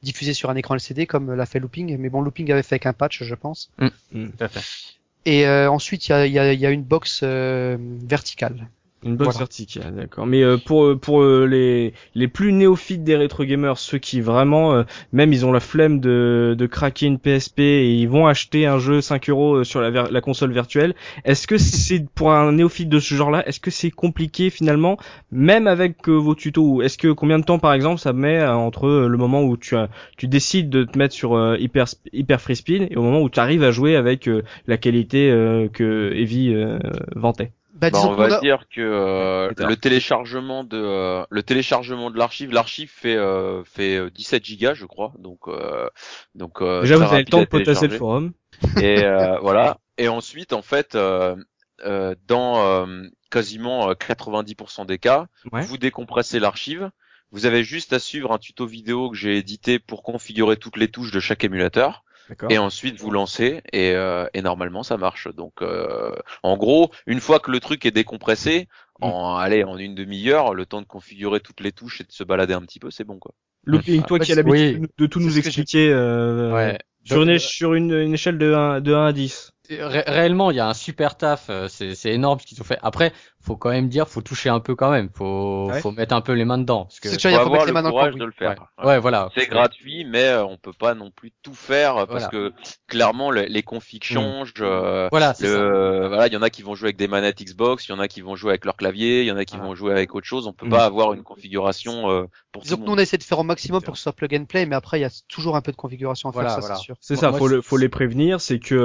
diffusée 0.01 0.33
sur 0.33 0.49
un 0.49 0.55
écran 0.55 0.75
LCD, 0.75 1.05
comme 1.05 1.33
l'a 1.33 1.45
fait 1.45 1.59
Looping. 1.59 1.97
Mais 1.97 2.07
bon, 2.07 2.21
Looping 2.21 2.49
avait 2.53 2.63
fait 2.63 2.75
avec 2.75 2.85
un 2.85 2.93
patch, 2.93 3.21
je 3.23 3.35
pense. 3.35 3.69
Mm. 4.13 4.29
tout 4.29 4.43
à 4.45 4.47
fait. 4.47 4.95
Et 5.25 5.45
euh, 5.45 5.69
ensuite, 5.69 6.07
il 6.07 6.11
y 6.11 6.13
a, 6.13 6.25
il 6.25 6.31
y, 6.31 6.39
a, 6.39 6.53
il 6.53 6.59
y 6.59 6.65
a 6.65 6.69
une 6.69 6.83
box 6.83 7.19
euh, 7.23 7.75
verticale. 7.79 8.69
Une 9.05 9.17
box 9.17 9.35
Voilà. 9.35 9.37
verticale, 9.37 9.93
d'accord. 9.95 10.25
Mais 10.25 10.41
euh, 10.43 10.57
pour 10.57 10.83
euh, 10.83 10.95
pour 10.97 11.21
euh, 11.21 11.45
les 11.45 11.93
les 12.15 12.27
plus 12.27 12.51
néophytes 12.51 13.03
des 13.03 13.15
rétro 13.15 13.45
gamers, 13.45 13.77
ceux 13.77 13.99
qui 13.99 14.19
vraiment 14.19 14.73
euh, 14.73 14.83
même 15.13 15.31
ils 15.31 15.45
ont 15.45 15.51
la 15.51 15.59
flemme 15.59 15.99
de 15.99 16.55
de 16.57 16.65
craquer 16.65 17.05
une 17.05 17.19
PSP 17.19 17.59
et 17.59 17.93
ils 17.93 18.09
vont 18.09 18.25
acheter 18.25 18.65
un 18.65 18.79
jeu 18.79 19.01
5 19.01 19.29
euros 19.29 19.57
euh, 19.57 19.63
sur 19.63 19.79
la 19.79 19.91
la 19.91 20.21
console 20.21 20.51
virtuelle. 20.53 20.95
Est-ce 21.23 21.45
que 21.45 21.59
c'est 21.59 22.03
pour 22.15 22.31
un 22.31 22.51
néophyte 22.53 22.89
de 22.89 22.99
ce 22.99 23.13
genre-là, 23.13 23.47
est-ce 23.47 23.59
que 23.59 23.69
c'est 23.69 23.91
compliqué 23.91 24.49
finalement, 24.49 24.97
même 25.31 25.67
avec 25.67 26.09
euh, 26.09 26.13
vos 26.13 26.33
tutos? 26.33 26.63
Ou 26.77 26.81
Est-ce 26.81 26.97
que 26.97 27.09
combien 27.11 27.37
de 27.37 27.43
temps 27.45 27.59
par 27.59 27.73
exemple 27.73 27.99
ça 28.01 28.11
met 28.11 28.43
entre 28.43 28.87
le 29.07 29.17
moment 29.17 29.43
où 29.43 29.55
tu 29.55 29.75
as 29.75 29.89
tu 30.17 30.27
décides 30.27 30.69
de 30.71 30.83
te 30.83 30.97
mettre 30.97 31.13
sur 31.13 31.35
euh, 31.35 31.57
hyper 31.59 31.85
hyper 32.11 32.41
free 32.41 32.55
spin 32.55 32.87
et 32.89 32.95
au 32.97 33.03
moment 33.03 33.21
où 33.21 33.29
tu 33.29 33.39
arrives 33.39 33.63
à 33.63 33.69
jouer 33.69 33.95
avec 33.95 34.27
euh, 34.27 34.41
la 34.65 34.77
qualité 34.77 35.29
euh, 35.29 35.67
que 35.69 36.11
Evie 36.15 36.53
euh, 36.55 36.79
vantait? 37.15 37.51
Bah, 37.75 37.89
Bah, 37.89 37.99
on 38.05 38.13
va 38.15 38.35
a- 38.37 38.39
dire 38.39 38.65
que 38.69 38.79
euh, 38.79 39.51
le 39.57 39.75
téléchargement 39.75 40.63
de 40.63 40.77
euh, 40.77 41.25
le 41.29 41.43
téléchargement 41.43 42.09
de 42.09 42.17
l'archive, 42.17 42.51
l'archive 42.53 42.89
fait 42.89 43.15
euh, 43.17 43.63
fait 43.65 43.97
euh, 43.97 44.09
17 44.09 44.43
gigas, 44.45 44.73
je 44.73 44.85
crois. 44.85 45.11
Donc 45.19 45.47
euh, 45.47 45.89
donc 46.35 46.61
euh, 46.61 46.81
Déjà 46.81 46.95
très 46.95 47.05
vous 47.05 47.13
avez 47.13 47.23
le 47.23 47.29
temps 47.29 47.39
de 47.41 47.45
potasser 47.45 47.87
le 47.89 47.97
forum. 47.97 48.31
Et 48.77 49.03
euh, 49.03 49.37
voilà. 49.41 49.77
Et 49.97 50.07
ensuite, 50.07 50.53
en 50.53 50.61
fait, 50.61 50.95
euh, 50.95 51.35
euh, 51.83 52.15
dans 52.27 52.65
euh, 52.65 53.03
quasiment 53.29 53.89
euh, 53.89 53.93
90% 53.93 54.85
des 54.85 54.97
cas, 54.97 55.27
Ouais. 55.51 55.61
vous 55.65 55.77
décompressez 55.77 56.39
l'archive. 56.39 56.89
Vous 57.31 57.45
avez 57.45 57.65
juste 57.65 57.91
à 57.91 57.99
suivre 57.99 58.31
un 58.31 58.37
tuto 58.37 58.65
vidéo 58.65 59.09
que 59.09 59.17
j'ai 59.17 59.37
édité 59.37 59.79
pour 59.79 60.01
configurer 60.03 60.55
toutes 60.55 60.77
les 60.77 60.87
touches 60.87 61.11
de 61.11 61.19
chaque 61.19 61.43
émulateur. 61.43 62.04
Et 62.49 62.57
ensuite 62.57 62.99
vous 62.99 63.11
lancez 63.11 63.61
et, 63.73 63.91
euh, 63.93 64.27
et 64.33 64.41
normalement 64.41 64.83
ça 64.83 64.97
marche. 64.97 65.27
Donc 65.35 65.61
euh, 65.61 66.11
en 66.43 66.57
gros, 66.57 66.91
une 67.07 67.19
fois 67.19 67.39
que 67.39 67.51
le 67.51 67.59
truc 67.59 67.85
est 67.85 67.91
décompressé, 67.91 68.67
en 69.01 69.35
allez 69.35 69.63
en 69.63 69.77
une 69.77 69.95
demi-heure, 69.95 70.53
le 70.53 70.65
temps 70.65 70.81
de 70.81 70.87
configurer 70.87 71.39
toutes 71.39 71.61
les 71.61 71.71
touches 71.71 72.01
et 72.01 72.03
de 72.03 72.11
se 72.11 72.23
balader 72.23 72.53
un 72.53 72.61
petit 72.61 72.79
peu, 72.79 72.91
c'est 72.91 73.03
bon 73.03 73.19
quoi. 73.19 73.33
Looping, 73.65 74.03
toi 74.05 74.19
bah, 74.19 74.25
qui 74.25 74.31
as 74.31 74.35
l'habitude 74.35 74.69
oui. 74.81 74.87
de 74.97 75.05
tout 75.07 75.19
nous 75.19 75.37
expliquer 75.37 75.89
euh, 75.91 76.53
Ouais. 76.53 76.77
sur, 77.03 77.23
une, 77.23 77.37
sur 77.39 77.73
une, 77.73 77.91
une 77.93 78.13
échelle 78.13 78.37
de 78.37 78.53
1, 78.53 78.81
de 78.81 78.93
1 78.93 79.05
à 79.07 79.13
10. 79.13 79.51
Ré- 79.69 80.03
réellement, 80.05 80.51
il 80.51 80.57
y 80.57 80.59
a 80.59 80.67
un 80.67 80.73
super 80.75 81.17
taf, 81.17 81.49
euh, 81.49 81.67
c'est 81.67 81.95
c'est 81.95 82.13
énorme 82.13 82.39
ce 82.39 82.45
qu'ils 82.45 82.61
ont 82.61 82.63
fait. 82.63 82.77
Après, 82.83 83.13
faut 83.45 83.55
quand 83.55 83.69
même 83.69 83.87
dire, 83.89 84.07
faut 84.09 84.21
toucher 84.21 84.49
un 84.49 84.59
peu 84.59 84.75
quand 84.75 84.89
même, 84.91 85.09
faut 85.13 85.67
Ouais. 85.69 85.79
faut 85.81 85.91
mettre 85.91 86.13
un 86.15 86.21
peu 86.21 86.33
les 86.33 86.45
mains 86.45 86.57
dedans. 86.57 86.85
Parce 86.85 86.99
que 86.99 87.09
C'est 87.09 87.15
Faut 87.15 87.17
déjà, 87.17 87.29
il 87.31 87.33
faut 87.35 87.39
avoir 87.41 87.51
mettre 87.53 87.65
les 87.65 87.69
le 87.69 87.73
mains 87.73 87.81
dans 87.83 87.89
le 87.89 87.93
courage 87.93 88.15
de 88.15 88.25
le 88.25 88.31
faire. 88.31 88.55
ouais, 88.79 88.85
ouais, 88.85 88.99
voilà. 88.99 89.29
C'est 89.35 89.47
gratuit, 89.47 90.05
mais 90.05 90.23
euh, 90.23 90.43
on 90.45 90.57
peut 90.57 90.73
pas 90.77 90.93
non 90.95 91.11
plus 91.11 91.31
tout 91.43 91.53
faire 91.53 91.97
euh, 91.97 92.05
parce 92.05 92.27
Voilà. 92.29 92.49
que 92.49 92.53
clairement 92.87 93.31
le- 93.31 93.43
les 93.43 93.63
configs 93.63 94.03
changent. 94.03 94.53
euh, 94.59 95.07
Voilà, 95.11 95.33
c'est 95.33 95.47
ça. 95.47 95.57
le, 95.57 96.07
voilà, 96.07 96.27
il 96.27 96.33
y 96.33 96.37
en 96.37 96.41
a 96.41 96.49
qui 96.49 96.61
vont 96.61 96.75
jouer 96.75 96.87
avec 96.87 96.97
des 96.97 97.07
manettes 97.07 97.41
Xbox, 97.43 97.87
il 97.87 97.91
y 97.91 97.95
en 97.95 97.99
a 97.99 98.07
qui 98.07 98.21
vont 98.21 98.35
jouer 98.35 98.51
avec 98.51 98.65
leur 98.65 98.75
clavier, 98.75 99.21
il 99.21 99.27
y 99.27 99.31
en 99.31 99.37
a 99.37 99.45
qui 99.45 99.55
Voilà. 99.55 99.69
vont 99.69 99.75
jouer 99.75 99.91
avec 99.91 100.15
autre 100.15 100.27
chose. 100.27 100.47
On 100.47 100.53
peut 100.53 100.65
Mm. 100.65 100.69
pas 100.69 100.85
avoir 100.85 101.13
une 101.13 101.23
configuration 101.23 102.09
euh, 102.09 102.23
pour 102.51 102.61
tout 102.63 102.67
Disons 102.67 102.77
le 102.77 102.81
que 102.83 102.87
nous, 102.87 102.95
on 102.95 102.97
essayé 102.97 103.17
de 103.17 103.23
faire 103.23 103.39
au 103.39 103.43
maximum 103.43 103.81
pour 103.81 103.93
que 103.93 103.97
ce 103.97 104.03
soit 104.03 104.13
plug 104.13 104.33
and 104.35 104.45
play, 104.45 104.65
mais 104.65 104.75
après, 104.75 104.97
il 104.99 105.01
y 105.01 105.05
a 105.05 105.11
toujours 105.27 105.55
un 105.55 105.61
peu 105.61 105.71
de 105.71 105.77
configuration 105.77 106.29
à 106.29 106.31
faire, 106.31 106.41
Voilà, 106.41 106.55
ça, 106.55 106.59
voilà. 106.61 106.75
c'est 106.75 106.81
sûr. 106.83 106.95
C'est 106.99 107.15
ça, 107.15 107.29
moi, 107.29 107.39
faut, 107.39 107.47
le, 107.47 107.61
faut 107.61 107.77
les 107.77 107.89
prévenir, 107.89 108.41
c'est 108.41 108.59
que 108.59 108.75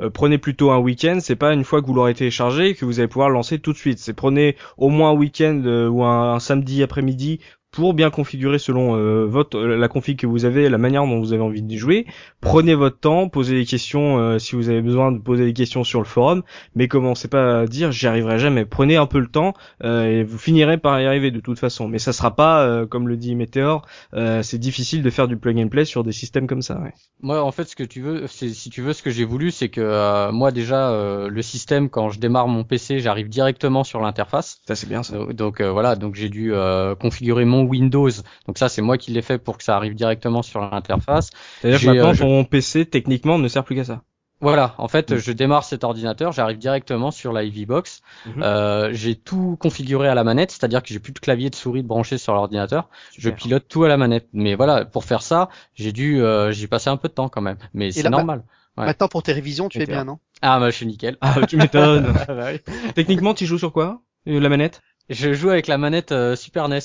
euh, 0.00 0.10
prenez 0.10 0.38
plutôt 0.38 0.70
un 0.70 0.78
week-end, 0.78 1.18
c'est 1.20 1.36
pas 1.36 1.52
une 1.52 1.64
fois 1.64 1.80
que 1.80 1.86
vous 1.86 1.94
l'aurez 1.94 2.14
téléchargé 2.14 2.74
que 2.74 2.84
vous 2.84 2.98
allez 2.98 3.08
pouvoir 3.08 3.30
lancer 3.30 3.58
tout 3.58 3.72
de 3.72 3.78
suite. 3.78 3.98
C'est 4.02 4.14
prenez 4.14 4.56
au 4.76 4.88
moins 4.88 5.10
un 5.10 5.14
week-end 5.14 5.62
euh, 5.64 5.88
ou 5.88 6.04
un, 6.04 6.34
un 6.34 6.40
samedi 6.40 6.82
après-midi 6.82 7.40
pour 7.72 7.94
bien 7.94 8.10
configurer 8.10 8.58
selon 8.58 8.96
euh, 8.96 9.26
votre 9.26 9.58
euh, 9.58 9.76
la 9.76 9.88
config 9.88 10.18
que 10.18 10.26
vous 10.26 10.44
avez, 10.44 10.68
la 10.68 10.78
manière 10.78 11.04
dont 11.04 11.18
vous 11.18 11.32
avez 11.32 11.42
envie 11.42 11.62
d'y 11.62 11.78
jouer. 11.78 12.06
Prenez 12.40 12.74
votre 12.74 12.98
temps, 12.98 13.28
posez 13.28 13.54
des 13.54 13.64
questions 13.64 14.18
euh, 14.18 14.38
si 14.38 14.56
vous 14.56 14.68
avez 14.68 14.82
besoin 14.82 15.12
de 15.12 15.18
poser 15.18 15.44
des 15.44 15.52
questions 15.52 15.84
sur 15.84 16.00
le 16.00 16.06
forum, 16.06 16.42
mais 16.74 16.88
commencez 16.88 17.28
pas 17.28 17.60
à 17.60 17.66
dire 17.66 17.92
j'y 17.92 18.06
arriverai 18.06 18.38
jamais. 18.38 18.64
Prenez 18.64 18.96
un 18.96 19.06
peu 19.06 19.18
le 19.18 19.28
temps 19.28 19.54
euh, 19.84 20.04
et 20.04 20.24
vous 20.24 20.38
finirez 20.38 20.78
par 20.78 21.00
y 21.00 21.06
arriver 21.06 21.30
de 21.30 21.40
toute 21.40 21.58
façon. 21.58 21.88
Mais 21.88 21.98
ça 21.98 22.12
sera 22.12 22.34
pas, 22.34 22.62
euh, 22.62 22.86
comme 22.86 23.08
le 23.08 23.16
dit 23.16 23.34
Meteor, 23.34 23.86
euh, 24.14 24.42
c'est 24.42 24.58
difficile 24.58 25.02
de 25.02 25.10
faire 25.10 25.28
du 25.28 25.36
plug 25.36 25.58
and 25.58 25.68
play 25.68 25.84
sur 25.84 26.04
des 26.04 26.12
systèmes 26.12 26.46
comme 26.46 26.62
ça. 26.62 26.80
Ouais. 26.80 26.92
Moi, 27.20 27.42
en 27.42 27.52
fait, 27.52 27.64
ce 27.64 27.76
que 27.76 27.84
tu 27.84 28.00
veux, 28.00 28.26
c'est 28.26 28.48
si 28.48 28.70
tu 28.70 28.82
veux, 28.82 28.92
ce 28.92 29.02
que 29.02 29.10
j'ai 29.10 29.24
voulu, 29.24 29.50
c'est 29.50 29.68
que 29.68 29.80
euh, 29.80 30.32
moi 30.32 30.50
déjà, 30.50 30.90
euh, 30.90 31.28
le 31.28 31.42
système, 31.42 31.88
quand 31.88 32.10
je 32.10 32.18
démarre 32.18 32.48
mon 32.48 32.64
PC, 32.64 32.98
j'arrive 32.98 33.28
directement 33.28 33.84
sur 33.84 34.00
l'interface. 34.00 34.60
Ça 34.66 34.74
c'est 34.74 34.88
bien 34.88 35.02
ça. 35.02 35.16
Donc, 35.16 35.52
donc, 35.52 35.60
euh, 35.60 35.70
voilà, 35.70 35.96
donc 35.96 36.14
j'ai 36.14 36.30
dû 36.30 36.54
euh, 36.54 36.94
configurer 36.94 37.44
mon 37.44 37.61
Windows. 37.62 38.10
Donc 38.46 38.58
ça, 38.58 38.68
c'est 38.68 38.82
moi 38.82 38.98
qui 38.98 39.10
l'ai 39.12 39.22
fait 39.22 39.38
pour 39.38 39.58
que 39.58 39.64
ça 39.64 39.76
arrive 39.76 39.94
directement 39.94 40.42
sur 40.42 40.60
l'interface. 40.60 41.30
C'est-à-dire 41.60 41.80
que 41.80 41.86
maintenant 41.86 42.08
euh, 42.10 42.14
je- 42.14 42.22
ton 42.22 42.44
PC 42.44 42.86
techniquement 42.86 43.38
ne 43.38 43.48
sert 43.48 43.64
plus 43.64 43.76
qu'à 43.76 43.84
ça. 43.84 44.02
Voilà, 44.40 44.74
en 44.78 44.88
fait, 44.88 45.12
Mm. 45.12 45.16
je 45.18 45.30
démarre 45.30 45.62
cet 45.62 45.84
ordinateur, 45.84 46.32
j'arrive 46.32 46.58
directement 46.58 47.12
sur 47.12 47.32
la 47.32 47.44
Ivy 47.44 47.64
Box. 47.64 48.02
Mhm. 48.26 48.42
Euh, 48.42 48.90
j'ai 48.92 49.14
tout 49.14 49.56
configuré 49.60 50.08
à 50.08 50.16
la 50.16 50.24
manette, 50.24 50.50
c'est-à-dire 50.50 50.82
que 50.82 50.88
j'ai 50.88 50.98
plus 50.98 51.12
de 51.12 51.20
clavier 51.20 51.48
de 51.48 51.54
souris 51.54 51.84
de 51.84 51.86
branché 51.86 52.18
sur 52.18 52.34
l'ordinateur. 52.34 52.88
Je 53.16 53.30
pilote 53.30 53.66
tout 53.68 53.84
à 53.84 53.88
la 53.88 53.96
manette. 53.96 54.26
Mais 54.32 54.56
voilà, 54.56 54.84
pour 54.84 55.04
faire 55.04 55.22
ça, 55.22 55.48
j'ai 55.76 55.92
dû, 55.92 56.20
euh, 56.20 56.50
j'ai 56.50 56.66
passé 56.66 56.90
un 56.90 56.96
peu 56.96 57.06
de 57.08 57.14
temps 57.14 57.28
quand 57.28 57.40
même. 57.40 57.56
Mais 57.72 57.92
c'est 57.92 58.02
bah- 58.02 58.10
normal. 58.10 58.42
Ouais. 58.76 58.86
Maintenant, 58.86 59.06
pour 59.06 59.22
tes 59.22 59.32
révisions, 59.32 59.68
tu 59.68 59.80
es 59.80 59.86
bien, 59.86 60.04
non? 60.04 60.18
Ah, 60.40 60.58
bah, 60.58 60.70
je 60.70 60.74
suis 60.76 60.86
nickel. 60.86 61.18
Ah 61.20 61.36
tu 61.46 61.56
m'étonnes. 61.56 62.12
Ah, 62.26 62.34
bah 62.34 62.48
techniquement 62.96 63.34
tu 63.34 63.46
joues 63.46 63.58
sur 63.58 63.72
quoi 63.72 64.00
Euh, 64.26 64.40
La 64.40 64.48
manette? 64.48 64.80
Je 65.08 65.34
joue 65.34 65.50
avec 65.50 65.68
la 65.68 65.78
manette 65.78 66.10
euh, 66.10 66.34
Super 66.34 66.68
NES. 66.68 66.80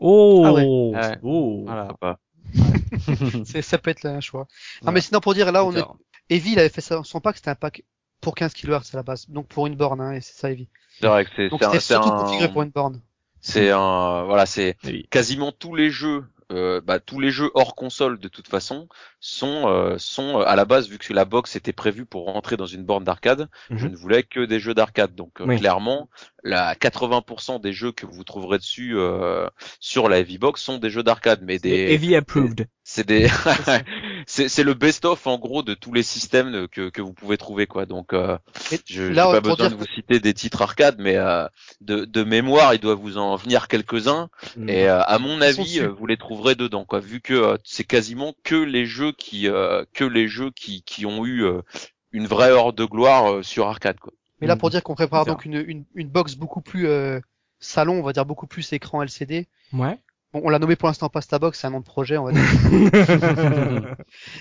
Oh, 0.00 0.42
Ah 0.44 0.52
ouais. 0.52 0.64
Ouais. 0.64 1.18
oh. 1.22 1.64
Voilà. 1.66 1.88
Ça 3.62 3.78
peut 3.78 3.90
être 3.90 4.06
un 4.06 4.20
choix. 4.20 4.46
Non, 4.82 4.92
mais 4.92 5.00
sinon, 5.00 5.20
pour 5.20 5.34
dire, 5.34 5.50
là, 5.52 5.64
on 5.64 5.74
est... 5.74 5.84
Evie, 6.30 6.52
il 6.52 6.58
avait 6.58 6.68
fait 6.68 6.80
ça, 6.82 7.02
son 7.04 7.20
pack, 7.20 7.36
c'était 7.36 7.50
un 7.50 7.54
pack 7.54 7.82
pour 8.20 8.34
15 8.34 8.52
kHz 8.52 8.90
à 8.92 8.96
la 8.96 9.02
base. 9.02 9.28
Donc, 9.30 9.48
pour 9.48 9.66
une 9.66 9.76
borne, 9.76 10.00
hein, 10.00 10.12
et 10.12 10.20
c'est 10.20 10.34
ça, 10.38 10.50
Evie. 10.50 10.68
C'est 11.00 11.06
vrai 11.06 11.24
que 11.24 11.30
c'est 11.36 11.48
Donc, 11.48 11.60
c'est 11.60 11.66
un, 11.66 11.70
c'était 11.70 11.80
c'est 11.80 11.94
surtout 11.94 12.08
un- 12.10 12.18
configuré 12.24 12.52
pour 12.52 12.62
une 12.62 12.70
borne. 12.70 13.00
c'est 13.40 13.70
un 13.70 14.24
voilà 14.24 14.46
c'est 14.46 14.76
Oui. 14.84 15.06
quasiment 15.10 15.52
tous 15.52 15.74
les 15.74 15.90
jeux 15.90 16.24
euh, 16.52 16.80
bah, 16.80 16.98
tous 17.00 17.20
les 17.20 17.30
jeux 17.30 17.50
hors 17.54 17.74
console 17.74 18.18
de 18.18 18.28
toute 18.28 18.48
façon 18.48 18.88
sont 19.20 19.68
euh, 19.68 19.96
sont 19.98 20.40
euh, 20.40 20.44
à 20.46 20.56
la 20.56 20.64
base 20.64 20.88
vu 20.88 20.98
que 20.98 21.12
la 21.12 21.24
box 21.24 21.56
était 21.56 21.72
prévue 21.72 22.06
pour 22.06 22.24
rentrer 22.26 22.56
dans 22.56 22.66
une 22.66 22.84
borne 22.84 23.04
d'arcade 23.04 23.48
je 23.70 23.86
Mhm. 23.86 23.92
ne 23.92 23.96
voulais 23.96 24.22
que 24.22 24.40
des 24.44 24.58
jeux 24.60 24.74
d'arcade 24.74 25.14
donc 25.14 25.40
euh, 25.40 25.46
Oui. 25.46 25.58
clairement 25.58 26.08
la 26.44 26.74
80% 26.74 27.58
des 27.58 27.72
jeux 27.72 27.92
que 27.92 28.06
vous 28.06 28.24
trouverez 28.24 28.58
dessus 28.58 28.96
euh, 28.96 29.48
sur 29.80 30.08
la 30.08 30.18
Heavy 30.20 30.38
Box 30.38 30.62
sont 30.62 30.78
des 30.78 30.90
jeux 30.90 31.02
d'arcade 31.02 31.40
mais 31.42 31.58
des 31.58 31.92
Heavy 31.92 32.14
approved. 32.16 32.66
c'est 32.84 33.06
des 33.06 33.28
c'est 34.30 34.48
c'est 34.48 34.62
le 34.62 34.74
best 34.74 35.06
of 35.06 35.26
en 35.26 35.38
gros 35.38 35.62
de 35.62 35.72
tous 35.72 35.92
les 35.94 36.02
systèmes 36.02 36.52
de- 36.52 36.66
que 36.66 36.90
que 36.90 37.00
vous 37.00 37.14
pouvez 37.14 37.38
trouver 37.38 37.66
quoi 37.66 37.86
donc 37.86 38.12
euh, 38.12 38.36
je 38.70 38.78
j'ai 38.86 39.10
là, 39.12 39.24
pas 39.30 39.40
besoin 39.40 39.56
dire 39.56 39.70
de 39.70 39.74
vous 39.76 39.86
citer 39.94 40.20
des 40.20 40.34
titres 40.34 40.60
arcade 40.60 40.96
mais 40.98 41.16
euh, 41.16 41.46
de 41.80 42.04
de 42.04 42.22
mémoire 42.24 42.74
il 42.74 42.80
doit 42.80 42.94
vous 42.94 43.16
en 43.16 43.36
venir 43.36 43.68
quelques-uns 43.68 44.28
Mm. 44.56 44.68
et 44.68 44.88
euh, 44.88 45.00
à 45.02 45.18
mon 45.18 45.40
avis 45.40 45.80
euh, 45.80 45.88
vous 45.88 46.06
les 46.06 46.16
trouverez 46.18 46.54
dedans 46.54 46.84
quoi 46.84 47.00
vu 47.00 47.20
que 47.20 47.32
euh, 47.34 47.56
c'est 47.64 47.84
quasiment 47.84 48.34
que 48.44 48.54
les 48.54 48.84
jeux 48.84 49.12
qui 49.12 49.48
euh, 49.48 49.84
que 49.94 50.04
les 50.04 50.28
jeux 50.28 50.50
qui 50.50 50.82
qui 50.82 51.06
ont 51.06 51.24
eu 51.24 51.44
euh, 51.44 51.62
une 52.12 52.26
vraie 52.26 52.50
heure 52.50 52.72
de 52.74 52.84
gloire 52.84 53.32
euh, 53.32 53.42
sur 53.42 53.66
arcade 53.66 53.98
quoi 53.98 54.12
Mais 54.40 54.46
là, 54.46 54.56
pour 54.56 54.68
dire 54.70 54.82
qu'on 54.82 54.94
prépare 54.94 55.24
donc 55.26 55.44
une, 55.46 55.64
une, 55.66 55.84
une 55.94 56.08
box 56.08 56.34
beaucoup 56.36 56.60
plus 56.60 56.86
euh, 56.86 57.18
salon, 57.60 57.94
on 57.94 58.02
va 58.02 58.12
dire 58.12 58.24
beaucoup 58.26 58.46
plus 58.46 58.72
écran 58.72 59.02
LCD. 59.02 59.48
Ouais. 59.72 59.98
Bon, 60.32 60.42
on 60.44 60.50
l'a 60.50 60.58
nommé 60.58 60.76
pour 60.76 60.88
l'instant 60.88 61.08
Pasta 61.08 61.38
Box, 61.38 61.58
c'est 61.58 61.66
un 61.66 61.70
nom 61.70 61.80
de 61.80 61.84
projet, 61.84 62.18
on 62.18 62.24
va 62.24 62.32
dire. 62.32 62.42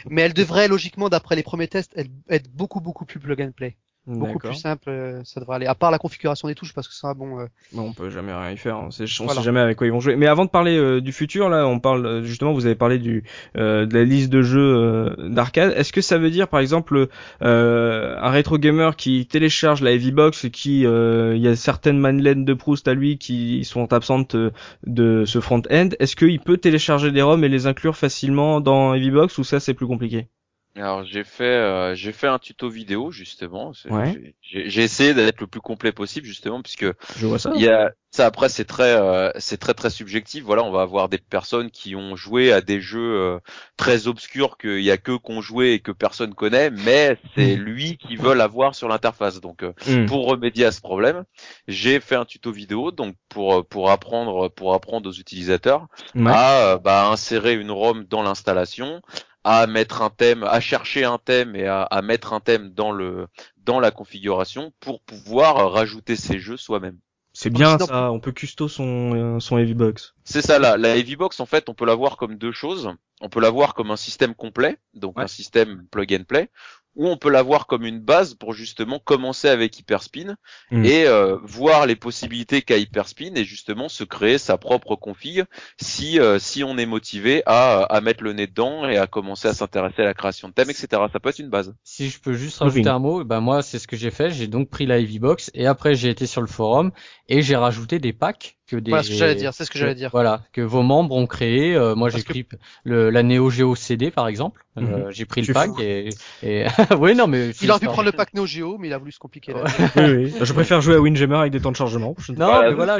Mais 0.10 0.22
elle 0.22 0.34
devrait, 0.34 0.68
logiquement, 0.68 1.08
d'après 1.08 1.36
les 1.38 1.44
premiers 1.44 1.70
tests, 1.70 1.98
être, 1.98 2.12
être 2.30 2.50
beaucoup, 2.52 2.82
beaucoup 2.82 3.06
plus 3.06 3.20
plug 3.20 3.42
and 3.42 3.52
play. 3.52 3.78
Beaucoup 4.08 4.40
plus 4.40 4.54
simple, 4.56 4.90
euh, 4.90 5.22
ça 5.26 5.42
devrait 5.42 5.58
aller. 5.58 5.66
À 5.66 5.76
part 5.76 5.92
la 5.92 6.00
configuration 6.00 6.48
des 6.48 6.56
touches, 6.56 6.74
parce 6.74 6.88
que 6.88 6.94
ça, 6.94 7.14
bon, 7.14 7.40
euh, 7.40 7.46
Bon, 7.74 7.82
on 7.90 7.94
peut 7.94 8.10
jamais 8.10 8.32
rien 8.34 8.52
y 8.52 8.58
faire. 8.58 8.80
On 8.80 8.90
sait, 8.90 9.04
on 9.20 9.26
Voilà. 9.26 9.42
sait 9.42 9.46
jamais 9.46 9.60
avec 9.60 9.78
quoi 9.78 9.86
ils 9.86 9.92
vont 9.92 10.00
jouer. 10.00 10.16
Mais 10.16 10.28
avant 10.28 10.46
de 10.46 10.50
parler 10.50 10.78
euh, 10.78 11.02
du 11.02 11.12
futur, 11.12 11.50
là, 11.50 11.68
on 11.68 11.80
parle 11.80 12.06
euh, 12.06 12.24
justement. 12.24 12.54
Vous 12.54 12.66
avez 12.66 12.76
parlé 12.76 13.00
du 13.00 13.24
euh, 13.58 13.86
de 13.86 13.94
la 13.94 14.06
liste 14.06 14.30
de 14.30 14.42
jeux 14.42 14.76
euh, 14.78 15.30
d'arcade. 15.30 15.74
Est-ce 15.76 15.92
que 15.92 16.00
ça 16.00 16.18
veut 16.18 16.30
dire, 16.30 16.48
par 16.48 16.62
exemple, 16.62 17.08
euh, 17.42 18.16
un 18.18 18.30
rétro 18.30 18.58
gamer 18.58 18.96
qui 18.96 19.26
télécharge 19.28 19.82
la 19.82 19.92
Heavy 19.92 20.12
Box 20.14 20.46
et 20.46 20.52
qui 20.52 20.86
euh, 20.86 21.36
il 21.36 21.42
y 21.42 21.48
a 21.50 21.56
certaines 21.58 21.98
Madeleine 22.00 22.46
de 22.46 22.54
Proust 22.54 22.88
à 22.88 22.94
lui 22.94 23.18
qui 23.18 23.66
sont 23.66 23.92
absentes 23.92 24.38
de 24.86 25.26
ce 25.26 25.42
front-end. 25.42 25.90
Est-ce 26.00 26.16
qu'il 26.16 26.40
peut 26.40 26.58
télécharger 26.58 27.12
des 27.12 27.22
ROM 27.22 27.44
et 27.44 27.50
les 27.50 27.68
inclure 27.68 27.98
facilement 27.98 28.62
dans 28.62 28.94
Heavy 28.94 29.12
Box 29.12 29.38
ou 29.38 29.44
ça 29.44 29.60
c'est 29.60 29.74
plus 29.74 29.88
compliqué? 29.88 30.28
Alors 30.78 31.04
j'ai 31.06 31.24
fait 31.24 31.44
euh, 31.44 31.96
j'ai 31.96 32.12
fait 32.12 32.28
un 32.28 32.40
tuto 32.40 32.70
vidéo 32.70 33.10
justement 33.12 33.72
Ouais. 33.90 34.18
j'ai- 34.42 34.84
essayé 34.84 35.14
d'être 35.14 35.42
le 35.42 35.48
plus 35.48 35.60
complet 35.62 35.92
possible 35.92 36.26
justement 36.28 36.62
puisque 36.62 36.86
Je 37.16 37.26
vois 37.26 37.40
ça. 37.40 37.52
Il 37.54 37.62
y 37.62 37.70
a 37.70 37.92
ça 38.12 38.26
après 38.28 38.50
c'est 38.50 38.66
très 38.66 38.96
euh, 38.96 39.32
c'est 39.40 39.58
très 39.58 39.74
très 39.76 39.90
subjectif. 39.92 40.44
Voilà, 40.44 40.64
on 40.64 40.72
va 40.72 40.82
avoir 40.84 41.10
des 41.10 41.20
personnes 41.20 41.72
qui 41.72 41.96
ont 41.96 42.16
joué 42.16 42.52
à 42.54 42.62
des 42.62 42.82
jeux 42.82 43.00
euh, 43.18 43.40
très 43.78 44.08
obscurs 44.08 44.58
qu'il 44.58 44.82
y 44.82 44.92
a 44.92 44.98
que 44.98 45.14
qu'on 45.18 45.42
joué 45.42 45.74
et 45.74 45.80
que 45.82 45.92
personne 45.92 46.36
connaît, 46.36 46.72
mais 46.72 47.20
c'est 47.36 47.56
lui 47.56 47.98
qui 47.98 48.16
veut 48.18 48.34
l'avoir 48.36 48.76
sur 48.76 48.88
l'interface. 48.90 49.42
Donc 49.42 49.64
euh, 49.64 49.74
Hmm. 49.86 50.08
pour 50.08 50.28
remédier 50.28 50.66
à 50.66 50.72
ce 50.72 50.82
problème, 50.82 51.26
j'ai 51.68 52.00
fait 52.00 52.16
un 52.16 52.26
tuto 52.26 52.52
vidéo 52.52 52.92
donc 52.92 53.16
pour 53.30 53.68
pour 53.68 53.92
apprendre 53.92 54.50
pour 54.50 54.74
apprendre 54.74 55.10
aux 55.10 55.14
utilisateurs 55.14 55.88
Ouais. 56.16 56.34
à 56.34 56.74
euh, 56.74 56.78
bah, 56.80 57.10
insérer 57.10 57.56
une 57.56 57.72
ROM 57.72 58.04
dans 58.06 58.24
l'installation, 58.24 59.02
à 59.48 59.66
mettre 59.68 60.02
un 60.02 60.10
thème, 60.10 60.44
à 60.44 60.60
chercher 60.60 61.06
un 61.06 61.18
thème 61.18 61.56
et 61.56 61.66
à, 61.68 61.84
à 61.84 62.02
mettre 62.02 62.34
un 62.34 62.40
thème 62.42 62.70
dans 62.74 62.92
le 62.92 63.28
dans 63.58 63.80
la 63.80 63.92
configuration 63.92 64.74
pour 64.80 65.02
pouvoir 65.02 65.72
rajouter 65.72 66.16
ces 66.16 66.40
jeux 66.40 66.58
soi-même. 66.58 66.98
C'est 67.34 67.50
bien 67.52 67.78
Sinon- 67.78 67.86
ça. 67.88 68.12
On 68.12 68.20
peut 68.20 68.32
custo 68.32 68.68
son 68.68 69.14
euh, 69.16 69.40
son 69.40 69.58
Heavy 69.58 69.74
Box. 69.76 70.16
C'est 70.24 70.42
ça 70.42 70.58
là, 70.60 70.76
la 70.76 70.98
Heavy 70.98 71.16
Box 71.16 71.40
en 71.40 71.46
fait, 71.46 71.70
on 71.70 71.74
peut 71.74 71.86
la 71.86 71.96
voir 71.96 72.18
comme 72.18 72.36
deux 72.38 72.52
choses. 72.52 72.92
On 73.22 73.30
peut 73.30 73.40
la 73.42 73.50
voir 73.50 73.74
comme 73.74 73.90
un 73.92 73.96
système 73.96 74.36
complet, 74.36 74.78
donc 74.94 75.18
Ouais. 75.18 75.24
un 75.24 75.28
système 75.28 75.86
plug 75.92 76.14
and 76.14 76.24
play, 76.28 76.50
ou 76.98 77.08
on 77.08 77.16
peut 77.16 77.30
la 77.30 77.44
voir 77.44 77.66
comme 77.68 77.86
une 77.86 78.00
base 78.02 78.34
pour 78.34 78.54
justement 78.54 79.00
commencer 79.00 79.48
avec 79.48 79.80
Hyperspin 79.80 80.36
Mm. 80.72 80.86
et 80.86 81.06
euh, 81.06 81.38
voir 81.44 81.86
les 81.86 81.96
possibilités 81.96 82.62
qu'a 82.62 82.78
Hyperspin 82.78 83.36
et 83.36 83.46
justement 83.46 83.88
se 83.88 84.04
créer 84.04 84.38
sa 84.38 84.58
propre 84.58 84.96
config 84.96 85.46
si 85.80 86.20
euh, 86.20 86.40
si 86.40 86.64
on 86.64 86.78
est 86.78 86.86
motivé 86.86 87.42
à 87.46 87.84
à 87.84 88.02
mettre 88.02 88.24
le 88.24 88.34
nez 88.34 88.48
dedans 88.48 88.88
et 88.88 88.98
à 88.98 89.08
commencer 89.08 89.48
à 89.48 89.54
s'intéresser 89.54 90.02
à 90.02 90.06
la 90.06 90.14
création 90.14 90.50
de 90.50 90.54
thèmes, 90.54 90.70
etc. 90.70 90.88
Ça 91.12 91.20
peut 91.20 91.30
être 91.30 91.40
une 91.40 91.50
base. 91.50 91.74
Si 91.84 92.10
je 92.10 92.20
peux 92.20 92.34
juste 92.34 92.60
rajouter 92.60 92.90
un 92.90 93.00
mot, 93.00 93.24
ben 93.24 93.40
moi 93.40 93.62
c'est 93.62 93.80
ce 93.80 93.88
que 93.88 93.96
j'ai 93.96 94.12
fait. 94.12 94.30
J'ai 94.30 94.48
donc 94.48 94.70
pris 94.70 94.86
la 94.86 95.00
Heavy 95.00 95.20
Box 95.20 95.52
et 95.54 95.68
après 95.68 95.96
j'ai 95.96 96.10
été 96.10 96.26
sur 96.26 96.42
le 96.42 96.48
forum 96.48 96.92
et 97.30 97.42
j'ai 97.42 97.56
rajouté 97.56 98.00
des 98.00 98.14
packs 98.14 98.57
que 98.68 98.76
des. 98.76 98.92
voilà 98.92 99.02
ce 99.04 99.10
que 99.10 99.16
j'allais 99.16 99.36
dire, 99.36 99.54
c'est 99.54 99.66
ce 99.66 99.72
que 99.72 99.80
j'allais 99.80 99.96
dire. 99.96 100.10
Voilà, 100.12 100.44
que 100.54 100.62
vos 100.62 100.84
membres 100.84 101.16
ont 101.16 101.26
créé. 101.26 101.74
Euh, 101.76 101.96
moi 101.96 102.10
j'ai 102.10 102.22
que- 102.22 102.30
pris 102.30 102.46
le, 102.84 103.10
la 103.10 103.24
Neo 103.24 103.50
Geo 103.50 103.76
CD 103.76 104.12
par 104.12 104.28
exemple. 104.28 104.64
Euh, 104.78 105.10
j'ai 105.10 105.26
pris 105.26 105.42
le 105.42 105.54
pack 105.54 105.72
fous. 105.72 105.82
et, 105.82 106.10
et... 106.44 106.66
oui 107.00 107.16
non 107.16 107.26
mais 107.26 107.50
Il 107.62 107.72
aurait 107.72 107.80
pu 107.80 107.88
prendre 107.88 108.04
le 108.04 108.12
pack 108.12 108.34
Neo 108.36 108.46
Geo, 108.46 108.78
mais 108.78 108.88
il 108.90 108.94
a 108.94 109.00
voulu 109.00 109.12
se 109.12 109.18
compliquer. 109.20 109.54
là. 109.54 109.64
oui, 109.96 110.04
oui. 110.26 110.34
Je 110.40 110.54
préfère 110.54 110.82
jouer 110.82 110.96
à 110.96 111.02
Windjammer 111.02 111.38
avec 111.38 111.52
des 111.52 111.60
temps 111.62 111.72
de 111.72 111.76
chargement. 111.78 112.14
Je 112.20 112.34
Non, 112.34 112.62
mais 112.62 112.74
voilà, 112.74 113.00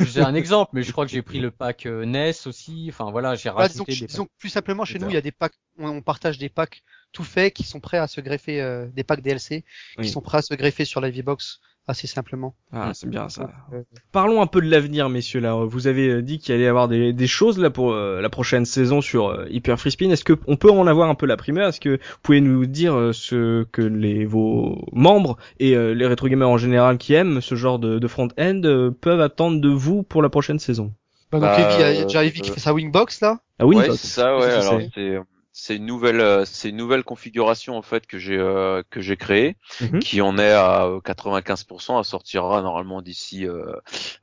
j'ai- 0.00 0.22
un 0.22 0.34
exemple, 0.34 0.70
mais 0.74 0.82
je 0.82 0.92
crois 0.92 1.04
que 1.04 1.10
j'ai 1.12 1.20
pris 1.22 1.40
le 1.40 1.50
pack 1.50 1.84
euh, 1.86 2.06
NES 2.06 2.32
aussi. 2.46 2.86
Enfin 2.88 3.10
voilà, 3.10 3.34
j'ai 3.34 3.50
disons, 3.50 3.54
rajouté 3.56 3.84
que- 3.94 4.00
des. 4.00 4.06
disons 4.06 4.28
plus 4.38 4.48
simplement, 4.48 4.84
chez 4.86 4.98
nous, 4.98 5.08
il 5.08 5.14
y 5.14 5.18
a 5.18 5.20
des 5.20 5.32
packs, 5.32 5.52
on, 5.78 5.88
on 5.88 6.00
partage 6.02 6.38
des 6.38 6.48
packs 6.48 6.82
tout 7.12 7.24
faits 7.24 7.52
qui 7.52 7.64
sont 7.64 7.80
prêts 7.80 7.98
à 7.98 8.06
se 8.06 8.20
greffer, 8.20 8.62
euh, 8.62 8.86
des 8.94 9.02
packs 9.04 9.20
DLC 9.20 9.64
Oui. 9.98 10.04
qui 10.04 10.10
sont 10.10 10.20
prêts 10.20 10.38
à 10.38 10.42
se 10.42 10.54
greffer 10.54 10.84
sur 10.84 11.00
la 11.00 11.10
V-Box 11.10 11.60
assez 11.90 12.06
simplement. 12.06 12.54
Ah, 12.72 12.92
c'est 12.94 13.08
bien 13.10 13.28
ça. 13.28 13.50
Euh, 13.72 13.82
Parlons 14.12 14.40
un 14.42 14.46
peu 14.46 14.60
de 14.60 14.70
l'avenir, 14.70 15.08
messieurs. 15.08 15.40
Là, 15.40 15.54
vous 15.54 15.86
avez 15.86 16.08
euh, 16.08 16.22
dit 16.22 16.38
qu'il 16.38 16.54
allait 16.54 16.64
y 16.64 16.66
avoir 16.68 16.88
des, 16.88 17.12
des 17.12 17.26
choses 17.26 17.58
là 17.58 17.70
pour 17.70 17.92
euh, 17.92 18.20
la 18.20 18.28
prochaine 18.28 18.64
saison 18.64 19.00
sur 19.00 19.28
euh, 19.28 19.46
Hyper 19.50 19.78
Free 19.78 19.90
Spin. 19.90 20.10
Est-ce 20.10 20.24
que 20.24 20.32
on 20.46 20.56
peut 20.56 20.70
en 20.70 20.86
avoir 20.86 21.08
un 21.10 21.14
peu 21.14 21.26
la 21.26 21.36
primeur? 21.36 21.68
Est-ce 21.68 21.80
que 21.80 21.96
vous 21.96 22.18
pouvez 22.22 22.40
nous 22.40 22.66
dire 22.66 22.94
euh, 22.94 23.12
ce 23.12 23.64
que 23.64 23.82
les 23.82 24.24
vos 24.24 24.84
membres 24.92 25.36
et 25.58 25.76
euh, 25.76 25.92
les 25.94 26.06
rétro 26.06 26.28
gamers 26.28 26.48
en 26.48 26.58
général 26.58 26.98
qui 26.98 27.14
aiment 27.14 27.40
ce 27.40 27.54
genre 27.54 27.78
de, 27.78 27.98
de 27.98 28.08
front-end 28.08 28.60
euh, 28.64 28.90
peuvent 28.90 29.20
attendre 29.20 29.60
de 29.60 29.68
vous 29.68 30.02
pour 30.02 30.22
la 30.22 30.28
prochaine 30.28 30.58
saison? 30.58 30.92
Bah, 31.32 31.38
donc 31.40 31.50
Bah, 31.50 31.56
il 31.58 31.80
y 31.80 31.82
a- 31.82 31.92
il 31.92 31.98
y 31.98 32.02
a 32.02 32.04
déjà 32.04 32.24
Evie 32.24 32.40
qui 32.40 32.50
fait 32.50 32.60
sa 32.60 32.72
wingbox 32.74 33.20
là? 33.20 33.38
Ah 33.58 33.66
oui, 33.66 33.76
ouais, 33.76 33.90
c'est 33.90 34.06
ça, 34.08 34.36
ouais. 34.38 34.44
Alors 34.50 34.80
c'est 34.94 35.18
c'est 35.52 35.76
une 35.76 35.86
nouvelle 35.86 36.20
euh, 36.20 36.44
c'est 36.44 36.68
une 36.70 36.76
nouvelle 36.76 37.02
configuration 37.04 37.76
en 37.76 37.82
fait 37.82 38.06
que 38.06 38.18
j'ai 38.18 38.38
euh, 38.38 38.82
que 38.90 39.00
j'ai 39.00 39.16
créée 39.16 39.56
Mhm. 39.80 39.98
qui 40.00 40.20
en 40.20 40.38
est 40.38 40.52
à 40.52 40.84
euh, 40.86 41.00
95% 41.00 41.98
elle 41.98 42.04
sortira 42.04 42.62
normalement 42.62 43.02
d'ici 43.02 43.46
euh, 43.46 43.72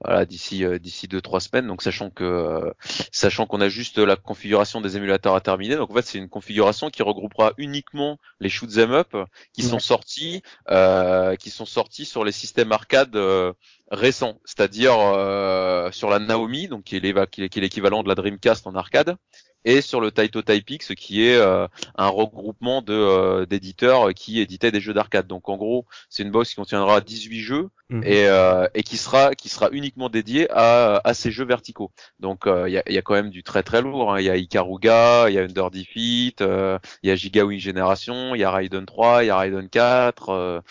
voilà 0.03 0.25
d'ici 0.25 0.63
euh, 0.63 0.79
d'ici 0.79 1.07
deux 1.07 1.21
trois 1.21 1.39
semaines. 1.39 1.67
Donc 1.67 1.81
sachant 1.81 2.09
que 2.09 2.23
euh, 2.23 2.71
sachant 3.11 3.45
qu'on 3.45 3.61
a 3.61 3.69
juste 3.69 3.97
la 3.97 4.15
configuration 4.15 4.81
des 4.81 4.97
émulateurs 4.97 5.35
à 5.35 5.41
terminer. 5.41 5.75
Donc 5.75 5.91
en 5.91 5.95
fait 5.95 6.05
c'est 6.05 6.17
une 6.17 6.29
configuration 6.29 6.89
qui 6.89 7.03
regroupera 7.03 7.53
uniquement 7.57 8.17
les 8.39 8.49
shoot 8.49 8.69
'em 8.77 8.91
up 8.91 9.15
qui 9.53 9.63
sont 9.63 9.79
sortis 9.79 10.41
euh, 10.69 11.35
qui 11.35 11.49
sont 11.49 11.65
sortis 11.65 12.05
sur 12.05 12.23
les 12.23 12.31
systèmes 12.31 12.71
arcade 12.71 13.15
euh, 13.15 13.53
récents. 13.91 14.39
C'est-à-dire 14.45 14.93
euh, 14.99 15.91
sur 15.91 16.09
la 16.09 16.19
Naomi 16.19 16.67
donc 16.67 16.83
qui 16.83 16.95
est 16.95 17.59
l'équivalent 17.59 18.03
de 18.03 18.09
la 18.09 18.15
Dreamcast 18.15 18.67
en 18.67 18.75
arcade 18.75 19.17
et 19.67 19.81
sur 19.81 19.99
le 20.01 20.11
Taito 20.11 20.41
Typix 20.41 20.93
qui 20.95 21.25
est 21.27 21.35
euh, 21.35 21.67
un 21.97 22.07
regroupement 22.07 22.81
de 22.81 22.93
euh, 22.93 23.45
d'éditeurs 23.45 24.13
qui 24.13 24.39
éditaient 24.39 24.71
des 24.71 24.79
jeux 24.81 24.93
d'arcade. 24.93 25.27
Donc 25.27 25.49
en 25.49 25.57
gros, 25.57 25.85
c'est 26.09 26.23
une 26.23 26.31
box 26.31 26.49
qui 26.49 26.55
contiendra 26.55 27.01
18 27.01 27.41
jeux 27.41 27.69
Mhm. 27.89 28.03
et, 28.03 28.27
euh, 28.27 28.67
et 28.73 28.83
qui 28.83 28.97
sera 28.97 29.33
qui 29.33 29.47
sera 29.47 29.69
uniquement 29.71 30.09
dédiée 30.09 30.47
à, 30.51 30.99
à 31.05 31.13
ces 31.13 31.31
jeux 31.31 31.45
verticaux. 31.45 31.89
Donc 32.19 32.45
euh, 32.45 32.67
il 32.67 32.73
y, 32.73 32.77
a, 32.77 32.83
y 32.91 32.97
a 32.97 33.01
quand 33.01 33.13
même 33.13 33.29
du 33.29 33.43
très 33.43 33.63
très 33.63 33.81
lourd. 33.81 34.13
hein. 34.13 34.19
Il 34.19 34.25
y 34.25 34.29
a 34.29 34.35
Ikaruga, 34.35 35.29
il 35.29 35.35
y 35.35 35.39
a 35.39 35.43
Under 35.43 35.71
Defeat, 35.71 36.41
euh, 36.41 36.77
il 37.01 37.09
y 37.09 37.13
a 37.13 37.15
Giga 37.15 37.45
Wing 37.45 37.59
Generation, 37.61 38.35
il 38.35 38.41
y 38.41 38.43
a 38.43 38.51
Raiden 38.51 38.85
3, 38.85 39.23
il 39.23 39.27
y 39.27 39.29
a 39.29 39.37
Raiden 39.37 39.69
4. 39.69 40.61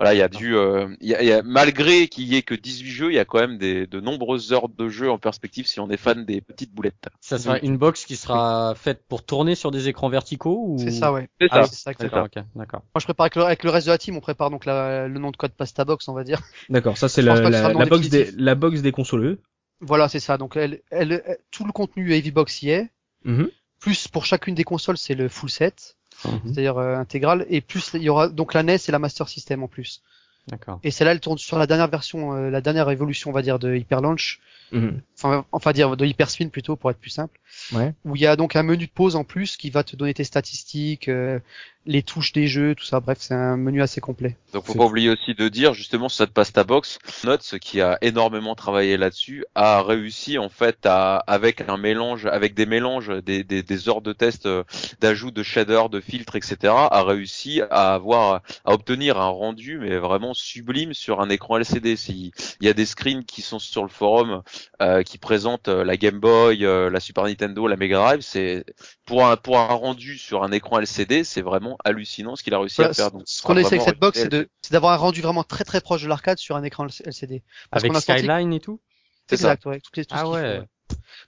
Voilà, 0.00 0.14
il 0.14 0.18
y 0.18 0.22
a 0.22 0.28
du, 0.28 0.56
euh, 0.56 0.88
il 1.02 1.10
y 1.10 1.14
a, 1.14 1.22
il 1.22 1.28
y 1.28 1.32
a- 1.32 1.42
malgré 1.42 2.08
qu'il 2.08 2.24
y 2.24 2.34
ait 2.36 2.42
que 2.42 2.54
18 2.54 2.88
jeux, 2.90 3.12
il 3.12 3.16
y 3.16 3.18
a 3.18 3.26
quand 3.26 3.38
même 3.38 3.58
des, 3.58 3.86
de 3.86 4.00
nombreuses 4.00 4.50
heures 4.54 4.70
de 4.70 4.88
jeu 4.88 5.10
en 5.10 5.18
perspective 5.18 5.66
si 5.66 5.78
on 5.78 5.90
est 5.90 5.98
fan 5.98 6.24
des 6.24 6.40
petites 6.40 6.72
boulettes. 6.72 7.04
Ça 7.20 7.38
sera 7.38 7.58
une 7.58 7.76
box 7.76 8.06
qui 8.06 8.16
sera 8.16 8.74
faite 8.74 9.04
pour 9.08 9.22
tourner 9.24 9.54
sur 9.54 9.70
des 9.70 9.88
écrans 9.88 10.08
verticaux 10.08 10.64
ou? 10.68 10.78
C'est 10.78 10.90
ça, 10.90 11.12
ouais. 11.12 11.28
C'est 11.38 11.48
Ah, 11.50 11.64
ça. 11.64 11.68
C'est 11.70 11.76
ça, 11.76 11.90
D'accord, 11.92 12.06
exactement. 12.24 12.46
ok, 12.46 12.58
d'accord. 12.58 12.80
Moi, 12.94 13.00
je 13.00 13.04
prépare 13.04 13.24
avec 13.24 13.36
le, 13.36 13.42
avec 13.44 13.62
le 13.62 13.68
reste 13.70 13.86
de 13.88 13.92
la 13.92 13.98
team, 13.98 14.16
on 14.16 14.20
prépare 14.20 14.48
donc 14.50 14.64
la- 14.64 15.06
le 15.06 15.18
nom 15.18 15.30
de 15.30 15.36
code 15.36 15.52
Pastabox, 15.52 16.08
on 16.08 16.14
va 16.14 16.24
dire. 16.24 16.40
D'accord, 16.70 16.96
ça 16.96 17.10
c'est 17.10 17.20
la, 17.20 17.38
que 17.38 17.48
la, 17.48 17.72
box 17.84 18.08
des 18.08 18.30
la 18.38 18.54
box 18.54 18.80
des 18.80 18.92
consoleux. 18.92 19.42
Voilà, 19.82 20.08
c'est 20.08 20.20
ça. 20.20 20.38
Donc, 20.38 20.56
elle, 20.56 20.80
elle, 20.90 21.12
elle- 21.26 21.38
tout 21.50 21.66
le 21.66 21.72
contenu 21.72 22.12
Heavy 22.14 22.30
Box 22.30 22.62
y 22.62 22.70
est. 22.70 22.90
Mhm. 23.24 23.50
Plus 23.80 24.08
pour 24.08 24.24
chacune 24.26 24.54
des 24.54 24.64
consoles, 24.64 24.96
c'est 24.98 25.14
le 25.14 25.28
full 25.28 25.50
set, 25.50 25.96
Mhm, 26.24 26.40
c'est-à-dire 26.44 26.78
euh, 26.78 26.96
intégral. 26.96 27.46
Et 27.48 27.60
plus, 27.60 27.90
il 27.94 28.02
y 28.02 28.08
aura 28.08 28.28
donc 28.28 28.54
la 28.54 28.62
NES 28.62 28.76
et 28.88 28.92
la 28.92 28.98
Master 28.98 29.28
System 29.28 29.62
en 29.62 29.68
plus. 29.68 30.02
D'accord. 30.48 30.80
Et 30.82 30.90
celle-là, 30.90 31.12
elle 31.12 31.20
tourne 31.20 31.38
sur 31.38 31.58
la 31.58 31.66
dernière 31.66 31.88
version, 31.88 32.34
euh, 32.34 32.50
la 32.50 32.60
dernière 32.60 32.90
évolution, 32.90 33.30
on 33.30 33.32
va 33.32 33.42
dire, 33.42 33.58
de 33.58 33.74
Hyper 33.74 34.00
Launch. 34.00 34.40
Mhm. 34.72 35.00
Enfin, 35.16 35.44
enfin 35.52 35.72
dire 35.72 35.96
de 35.96 36.06
Hyper 36.06 36.30
Spin 36.30 36.48
plutôt, 36.48 36.76
pour 36.76 36.90
être 36.90 36.98
plus 36.98 37.10
simple. 37.10 37.38
Ouais. 37.72 37.92
Où 38.04 38.16
il 38.16 38.22
y 38.22 38.26
a 38.26 38.36
donc 38.36 38.56
un 38.56 38.62
menu 38.62 38.86
de 38.86 38.90
pause 38.92 39.16
en 39.16 39.24
plus 39.24 39.56
qui 39.56 39.70
va 39.70 39.84
te 39.84 39.96
donner 39.96 40.14
tes 40.14 40.24
statistiques, 40.24 41.08
euh, 41.08 41.38
les 41.86 42.02
touches 42.02 42.32
des 42.32 42.46
jeux, 42.46 42.74
tout 42.74 42.84
ça. 42.84 43.00
Bref, 43.00 43.18
c'est 43.20 43.34
un 43.34 43.56
menu 43.56 43.82
assez 43.82 44.00
complet. 44.00 44.36
Donc 44.52 44.64
faut 44.64 44.74
pas 44.74 44.84
oublier 44.86 45.10
aussi 45.10 45.34
de 45.34 45.48
dire 45.48 45.74
justement 45.74 46.08
sur 46.08 46.24
cette 46.24 46.32
pasta 46.34 46.64
box, 46.64 46.98
Notes 47.24 47.58
qui 47.60 47.80
a 47.80 47.98
énormément 48.00 48.54
travaillé 48.54 48.96
là-dessus 48.96 49.44
a 49.54 49.82
réussi 49.82 50.38
en 50.38 50.48
fait 50.48 50.78
à 50.86 51.16
avec 51.26 51.62
un 51.68 51.76
mélange, 51.76 52.26
avec 52.26 52.54
des 52.54 52.66
mélanges, 52.66 53.08
des, 53.24 53.44
des, 53.44 53.62
des 53.62 53.88
heures 53.88 54.02
de 54.02 54.12
test, 54.12 54.46
euh, 54.46 54.64
d'ajout 55.00 55.30
de 55.30 55.42
shaders, 55.42 55.88
de 55.90 56.00
filtres, 56.00 56.36
etc. 56.36 56.88
a 56.90 57.02
réussi 57.02 57.60
à 57.70 57.94
avoir 57.94 58.42
à 58.64 58.72
obtenir 58.72 59.18
un 59.20 59.28
rendu 59.28 59.78
mais 59.78 59.96
vraiment 59.96 60.34
sublime 60.34 60.94
sur 60.94 61.20
un 61.20 61.28
écran 61.30 61.58
LCD. 61.58 61.96
Si- 61.96 62.32
Il 62.60 62.66
y 62.66 62.70
a 62.70 62.74
des 62.74 62.86
screens 62.86 63.24
qui 63.24 63.42
sont 63.42 63.58
sur 63.58 63.82
le 63.82 63.88
forum 63.88 64.42
euh, 64.82 65.02
qui 65.02 65.18
présentent 65.18 65.68
euh, 65.68 65.84
la 65.84 65.96
Game 65.96 66.18
Boy, 66.20 66.64
euh, 66.64 66.90
la 66.90 67.00
Super 67.00 67.24
Nintendo, 67.24 67.66
la 67.68 67.76
Mega 67.76 67.96
Drive, 67.98 68.20
c'est 68.20 68.64
pour 69.06 69.26
un 69.26 69.36
pour 69.36 69.58
un 69.58 69.66
rendu 69.66 70.18
sur 70.18 70.42
un 70.42 70.52
écran 70.52 70.78
LCD, 70.80 71.24
c'est 71.24 71.42
vraiment 71.42 71.76
hallucinant 71.84 72.36
ce 72.36 72.42
qu'il 72.42 72.54
a 72.54 72.58
réussi 72.58 72.76
Voilà, 72.76 72.90
à 72.90 72.94
faire. 72.94 73.10
Donc, 73.10 73.22
ce 73.26 73.42
qu'on 73.42 73.56
essaie 73.56 73.74
avec 73.76 73.82
cette 73.82 73.98
box, 73.98 74.16
c'est 74.18 74.24
original. 74.26 74.44
de, 74.44 74.50
c'est 74.62 74.72
d'avoir 74.72 74.92
un 74.92 74.96
rendu 74.96 75.20
vraiment 75.20 75.44
très 75.44 75.64
très 75.64 75.80
proche 75.80 76.02
de 76.02 76.08
l'arcade 76.08 76.38
sur 76.38 76.56
un 76.56 76.62
écran 76.62 76.86
LCD. 76.86 77.42
Parce 77.70 77.82
Avec 77.84 77.92
qu'on 77.92 77.98
a 77.98 78.00
senti- 78.00 78.18
Skyline 78.20 78.52
et 78.52 78.60
tout? 78.60 78.80
C'est 79.28 79.36
ça. 79.36 79.48
Exact, 79.52 79.66
ouais, 79.66 79.80
toutes 79.80 79.96
les, 79.96 80.04
tout 80.04 80.14
ce 80.16 80.20
Ah 80.20 80.24
faut, 80.24 80.32
ouais. 80.32 80.62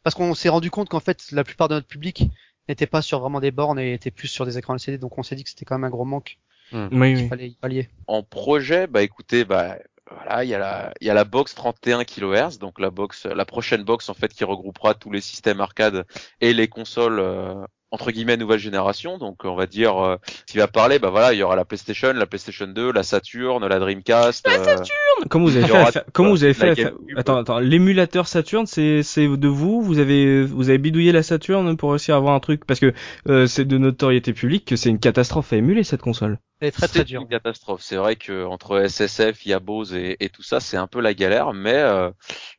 Parce 0.02 0.14
qu'on 0.16 0.34
s'est 0.34 0.48
rendu 0.48 0.70
compte 0.70 0.88
qu'en 0.88 1.00
fait, 1.00 1.30
la 1.30 1.44
plupart 1.44 1.68
de 1.68 1.74
notre 1.74 1.86
public 1.86 2.24
n'était 2.68 2.86
pas 2.86 3.02
sur 3.02 3.20
vraiment 3.20 3.40
des 3.40 3.50
bornes 3.50 3.78
et 3.78 3.92
était 3.94 4.10
plus 4.10 4.28
sur 4.28 4.44
des 4.46 4.58
écrans 4.58 4.74
LCD, 4.74 4.98
donc 4.98 5.16
on 5.18 5.22
s'est 5.22 5.36
dit 5.36 5.44
que 5.44 5.50
c'était 5.50 5.64
quand 5.64 5.76
même 5.76 5.84
un 5.84 5.90
gros 5.90 6.04
manque. 6.04 6.38
Oui, 6.72 6.80
Il 6.90 6.98
oui. 7.16 7.28
fallait 7.28 7.48
y 7.48 7.54
pallier. 7.54 7.88
en 8.06 8.22
projet, 8.22 8.86
bah 8.86 9.02
écoutez, 9.02 9.44
bah 9.44 9.76
voilà, 10.14 10.44
il 10.44 10.50
y 10.50 10.54
a 10.54 10.58
la 10.58 10.92
il 11.00 11.06
y 11.06 11.10
a 11.10 11.14
la 11.14 11.24
box 11.24 11.54
31 11.54 12.04
kHz, 12.04 12.58
donc 12.58 12.78
la 12.80 12.90
box 12.90 13.26
la 13.26 13.44
prochaine 13.44 13.82
box 13.82 14.08
en 14.08 14.14
fait 14.14 14.32
qui 14.32 14.44
regroupera 14.44 14.94
tous 14.94 15.10
les 15.10 15.20
systèmes 15.20 15.60
arcade 15.60 16.04
et 16.40 16.52
les 16.52 16.68
consoles 16.68 17.18
euh, 17.20 17.54
entre 17.90 18.10
guillemets 18.10 18.36
nouvelle 18.36 18.58
génération. 18.58 19.18
Donc 19.18 19.44
on 19.44 19.54
va 19.54 19.66
dire 19.66 19.98
euh, 20.02 20.16
qui 20.46 20.56
va 20.58 20.66
parler, 20.66 20.98
bah 20.98 21.10
voilà, 21.10 21.32
il 21.34 21.38
y 21.38 21.42
aura 21.42 21.56
la 21.56 21.64
PlayStation, 21.64 22.12
la 22.12 22.26
PlayStation 22.26 22.66
2, 22.66 22.92
la 22.92 23.02
Saturn, 23.02 23.66
la 23.66 23.78
Dreamcast. 23.78 24.46
euh, 24.48 24.76
Comment 25.28 25.44
vous 25.44 25.56
avez 25.56 25.66
Il 25.66 25.68
y 25.68 25.72
fait 25.72 25.78
aura 25.78 25.90
vous 26.30 26.44
avez 26.44 26.54
fait 26.54 26.74
La. 26.74 26.92
Attends, 27.16 27.36
attends. 27.36 27.58
L'émulateur 27.58 28.26
Saturn, 28.26 28.66
c'est 28.66 29.02
c'est 29.02 29.28
de 29.28 29.48
vous? 29.48 29.82
Vous 29.82 29.98
avez 29.98 30.42
vous 30.42 30.68
avez 30.68 30.78
bidouillé 30.78 31.12
la 31.12 31.22
Saturn 31.22 31.76
pour 31.76 31.90
réussir 31.90 32.14
à 32.14 32.18
avoir 32.18 32.34
un 32.34 32.40
truc? 32.40 32.64
Parce 32.66 32.80
que 32.80 32.92
euh, 33.28 33.46
c'est 33.46 33.64
de 33.66 33.78
notoriété 33.78 34.32
publique 34.32 34.64
que 34.64 34.76
c'est 34.76 34.88
une 34.90 34.98
catastrophe 34.98 35.52
à 35.52 35.56
émuler 35.56 35.84
cette 35.84 36.00
console. 36.02 36.38
Très 36.70 36.88
très 36.88 37.04
c'est 37.04 37.10
une 37.10 37.26
catastrophe. 37.26 37.82
C'est 37.82 37.96
vrai 37.96 38.16
que 38.16 38.44
entre 38.44 38.78
SSF, 38.88 39.46
Yabos 39.46 39.92
et, 39.94 40.16
et 40.20 40.28
tout 40.28 40.42
ça, 40.42 40.60
c'est 40.60 40.76
un 40.76 40.86
peu 40.86 41.00
la 41.00 41.12
galère, 41.14 41.52
mais 41.52 41.74
euh, 41.74 42.10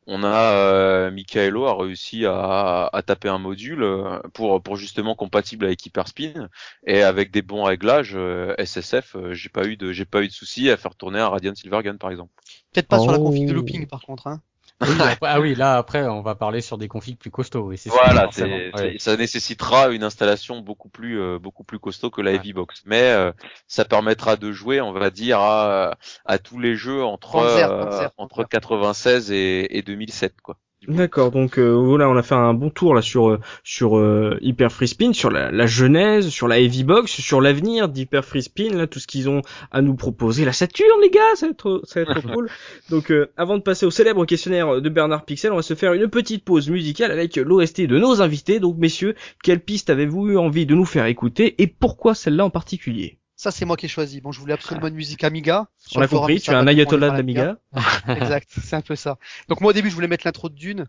on 0.06 0.22
a 0.22 0.52
euh, 0.52 1.10
Michaelo 1.10 1.64
a 1.66 1.74
réussi 1.76 2.26
à, 2.26 2.90
à 2.92 3.02
taper 3.02 3.28
un 3.30 3.38
module 3.38 3.82
euh, 3.82 4.18
pour 4.34 4.62
pour 4.62 4.76
justement 4.76 5.14
compatible 5.14 5.64
avec 5.64 5.84
Hyperspin 5.86 6.48
et 6.86 7.02
avec 7.02 7.30
des 7.30 7.42
bons 7.42 7.64
réglages 7.64 8.12
euh, 8.14 8.54
SSF, 8.58 9.16
euh, 9.16 9.32
j'ai 9.34 9.48
pas 9.48 9.64
eu 9.66 9.76
de 9.76 9.92
j'ai 9.92 10.04
pas 10.04 10.22
eu 10.22 10.28
de 10.28 10.32
soucis 10.32 10.70
à 10.70 10.76
faire 10.76 10.94
tourner 10.96 11.20
un 11.20 11.28
Radiant 11.28 11.54
Silvergun 11.54 11.96
par 11.96 12.10
exemple. 12.10 12.32
Peut-être 12.72 12.88
pas 12.88 12.98
sur 12.98 13.12
la 13.12 13.18
Oh. 13.18 13.24
config 13.24 13.46
de 13.46 13.52
looping 13.54 13.86
par 13.86 14.02
contre. 14.02 14.26
Hein. 14.26 14.42
Oui, 14.88 14.94
après- 15.00 15.16
ah 15.22 15.40
oui, 15.40 15.54
là 15.54 15.76
après 15.76 16.06
on 16.06 16.22
va 16.22 16.34
parler 16.34 16.60
sur 16.60 16.78
des 16.78 16.88
configs 16.88 17.18
plus 17.18 17.30
costauds. 17.30 17.66
Oui, 17.68 17.78
c'est 17.78 17.90
ça, 17.90 17.96
Voilà, 18.04 18.28
Ouais. 18.74 18.96
ça 18.98 19.16
nécessitera 19.16 19.88
une 19.90 20.04
installation 20.04 20.60
beaucoup 20.60 20.88
plus 20.88 21.20
euh, 21.20 21.38
beaucoup 21.38 21.64
plus 21.64 21.78
costaud 21.78 22.10
que 22.10 22.20
la 22.20 22.30
Ouais. 22.32 22.36
Heavy 22.36 22.52
Box, 22.52 22.82
mais 22.86 23.02
euh, 23.02 23.32
ça 23.68 23.84
permettra 23.84 24.36
de 24.36 24.52
jouer, 24.52 24.80
on 24.80 24.92
va 24.92 25.10
dire, 25.10 25.38
à, 25.40 25.96
à 26.24 26.38
tous 26.38 26.58
les 26.58 26.76
jeux 26.76 27.04
entre 27.04 27.32
Panzer, 27.32 27.70
euh, 27.70 27.84
Panzer, 27.84 28.10
entre 28.16 28.36
Panzer. 28.36 28.48
96 28.48 29.32
et, 29.32 29.78
et 29.78 29.82
2007 29.82 30.40
quoi. 30.42 30.56
D'accord, 30.88 31.30
donc 31.30 31.58
euh, 31.58 31.72
voilà, 31.72 32.10
on 32.10 32.16
a 32.16 32.22
fait 32.22 32.34
un 32.34 32.52
bon 32.52 32.68
tour 32.68 32.94
là 32.94 33.00
sur 33.00 33.30
euh, 33.30 33.40
sur 33.62 33.96
euh, 33.96 34.36
Hyper 34.42 34.70
Free 34.70 34.88
Spin, 34.88 35.12
sur 35.12 35.30
la, 35.30 35.50
la 35.50 35.66
genèse, 35.66 36.28
sur 36.28 36.46
la 36.46 36.60
Heavy 36.60 36.84
Box, 36.84 37.10
sur 37.10 37.40
l'avenir 37.40 37.88
d'Hyper 37.88 38.24
Free 38.24 38.42
Spin, 38.42 38.70
là 38.74 38.86
tout 38.86 38.98
ce 38.98 39.06
qu'ils 39.06 39.28
ont 39.28 39.40
à 39.70 39.80
nous 39.80 39.94
proposer. 39.94 40.44
La 40.44 40.52
Saturne, 40.52 41.00
les 41.02 41.10
gars, 41.10 41.20
ça 41.36 41.46
va 41.46 41.52
être, 41.52 41.80
ça 41.84 42.02
va 42.02 42.10
être 42.12 42.20
trop 42.20 42.28
cool. 42.34 42.50
Donc 42.90 43.10
euh, 43.10 43.32
avant 43.36 43.56
de 43.56 43.62
passer 43.62 43.86
au 43.86 43.90
célèbre 43.90 44.26
questionnaire 44.26 44.82
de 44.82 44.88
Bernard 44.88 45.24
Pixel, 45.24 45.52
on 45.52 45.56
va 45.56 45.62
se 45.62 45.74
faire 45.74 45.94
une 45.94 46.08
petite 46.08 46.44
pause 46.44 46.68
musicale 46.68 47.10
avec 47.10 47.36
l'OST 47.36 47.82
de 47.86 47.98
nos 47.98 48.20
invités. 48.20 48.60
Donc 48.60 48.76
messieurs, 48.76 49.14
quelle 49.42 49.60
piste 49.60 49.88
avez-vous 49.88 50.30
eu 50.30 50.36
envie 50.36 50.66
de 50.66 50.74
nous 50.74 50.84
faire 50.84 51.06
écouter 51.06 51.54
et 51.62 51.66
pourquoi 51.66 52.14
celle-là 52.14 52.44
en 52.44 52.50
particulier? 52.50 53.18
Ça 53.44 53.50
c'est 53.50 53.66
moi 53.66 53.76
qui 53.76 53.84
ai 53.84 53.88
choisi. 53.90 54.22
Bon, 54.22 54.32
je 54.32 54.40
voulais 54.40 54.54
absolument 54.54 54.86
une 54.86 54.94
musique 54.94 55.22
Amiga. 55.22 55.68
Sur 55.76 55.98
On 56.00 56.02
a 56.02 56.08
compris, 56.08 56.40
tu 56.40 56.50
es 56.50 56.54
un 56.54 56.66
ayatollah 56.66 57.10
de 57.10 57.16
l'Amiga. 57.18 57.58
exact, 58.08 58.48
c'est 58.58 58.74
un 58.74 58.80
peu 58.80 58.96
ça. 58.96 59.18
Donc 59.50 59.60
moi 59.60 59.68
au 59.68 59.72
début 59.74 59.90
je 59.90 59.94
voulais 59.94 60.08
mettre 60.08 60.26
l'intro 60.26 60.48
de 60.48 60.54
Dune, 60.54 60.86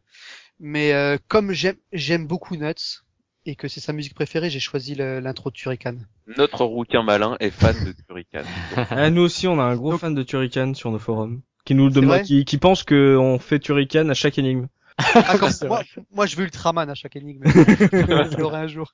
mais 0.62 0.94
euh, 0.94 1.18
comme 1.28 1.52
j'aime 1.52 1.76
j'aime 1.92 2.28
beaucoup 2.28 2.56
Nuts 2.56 3.02
et 3.46 3.58
que 3.58 3.68
c'est 3.68 3.82
sa 3.82 3.92
musique 3.92 4.14
préférée, 4.14 4.50
j'ai 4.50 4.62
choisi 4.62 4.96
le- 4.96 5.20
l'intro 5.20 5.50
de 5.50 5.56
Turrican. 5.56 5.96
Notre 6.38 6.64
rouquin 6.64 7.04
malin 7.04 7.36
est 7.42 7.50
fan 7.52 7.76
de 7.84 7.92
Turrican. 8.08 8.44
Ah, 8.90 9.10
nous 9.10 9.22
aussi, 9.24 9.50
on 9.50 9.60
a 9.60 9.64
un 9.64 9.76
gros 9.76 9.92
Donc- 9.92 10.00
fan 10.00 10.16
de 10.16 10.24
Turrican 10.24 10.74
sur 10.76 10.92
nos 10.92 10.98
forums, 10.98 11.42
qui 11.66 11.76
nous 11.76 11.90
demande, 11.90 12.22
qui, 12.22 12.46
qui 12.46 12.58
pense 12.58 12.84
que 12.84 13.18
on 13.18 13.38
fait 13.38 13.60
Turrican 13.60 14.08
à 14.08 14.14
chaque 14.14 14.38
énigme. 14.38 14.68
Ah, 14.98 15.36
moi, 15.68 15.84
moi 16.14 16.26
je 16.26 16.36
veux 16.36 16.44
Ultraman 16.44 16.90
à 16.90 16.96
chaque 16.96 17.16
énigme. 17.16 17.44
je 17.48 18.38
l'aurai 18.38 18.60
un 18.60 18.68
jour. 18.68 18.94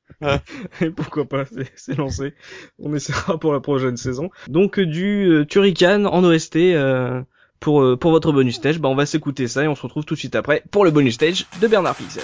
Et 0.81 0.89
pourquoi 0.89 1.25
pas, 1.27 1.45
c'est- 1.45 1.71
c'est 1.75 1.95
lancé. 1.97 2.33
On 2.79 2.93
essaiera 2.95 3.39
pour 3.39 3.53
la 3.53 3.59
prochaine 3.59 3.97
saison. 3.97 4.29
Donc 4.47 4.79
euh, 4.79 4.85
du 4.85 5.27
euh, 5.29 5.45
Turrican 5.45 6.05
en 6.05 6.23
OST 6.23 6.55
euh, 6.57 7.21
pour 7.59 7.81
euh, 7.83 7.97
pour 7.97 8.11
votre 8.11 8.31
bonus 8.31 8.55
stage, 8.55 8.79
bah 8.79 8.89
on 8.89 8.95
va 8.95 9.05
s'écouter 9.05 9.47
ça 9.47 9.63
et 9.63 9.67
on 9.67 9.75
se 9.75 9.81
retrouve 9.83 10.05
tout 10.05 10.15
de 10.15 10.19
suite 10.19 10.35
après 10.35 10.63
pour 10.71 10.85
le 10.85 10.91
bonus 10.91 11.13
stage 11.15 11.45
de 11.61 11.67
Bernard 11.67 11.95
Pixel. 11.95 12.23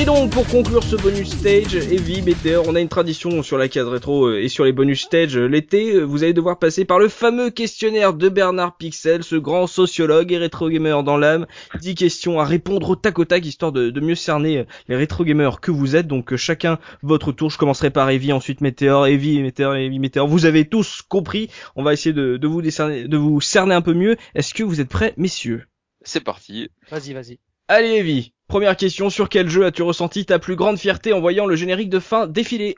Et 0.00 0.06
donc 0.06 0.30
pour 0.30 0.46
conclure 0.46 0.82
ce 0.82 0.96
bonus 0.96 1.28
stage, 1.28 1.74
Evie, 1.74 2.22
Meteor, 2.22 2.64
on 2.66 2.74
a 2.74 2.80
une 2.80 2.88
tradition 2.88 3.42
sur 3.42 3.58
la 3.58 3.68
case 3.68 3.86
rétro 3.86 4.28
euh, 4.28 4.40
et 4.40 4.48
sur 4.48 4.64
les 4.64 4.72
bonus 4.72 5.02
stage 5.02 5.36
euh, 5.36 5.44
l'été, 5.44 5.92
euh, 5.92 6.04
vous 6.04 6.22
allez 6.22 6.32
devoir 6.32 6.58
passer 6.58 6.86
par 6.86 6.98
le 6.98 7.10
fameux 7.10 7.50
questionnaire 7.50 8.14
de 8.14 8.30
Bernard 8.30 8.78
Pixel, 8.78 9.22
ce 9.22 9.36
grand 9.36 9.66
sociologue 9.66 10.32
et 10.32 10.38
rétro 10.38 10.70
gamer 10.70 11.02
dans 11.02 11.18
l'âme, 11.18 11.46
10 11.78 11.96
questions 11.96 12.40
à 12.40 12.46
répondre 12.46 12.88
au 12.88 12.96
tac 12.96 13.18
au 13.18 13.26
tac 13.26 13.44
histoire 13.44 13.72
de, 13.72 13.90
de 13.90 14.00
mieux 14.00 14.14
cerner 14.14 14.64
les 14.88 14.96
rétro 14.96 15.22
gamers 15.22 15.60
que 15.60 15.70
vous 15.70 15.96
êtes, 15.96 16.06
donc 16.06 16.34
chacun 16.34 16.78
votre 17.02 17.30
tour, 17.30 17.50
je 17.50 17.58
commencerai 17.58 17.90
par 17.90 18.08
Evie, 18.08 18.32
ensuite 18.32 18.62
Meteor, 18.62 19.06
Evie, 19.06 19.42
Meteor, 19.42 19.76
Evie, 19.76 19.98
Meteor, 19.98 20.26
vous 20.26 20.46
avez 20.46 20.64
tous 20.64 21.02
compris, 21.02 21.50
on 21.76 21.82
va 21.82 21.92
essayer 21.92 22.14
de, 22.14 22.38
de 22.38 22.46
vous 22.46 22.62
décerner, 22.62 23.06
de 23.06 23.16
vous 23.18 23.42
cerner 23.42 23.74
un 23.74 23.82
peu 23.82 23.92
mieux, 23.92 24.16
est-ce 24.34 24.54
que 24.54 24.62
vous 24.62 24.80
êtes 24.80 24.88
prêts 24.88 25.12
messieurs? 25.18 25.66
C'est 26.02 26.24
parti. 26.24 26.70
Vas-y, 26.90 27.12
vas-y. 27.12 27.38
Allez 27.72 27.98
Evie, 27.98 28.32
première 28.48 28.76
question, 28.76 29.10
sur 29.10 29.28
quel 29.28 29.48
jeu 29.48 29.64
as-tu 29.64 29.82
ressenti 29.82 30.26
ta 30.26 30.40
plus 30.40 30.56
grande 30.56 30.76
fierté 30.76 31.12
en 31.12 31.20
voyant 31.20 31.46
le 31.46 31.54
générique 31.54 31.88
de 31.88 32.00
fin 32.00 32.26
défiler? 32.26 32.74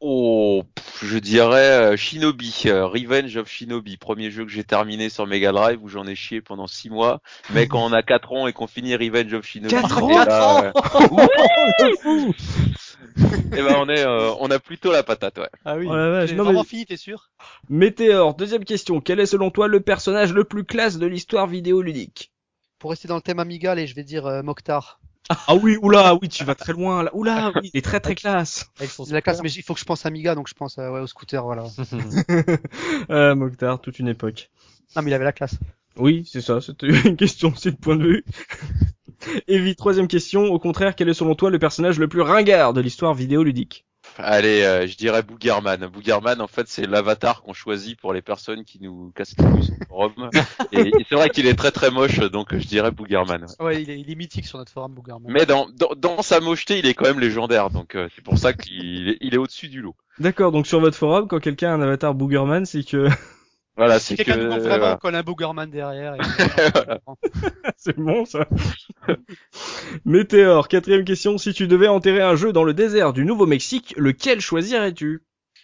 Oh, 0.00 0.62
je 1.02 1.18
dirais 1.18 1.92
euh, 1.92 1.96
Shinobi, 1.96 2.62
euh, 2.66 2.86
Revenge 2.86 3.36
of 3.36 3.48
Shinobi, 3.50 3.96
premier 3.96 4.30
jeu 4.30 4.44
que 4.44 4.50
j'ai 4.52 4.62
terminé 4.62 5.08
sur 5.08 5.26
Mega 5.26 5.50
Drive 5.50 5.82
où 5.82 5.88
j'en 5.88 6.06
ai 6.06 6.14
chié 6.14 6.40
pendant 6.40 6.68
6 6.68 6.88
mois. 6.88 7.20
Mais 7.52 7.66
quand 7.66 7.84
on 7.84 7.92
a 7.92 8.04
4 8.04 8.30
ans 8.32 8.46
et 8.46 8.52
qu'on 8.52 8.68
finit 8.68 8.94
Revenge 8.94 9.32
of 9.34 9.44
Shinobi, 9.44 9.74
Quatre 9.74 9.98
et 9.98 10.02
ans 10.04 10.08
là, 10.24 10.72
Fou. 12.00 12.32
Eh 13.18 13.56
ben 13.62 13.74
on 13.76 13.88
est, 13.88 14.06
euh, 14.06 14.30
on 14.38 14.48
a 14.52 14.60
plutôt 14.60 14.92
la 14.92 15.02
patate, 15.02 15.38
ouais. 15.38 15.48
Ah 15.64 15.76
oui. 15.76 15.86
Oh 15.90 15.96
la 15.96 16.10
vache, 16.10 16.30
J'ai 16.30 16.36
non, 16.36 16.44
vraiment 16.44 16.60
mais- 16.62 16.68
fini, 16.68 16.86
t'es 16.86 16.96
sûr? 16.96 17.30
Météor, 17.68 18.36
deuxième 18.36 18.64
question, 18.64 19.00
quel 19.00 19.18
est 19.18 19.26
selon 19.26 19.50
toi 19.50 19.66
le 19.66 19.80
personnage 19.80 20.32
le 20.32 20.44
plus 20.44 20.62
classe 20.62 20.98
de 20.98 21.06
l'histoire 21.06 21.48
vidéoludique? 21.48 22.30
Pour 22.78 22.90
rester 22.90 23.08
dans 23.08 23.16
le 23.16 23.22
thème 23.22 23.40
amigal, 23.40 23.78
et 23.78 23.86
je 23.86 23.94
vais 23.94 24.04
dire 24.04 24.26
euh, 24.26 24.42
Mokhtar. 24.42 25.00
Ah 25.30 25.54
oui, 25.56 25.76
oula, 25.82 26.14
oui, 26.20 26.28
tu 26.28 26.44
vas 26.44 26.54
très 26.54 26.72
loin 26.72 27.02
là. 27.02 27.10
Oula, 27.14 27.52
oui, 27.56 27.70
il 27.74 27.78
est 27.78 27.82
très 27.82 28.00
très 28.00 28.14
classe. 28.14 28.70
C'est 28.76 29.10
la 29.10 29.20
classe, 29.20 29.42
mais 29.42 29.50
il 29.50 29.62
faut 29.62 29.74
que 29.74 29.80
je 29.80 29.84
pense 29.84 30.06
Amiga, 30.06 30.34
donc 30.34 30.48
je 30.48 30.54
pense 30.54 30.78
euh, 30.78 30.90
ouais, 30.90 31.00
au 31.00 31.06
scooter, 31.06 31.44
voilà. 31.44 31.64
ah, 33.08 33.34
Mokhtar, 33.34 33.80
toute 33.80 33.98
une 33.98 34.08
époque. 34.08 34.50
Non, 34.96 35.02
mais 35.02 35.10
il 35.10 35.14
avait 35.14 35.24
la 35.24 35.32
classe. 35.32 35.56
Oui, 35.96 36.24
c'est 36.30 36.40
ça, 36.40 36.60
c'était 36.60 36.86
une 37.08 37.16
question, 37.16 37.52
c'est 37.54 37.70
le 37.70 37.76
point 37.76 37.96
de 37.96 38.04
vue. 38.04 38.24
Evie, 39.48 39.74
troisième 39.74 40.08
question, 40.08 40.44
au 40.44 40.58
contraire, 40.58 40.94
quel 40.94 41.08
est 41.08 41.14
selon 41.14 41.34
toi 41.34 41.50
le 41.50 41.58
personnage 41.58 41.98
le 41.98 42.08
plus 42.08 42.22
ringard 42.22 42.72
de 42.72 42.80
l'histoire 42.80 43.14
vidéoludique? 43.14 43.84
Allez, 44.18 44.62
euh, 44.62 44.86
je 44.86 44.96
dirais 44.96 45.22
Boogerman. 45.22 45.86
Boogerman, 45.86 46.40
en 46.40 46.48
fait, 46.48 46.66
c'est 46.68 46.86
l'avatar 46.86 47.42
qu'on 47.42 47.52
choisit 47.52 47.98
pour 47.98 48.12
les 48.12 48.20
personnes 48.20 48.64
qui 48.64 48.80
nous 48.80 49.12
cassent 49.14 49.34
les 49.38 49.44
couilles 49.44 49.62
sur 49.64 49.74
le 49.78 49.86
forum. 49.86 50.30
Et, 50.72 50.80
et 50.88 51.06
c'est 51.08 51.14
vrai 51.14 51.30
qu'il 51.30 51.46
est 51.46 51.54
très 51.54 51.70
très 51.70 51.90
moche, 51.90 52.18
donc 52.18 52.48
je 52.56 52.66
dirais 52.66 52.90
Boogerman. 52.90 53.46
ouais. 53.60 53.64
Ouais, 53.64 53.82
il 53.82 53.90
est, 53.90 54.00
il 54.00 54.10
est 54.10 54.14
mythique 54.16 54.46
sur 54.46 54.58
notre 54.58 54.72
forum, 54.72 54.92
Boogerman. 54.92 55.32
Mais 55.32 55.46
dans, 55.46 55.68
dans, 55.70 55.90
dans 55.96 56.22
sa 56.22 56.40
mocheté, 56.40 56.78
il 56.80 56.86
est 56.86 56.94
quand 56.94 57.06
même 57.06 57.20
légendaire, 57.20 57.70
donc 57.70 57.94
euh, 57.94 58.08
c'est 58.14 58.22
pour 58.22 58.38
ça 58.38 58.52
qu'il 58.52 59.10
est, 59.10 59.18
il 59.20 59.34
est 59.34 59.38
au-dessus 59.38 59.68
du 59.68 59.80
lot. 59.80 59.94
D'accord, 60.18 60.50
donc 60.50 60.66
sur 60.66 60.80
votre 60.80 60.96
forum, 60.96 61.28
quand 61.28 61.38
quelqu'un 61.38 61.70
a 61.70 61.74
un 61.74 61.82
avatar 61.82 62.14
Boogerman, 62.14 62.66
c'est 62.66 62.82
que 62.82 63.08
Voilà, 63.78 64.00
c'est 64.00 64.16
que... 64.16 64.24
quelqu'un 64.24 64.42
nous 64.42 64.50
vraiment 64.50 64.78
voilà. 64.78 64.96
colle 64.96 65.14
un 65.14 65.22
Boogerman 65.22 65.70
derrière. 65.70 66.14
Et... 66.16 66.18
c'est 67.76 67.96
bon 67.96 68.24
ça. 68.24 68.44
Météor, 70.04 70.68
quatrième 70.68 71.04
question, 71.04 71.38
si 71.38 71.52
tu 71.52 71.66
devais 71.68 71.88
enterrer 71.88 72.22
un 72.22 72.36
jeu 72.36 72.52
dans 72.52 72.64
le 72.64 72.74
désert 72.74 73.12
du 73.12 73.24
Nouveau-Mexique, 73.24 73.94
lequel 73.96 74.40
choisirais-tu? 74.40 75.22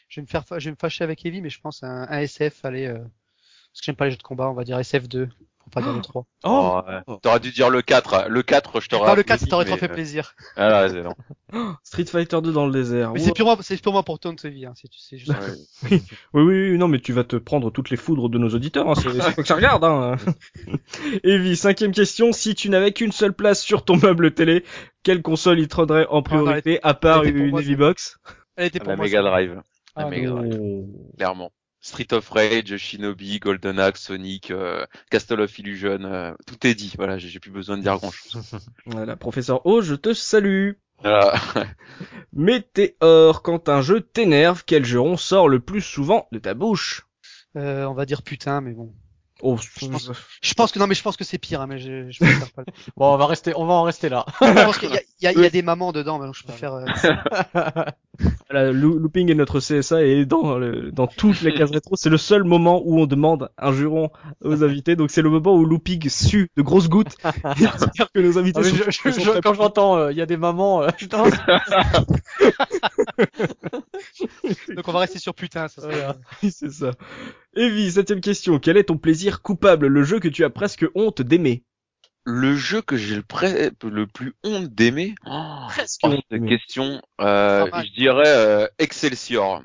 Je 0.08 0.20
vais 0.20 0.22
me 0.22 0.28
faire, 0.28 0.44
fa- 0.46 0.58
je 0.58 0.66
vais 0.66 0.70
me 0.72 0.76
fâcher 0.80 1.04
avec 1.04 1.24
Evie, 1.26 1.40
mais 1.40 1.50
je 1.50 1.60
pense 1.60 1.82
un, 1.82 2.06
un 2.08 2.18
SF, 2.20 2.64
allez, 2.64 2.86
euh, 2.86 2.98
parce 2.98 3.80
que 3.80 3.84
j'aime 3.86 3.96
pas 3.96 4.06
les 4.06 4.12
jeux 4.12 4.16
de 4.18 4.22
combat, 4.22 4.50
on 4.50 4.54
va 4.54 4.64
dire 4.64 4.78
SF2, 4.78 5.28
pour 5.64 5.70
pas 5.72 5.82
dire 5.82 5.92
le 5.92 6.00
3. 6.00 6.26
Oh, 6.44 6.80
ouais. 6.86 7.16
T'aurais 7.22 7.40
dû 7.40 7.50
dire 7.50 7.70
le 7.70 7.82
4. 7.82 8.26
Le 8.28 8.42
4, 8.42 8.80
je 8.80 8.88
t'aurais 8.88 9.06
Par 9.06 9.16
le 9.16 9.22
4, 9.22 9.32
applaudi, 9.34 9.44
ça 9.44 9.50
t'aurait 9.50 9.64
trop 9.64 9.76
fait 9.76 9.90
euh, 9.90 9.94
plaisir. 9.94 10.34
Voilà, 10.56 10.88
c'est 10.88 11.02
non. 11.02 11.14
Street 11.82 12.04
Fighter 12.04 12.40
2 12.42 12.52
dans 12.52 12.66
le 12.66 12.72
désert. 12.72 13.12
Mais 13.12 13.20
Oh. 13.20 13.24
c'est 13.24 13.32
purement, 13.32 13.56
c'est 13.60 13.80
purement 13.80 14.02
pour 14.02 14.18
ton 14.18 14.34
Evie, 14.44 14.66
hein, 14.66 14.74
c'est, 14.76 14.88
c'est 14.96 15.16
juste. 15.18 15.30
Ouais. 15.32 15.98
Oui, 16.34 16.42
oui, 16.42 16.70
oui, 16.72 16.78
non, 16.78 16.88
mais 16.88 17.00
tu 17.00 17.12
vas 17.12 17.24
te 17.24 17.36
prendre 17.36 17.70
toutes 17.70 17.90
les 17.90 17.96
foudres 17.96 18.28
de 18.28 18.38
nos 18.38 18.50
auditeurs, 18.50 18.88
hein, 18.90 18.94
c'est 18.94 19.10
c'est 19.20 19.34
que 19.34 19.44
ça 19.46 19.54
regarde. 19.56 19.84
Hein. 19.84 20.16
Evie, 21.24 21.56
cinquième 21.56 21.92
question, 21.92 22.32
si 22.32 22.54
tu 22.54 22.68
n'avais 22.70 22.92
qu'une 22.92 23.12
seule 23.12 23.32
place 23.32 23.60
sur 23.62 23.84
ton 23.84 23.96
meuble 23.96 24.32
télé, 24.34 24.64
quelle 25.02 25.22
console 25.22 25.58
il 25.60 25.68
te 25.68 25.76
rendrait 25.76 26.06
en 26.08 26.22
priorité, 26.22 26.78
à 26.82 26.94
part 26.94 27.24
une 27.24 27.50
moi, 27.50 27.60
Heavy 27.60 27.76
Box? 27.76 28.18
Elle 28.56 28.66
était 28.66 28.78
La 28.78 28.84
pour 28.84 28.96
moi. 28.96 29.04
Mega 29.06 29.18
ça. 29.22 29.28
Drive. 29.30 29.54
La 29.96 30.04
Ah, 30.06 30.08
Mega 30.10 30.30
Drive. 30.30 30.84
clairement. 31.16 31.52
Street 31.84 32.14
of 32.14 32.30
Rage, 32.30 32.78
Shinobi, 32.78 33.38
Golden 33.40 33.78
Axe, 33.78 34.04
Sonic, 34.04 34.50
euh, 34.50 34.86
Castle 35.10 35.42
of 35.42 35.58
Illusion, 35.58 35.98
euh, 36.04 36.32
tout 36.46 36.66
est 36.66 36.74
dit. 36.74 36.94
Voilà, 36.96 37.18
j'ai 37.18 37.38
plus 37.38 37.50
besoin 37.50 37.76
de 37.76 37.82
dire 37.82 37.98
grand 37.98 38.10
chose. 38.10 38.56
Voilà, 38.86 39.16
professeur 39.16 39.66
O, 39.66 39.82
je 39.82 39.94
te 39.94 40.14
salue. 40.14 40.72
Voilà. 41.00 41.34
Météor, 42.32 43.42
quand 43.42 43.68
un 43.68 43.82
jeu 43.82 44.00
t'énerve, 44.00 44.64
quel 44.64 44.86
juron 44.86 45.18
sort 45.18 45.46
le 45.46 45.60
plus 45.60 45.82
souvent 45.82 46.26
de 46.32 46.38
ta 46.38 46.54
bouche? 46.54 47.06
Euh, 47.56 47.84
on 47.84 47.92
va 47.92 48.06
dire 48.06 48.22
putain, 48.22 48.62
mais 48.62 48.72
bon. 48.72 48.94
Oh, 49.46 49.58
Je 49.58 49.86
pense- 49.88 50.10
Je 50.42 50.54
pense 50.54 50.72
que 50.72 50.78
non, 50.78 50.86
mais 50.86 50.94
je 50.94 51.02
pense 51.02 51.18
que 51.18 51.24
c'est 51.24 51.36
pire, 51.36 51.60
hein, 51.60 51.66
mais 51.66 51.78
je, 51.78 52.10
je 52.10 52.18
préfère 52.24 52.50
pas. 52.52 52.62
Bon, 52.96 53.12
on 53.12 53.16
va 53.18 53.26
rester, 53.26 53.52
on 53.56 53.66
va 53.66 53.74
en 53.74 53.82
rester 53.82 54.08
là. 54.08 54.24
je 54.40 54.64
pense 54.64 54.78
qu'il 54.78 54.88
y 54.90 55.26
y 55.26 55.32
y 55.40 55.44
a 55.44 55.50
des 55.50 55.60
mamans 55.62 55.92
dedans, 55.92 56.18
mais 56.18 56.26
donc 56.26 56.34
je 56.34 56.44
préfère. 56.44 56.72
euh, 56.74 56.84
Voilà, 58.48 58.70
Loo- 58.72 58.96
Looping 58.98 59.28
est 59.30 59.34
notre 59.34 59.58
CSA 59.60 60.04
et 60.04 60.24
dans 60.24 60.56
le, 60.56 60.92
dans 60.92 61.06
toutes 61.08 61.40
les 61.42 61.52
cases 61.52 61.72
rétro, 61.72 61.96
c'est 61.96 62.08
le 62.10 62.16
seul 62.16 62.44
moment 62.44 62.80
où 62.84 63.00
on 63.00 63.06
demande 63.06 63.50
un 63.58 63.72
juron 63.72 64.10
aux 64.42 64.62
invités. 64.62 64.94
Donc 64.96 65.10
c'est 65.10 65.20
le 65.22 65.30
moment 65.30 65.54
où 65.54 65.64
Looping 65.64 66.08
sue 66.08 66.48
de 66.56 66.62
grosses 66.62 66.88
gouttes. 66.88 67.16
J'espère 67.56 68.12
que 68.14 68.20
nos 68.20 68.38
invités 68.38 68.60
Ah, 68.62 68.68
sont, 68.68 68.76
je- 69.10 69.10
sont 69.20 69.40
quand 69.42 69.54
j'entends, 69.54 69.96
euh, 69.96 70.12
il 70.12 70.16
y 70.18 70.22
a 70.22 70.26
des 70.26 70.36
mamans, 70.36 70.82
euh, 70.84 70.88
putain, 70.96 71.24
Donc 74.76 74.88
on 74.88 74.92
va 74.92 75.00
rester 75.00 75.18
sur 75.18 75.34
putain. 75.34 75.68
Ça 75.68 75.82
Voilà. 75.82 76.16
Oui, 76.42 76.50
c'est 76.50 76.70
ça. 76.70 76.92
Evie, 77.54 77.90
septième 77.92 78.20
question. 78.20 78.58
Quel 78.58 78.76
est 78.76 78.84
ton 78.84 78.98
plaisir 78.98 79.42
coupable, 79.42 79.86
le 79.86 80.02
jeu 80.04 80.20
que 80.20 80.28
tu 80.28 80.44
as 80.44 80.50
presque 80.50 80.86
honte 80.94 81.22
d'aimer? 81.22 81.64
Le 82.24 82.56
jeu 82.56 82.80
que 82.80 82.96
j'ai 82.96 83.16
le, 83.16 83.22
pré- 83.22 83.70
le 83.82 84.06
plus 84.06 84.34
honte 84.44 84.74
d'aimer? 84.74 85.14
Oh, 85.26 85.66
Presque 85.68 86.00
honte 86.04 86.24
question. 86.48 87.02
Euh, 87.20 87.66
je 87.74 87.92
dirais 87.94 88.28
euh, 88.28 88.66
Excelsior. 88.78 89.62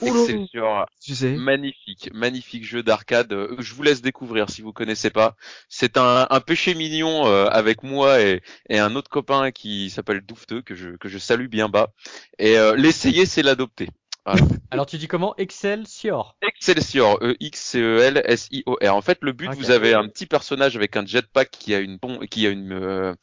Oula. 0.00 0.20
Excelsior, 0.22 0.86
Tu 1.00 1.14
sais. 1.14 1.30
magnifique, 1.32 2.10
magnifique 2.12 2.64
jeu 2.64 2.82
d'arcade. 2.82 3.32
Euh, 3.32 3.56
Je 3.58 3.74
vous 3.74 3.82
laisse 3.82 4.00
découvrir 4.02 4.48
si 4.50 4.62
vous 4.62 4.72
connaissez 4.72 5.10
pas. 5.10 5.36
C'est 5.68 5.96
un, 5.96 6.26
un 6.30 6.40
péché 6.40 6.74
mignon 6.74 7.26
euh, 7.26 7.46
avec 7.46 7.82
moi 7.82 8.20
et, 8.20 8.40
et 8.68 8.78
un 8.78 8.94
autre 8.96 9.10
copain 9.10 9.50
qui 9.50 9.90
s'appelle 9.90 10.20
Doufteux 10.22 10.62
que 10.62 10.74
je 10.74 10.90
que 10.96 11.08
je 11.08 11.18
salue 11.18 11.48
bien 11.48 11.68
bas. 11.68 11.92
Et 12.38 12.56
euh, 12.58 12.74
l'essayer, 12.76 13.26
c'est 13.26 13.42
l'adopter. 13.42 13.88
Alors 14.70 14.86
tu 14.86 14.98
dis 14.98 15.08
comment? 15.08 15.34
Excelsior. 15.38 16.36
Excelsior, 16.42 17.18
E 17.22 17.30
E-X-C-E-L-S-I-O-R. 17.40 18.94
En 18.94 19.00
fait, 19.00 19.18
le 19.22 19.32
but, 19.32 19.50
vous 19.54 19.70
avez 19.70 19.94
un 19.94 20.06
petit 20.08 20.26
personnage 20.26 20.76
avec 20.76 20.96
un 20.96 21.04
jetpack 21.04 21.50
qui 21.50 21.74
a 21.74 21.80
une 21.80 21.98
qui 22.30 22.46
a 22.46 22.50
une 22.50 22.72
euh, 22.72 23.14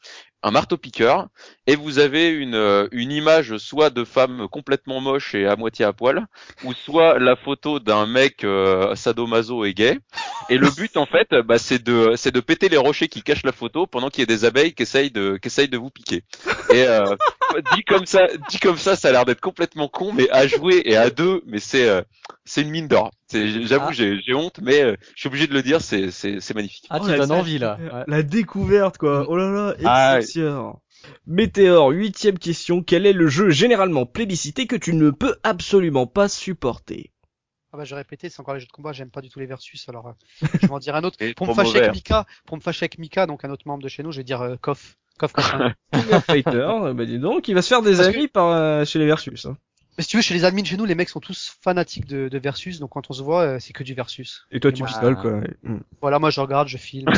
un 0.42 0.50
marteau 0.50 0.76
piqueur 0.76 1.28
et 1.66 1.76
vous 1.76 1.98
avez 1.98 2.28
une 2.28 2.54
euh, 2.54 2.88
une 2.92 3.10
image 3.10 3.56
soit 3.58 3.90
de 3.90 4.04
femme 4.04 4.46
complètement 4.48 5.00
moche 5.00 5.34
et 5.34 5.46
à 5.46 5.56
moitié 5.56 5.84
à 5.84 5.92
poil 5.92 6.26
ou 6.64 6.72
soit 6.72 7.18
la 7.18 7.36
photo 7.36 7.80
d'un 7.80 8.06
mec 8.06 8.44
euh, 8.44 8.94
sadomaso 8.94 9.64
et 9.64 9.74
gay. 9.74 9.98
Et 10.48 10.56
le 10.56 10.70
but 10.70 10.96
en 10.96 11.06
fait, 11.06 11.28
bah, 11.44 11.58
c'est 11.58 11.82
de 11.82 12.14
c'est 12.16 12.30
de 12.30 12.40
péter 12.40 12.68
les 12.68 12.76
rochers 12.76 13.08
qui 13.08 13.22
cachent 13.22 13.44
la 13.44 13.52
photo 13.52 13.86
pendant 13.86 14.08
qu'il 14.10 14.20
y 14.20 14.22
a 14.22 14.26
des 14.26 14.44
abeilles 14.44 14.74
qui 14.74 14.82
essayent 14.82 15.10
de 15.10 15.38
qui 15.40 15.48
essayent 15.48 15.68
de 15.68 15.78
vous 15.78 15.90
piquer. 15.90 16.22
Et 16.70 16.84
euh, 16.84 17.16
dit 17.74 17.82
comme 17.84 18.06
ça, 18.06 18.26
dit 18.48 18.58
comme 18.58 18.78
ça, 18.78 18.96
ça 18.96 19.08
a 19.08 19.12
l'air 19.12 19.24
d'être 19.24 19.40
complètement 19.40 19.88
con, 19.88 20.12
mais 20.12 20.30
à 20.30 20.46
jouer 20.46 20.82
et 20.84 20.96
à 20.96 21.10
deux, 21.10 21.42
mais 21.46 21.58
c'est 21.58 21.88
euh, 21.88 22.02
c'est 22.44 22.62
une 22.62 22.70
mine 22.70 22.88
d'or. 22.88 23.10
C'est- 23.30 23.62
J'avoue, 23.66 23.86
Ah. 23.88 23.92
j'ai 23.92 24.20
j'ai 24.22 24.34
honte, 24.34 24.58
mais 24.62 24.82
euh, 24.82 24.96
je 25.14 25.20
suis 25.20 25.26
obligé 25.28 25.46
de 25.46 25.52
le 25.54 25.62
dire, 25.62 25.80
c'est 25.82 26.10
c'est 26.10 26.40
c'est 26.40 26.54
magnifique. 26.54 26.86
Ah, 26.90 26.98
Oh, 27.00 27.04
tu 27.04 27.10
la- 27.10 27.18
donnes 27.18 27.32
envie 27.32 27.58
là. 27.58 27.78
Ouais. 27.80 28.04
La 28.06 28.22
découverte, 28.22 28.96
quoi. 28.98 29.26
Oh 29.28 29.36
là 29.36 29.50
là, 29.50 29.74
Ah. 29.84 30.18
Météor, 31.26 31.90
huitième 31.90 32.38
question. 32.38 32.82
Quel 32.82 33.06
est 33.06 33.12
le 33.12 33.28
jeu 33.28 33.50
généralement 33.50 34.06
plébiscité 34.06 34.66
que 34.66 34.76
tu 34.76 34.94
ne 34.94 35.10
peux 35.10 35.36
absolument 35.42 36.06
pas 36.06 36.28
supporter? 36.28 37.12
Ah 37.72 37.76
bah 37.76 37.84
je 37.84 37.94
répétais, 37.94 38.30
c'est 38.30 38.40
encore 38.40 38.54
les 38.54 38.60
jeux 38.60 38.66
de 38.66 38.72
combat, 38.72 38.92
j'aime 38.92 39.10
pas 39.10 39.20
du 39.20 39.28
tout 39.28 39.38
les 39.38 39.46
versus, 39.46 39.86
alors 39.90 40.08
euh, 40.08 40.12
je 40.62 40.66
vais 40.66 40.72
en 40.72 40.78
dire 40.78 40.96
un 40.96 41.04
autre. 41.04 41.18
Pour 41.36 41.46
me 41.46 41.52
fâcher 41.54 41.78
avec 41.80 41.92
Mika, 41.92 42.26
pour 42.46 42.56
me 42.56 42.62
fâcher 42.62 42.84
avec 42.84 42.98
Mika, 42.98 43.26
donc 43.26 43.44
un 43.44 43.50
autre 43.50 43.64
membre 43.66 43.82
de 43.82 43.88
chez 43.88 44.02
nous, 44.02 44.10
je 44.10 44.18
vais 44.18 44.24
dire 44.24 44.40
euh, 44.40 44.56
Koff. 44.60 44.96
Koff 45.18 45.36
Machin. 45.36 45.74
King 45.92 46.12
of 46.14 46.24
Fighter, 46.24 46.68
bah 46.94 47.04
dis 47.04 47.18
donc, 47.18 47.46
il 47.48 47.54
va 47.54 47.60
se 47.62 47.68
faire 47.68 47.82
des 47.82 47.96
Parce 47.96 48.08
que- 48.08 48.14
amis 48.14 48.28
par, 48.28 48.46
euh, 48.48 48.84
chez 48.84 48.98
les 48.98 49.06
Versus. 49.06 49.46
hein. 49.46 49.56
Mais 49.98 50.04
si 50.04 50.10
tu 50.10 50.16
veux, 50.16 50.22
chez 50.22 50.32
les 50.34 50.44
admins 50.44 50.62
chez 50.62 50.76
nous, 50.76 50.84
les 50.84 50.94
mecs 50.94 51.08
sont 51.08 51.18
tous 51.18 51.58
fanatiques 51.60 52.06
de, 52.06 52.28
de 52.28 52.38
versus, 52.38 52.78
donc 52.78 52.90
quand 52.90 53.10
on 53.10 53.12
se 53.12 53.22
voit, 53.22 53.42
euh, 53.42 53.58
c'est 53.58 53.72
que 53.72 53.82
du 53.82 53.94
versus. 53.94 54.46
Et 54.52 54.60
toi, 54.60 54.70
Et 54.70 54.74
tu 54.74 54.82
moi, 54.82 54.88
pistoles, 54.88 55.16
quoi. 55.16 55.32
ouais. 55.32 55.50
Mm. 55.64 55.78
Voilà, 56.00 56.20
moi 56.20 56.30
je 56.30 56.40
regarde, 56.40 56.68
je 56.68 56.78
filme. 56.78 57.08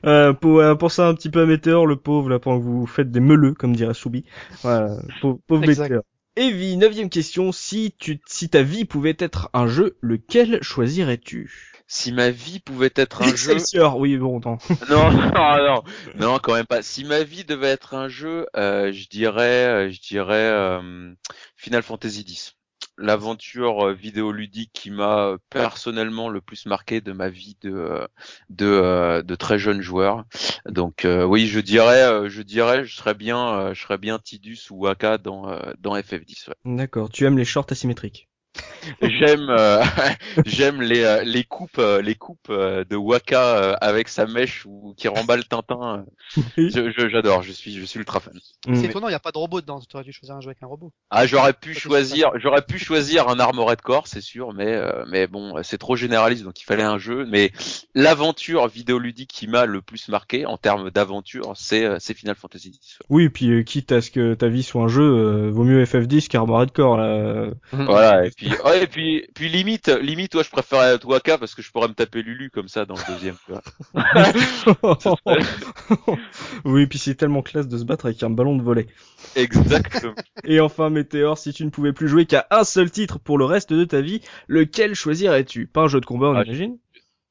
Euh, 0.04 0.34
pour, 0.34 0.60
euh, 0.60 0.74
pour 0.74 0.92
ça 0.92 1.08
un 1.08 1.14
petit 1.14 1.30
peu 1.30 1.40
à 1.40 1.46
Météor, 1.46 1.86
le 1.86 1.96
pauvre, 1.96 2.28
là, 2.28 2.38
pendant 2.38 2.58
que 2.58 2.64
vous 2.64 2.86
faites 2.86 3.10
des 3.10 3.18
meuleux, 3.18 3.54
comme 3.54 3.74
dirait 3.74 3.94
Soubi. 3.94 4.24
Voilà, 4.62 4.98
pauvre, 5.20 5.40
pauvre. 5.46 5.66
Météor. 5.66 6.02
Evie, 6.38 6.76
neuvième 6.76 7.08
question. 7.08 7.50
Si 7.50 7.94
tu, 7.98 8.20
si 8.26 8.50
ta 8.50 8.62
vie 8.62 8.84
pouvait 8.84 9.16
être 9.18 9.48
un 9.54 9.66
jeu, 9.66 9.96
lequel 10.02 10.62
choisirais-tu? 10.62 11.72
Si 11.86 12.12
ma 12.12 12.30
vie 12.30 12.60
pouvait 12.60 12.92
être 12.94 13.22
un 13.22 13.26
jeu, 13.26 13.32
Excelsior, 13.32 13.96
oui, 13.96 14.18
bon, 14.18 14.40
attends. 14.40 14.58
non, 14.90 15.10
non, 15.10 15.32
non, 15.32 15.82
non, 16.16 16.38
quand 16.38 16.52
même 16.52 16.66
pas. 16.66 16.82
Si 16.82 17.04
ma 17.04 17.22
vie 17.22 17.44
devait 17.44 17.68
être 17.68 17.94
un 17.94 18.08
jeu, 18.08 18.46
euh, 18.54 18.92
je 18.92 19.08
dirais, 19.08 19.66
euh, 19.66 19.90
je 19.90 20.00
dirais 20.00 20.34
euh, 20.34 21.14
Final 21.56 21.82
Fantasy 21.82 22.24
X. 22.28 22.54
L'aventure 22.98 23.88
euh, 23.88 23.92
vidéoludique 23.92 24.70
qui 24.72 24.90
m'a 24.90 25.26
euh, 25.26 25.38
personnellement 25.50 26.28
le 26.28 26.40
plus 26.40 26.66
marqué 26.66 27.00
de 27.00 27.12
ma 27.12 27.28
vie 27.28 27.56
de 27.60 27.70
euh, 27.70 28.06
de, 28.50 29.22
de 29.22 29.34
très 29.34 29.58
jeune 29.58 29.80
joueur. 29.82 30.24
Donc 30.66 31.04
euh, 31.04 31.24
oui, 31.24 31.46
je 31.46 31.60
dirais, 31.60 32.28
je 32.28 32.42
dirais, 32.42 32.84
je 32.84 32.96
serais 32.96 33.14
bien, 33.14 33.72
je 33.74 33.80
serais 33.80 33.98
bien 33.98 34.18
Tidus 34.18 34.70
ou 34.70 34.84
Waka 34.84 35.18
dans 35.18 35.46
dans 35.78 35.96
FF10. 35.96 36.48
ouais. 36.48 36.76
D'accord, 36.76 37.10
tu 37.10 37.24
aimes 37.24 37.38
les 37.38 37.44
shorts 37.44 37.66
asymétriques? 37.70 38.28
J'aime 39.02 39.46
euh, 39.50 39.82
j'aime 40.46 40.80
les 40.80 41.02
euh, 41.02 41.22
les 41.24 41.44
coupes 41.44 41.78
euh, 41.78 42.00
les 42.00 42.14
coupes 42.14 42.50
de 42.50 42.96
Waka 42.96 43.72
avec 43.80 44.08
sa 44.08 44.26
mèche 44.26 44.64
ou 44.66 44.94
qui 44.96 45.08
remballe 45.08 45.44
Tintin. 45.46 46.04
Oui. 46.36 46.70
Je- 46.70 46.90
je- 46.96 47.08
J'adore, 47.08 47.42
je 47.42 47.52
suis 47.52 47.74
je 47.78 47.84
suis 47.84 47.98
ultra 47.98 48.20
fan. 48.20 48.38
C'est 48.74 48.84
étonnant, 48.86 49.08
il 49.08 49.12
n'y 49.12 49.16
a 49.16 49.20
pas 49.20 49.32
de 49.32 49.38
robot 49.38 49.60
dedans. 49.60 49.80
Tu 49.80 49.96
aurais 49.96 50.04
dû 50.04 50.12
choisir 50.12 50.36
un 50.36 50.40
jeu 50.40 50.48
avec 50.48 50.62
un 50.62 50.66
robot. 50.66 50.92
Ah, 51.10 51.26
j'aurais 51.26 51.52
pu 51.52 51.74
Ça, 51.74 51.80
choisir, 51.80 52.30
j'aurais 52.36 52.62
pu 52.62 52.78
choisir 52.78 53.28
un 53.28 53.38
Armored 53.40 53.80
Core, 53.80 54.06
c'est 54.06 54.20
sûr, 54.20 54.52
mais 54.52 54.72
euh, 54.74 55.04
mais 55.10 55.26
bon, 55.26 55.62
c'est 55.62 55.78
trop 55.78 55.96
généraliste, 55.96 56.44
donc 56.44 56.60
il 56.60 56.64
fallait 56.64 56.82
un 56.82 56.98
jeu. 56.98 57.26
Mais 57.28 57.52
l'aventure 57.94 58.68
vidéoludique 58.68 59.30
qui 59.32 59.46
m'a 59.48 59.66
le 59.66 59.82
plus 59.82 60.08
marqué 60.08 60.46
en 60.46 60.56
termes 60.58 60.90
d'aventure, 60.90 61.52
c'est 61.56 61.88
c'est 61.98 62.14
Final 62.14 62.34
Fantasy 62.36 62.70
X. 62.74 62.98
Oui, 63.08 63.28
puis 63.28 63.50
euh, 63.50 63.62
quitte 63.62 63.92
à 63.92 64.00
ce 64.00 64.10
que 64.10 64.34
ta 64.34 64.48
vie 64.48 64.62
soit 64.62 64.82
un 64.84 64.88
jeu, 64.88 65.02
euh, 65.02 65.50
vaut 65.50 65.64
mieux 65.64 65.82
FF10 65.84 66.28
qu'Armored 66.28 66.72
Core, 66.72 66.96
là. 66.98 67.46
Voilà, 67.72 68.26
et 68.26 68.30
puis 68.30 68.45
ouais, 68.64 68.84
et 68.84 68.86
puis 68.86 69.26
puis 69.34 69.48
limite 69.48 69.88
limite, 69.88 70.32
toi, 70.32 70.42
je 70.42 70.50
préférais 70.50 70.98
Waka 71.04 71.38
parce 71.38 71.54
que 71.54 71.62
je 71.62 71.70
pourrais 71.70 71.88
me 71.88 71.94
taper 71.94 72.22
Lulu 72.22 72.50
comme 72.50 72.68
ça 72.68 72.84
dans 72.84 72.94
le 72.94 73.12
deuxième. 73.12 73.36
tu 73.46 73.52
vois. 73.52 73.62
oui, 76.64 76.86
puis 76.86 76.98
c'est 76.98 77.14
tellement 77.14 77.42
classe 77.42 77.68
de 77.68 77.78
se 77.78 77.84
battre 77.84 78.06
avec 78.06 78.22
un 78.22 78.30
ballon 78.30 78.56
de 78.56 78.62
volet. 78.62 78.86
Exactement. 79.34 80.14
Et 80.44 80.60
enfin, 80.60 80.90
Météor, 80.90 81.38
si 81.38 81.52
tu 81.52 81.64
ne 81.64 81.70
pouvais 81.70 81.92
plus 81.92 82.08
jouer 82.08 82.26
qu'à 82.26 82.46
un 82.50 82.64
seul 82.64 82.90
titre 82.90 83.18
pour 83.18 83.38
le 83.38 83.44
reste 83.44 83.72
de 83.72 83.84
ta 83.84 84.00
vie, 84.00 84.20
lequel 84.48 84.94
choisirais-tu? 84.94 85.66
Pas 85.66 85.82
un 85.82 85.88
jeu 85.88 86.00
de 86.00 86.06
combat, 86.06 86.28
on 86.28 86.36
Ah, 86.36 86.44
imagine? 86.44 86.78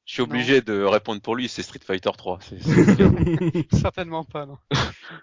Je 0.04 0.12
suis 0.12 0.22
obligé 0.22 0.60
de 0.60 0.82
répondre 0.84 1.20
pour 1.20 1.34
lui, 1.34 1.48
c'est 1.48 1.62
Street 1.62 1.80
Fighter 1.84 2.10
3. 2.16 2.38
c'est- 2.40 2.62
c'est- 2.62 2.62
Certainement 3.76 4.24
pas, 4.24 4.46
non. 4.46 4.56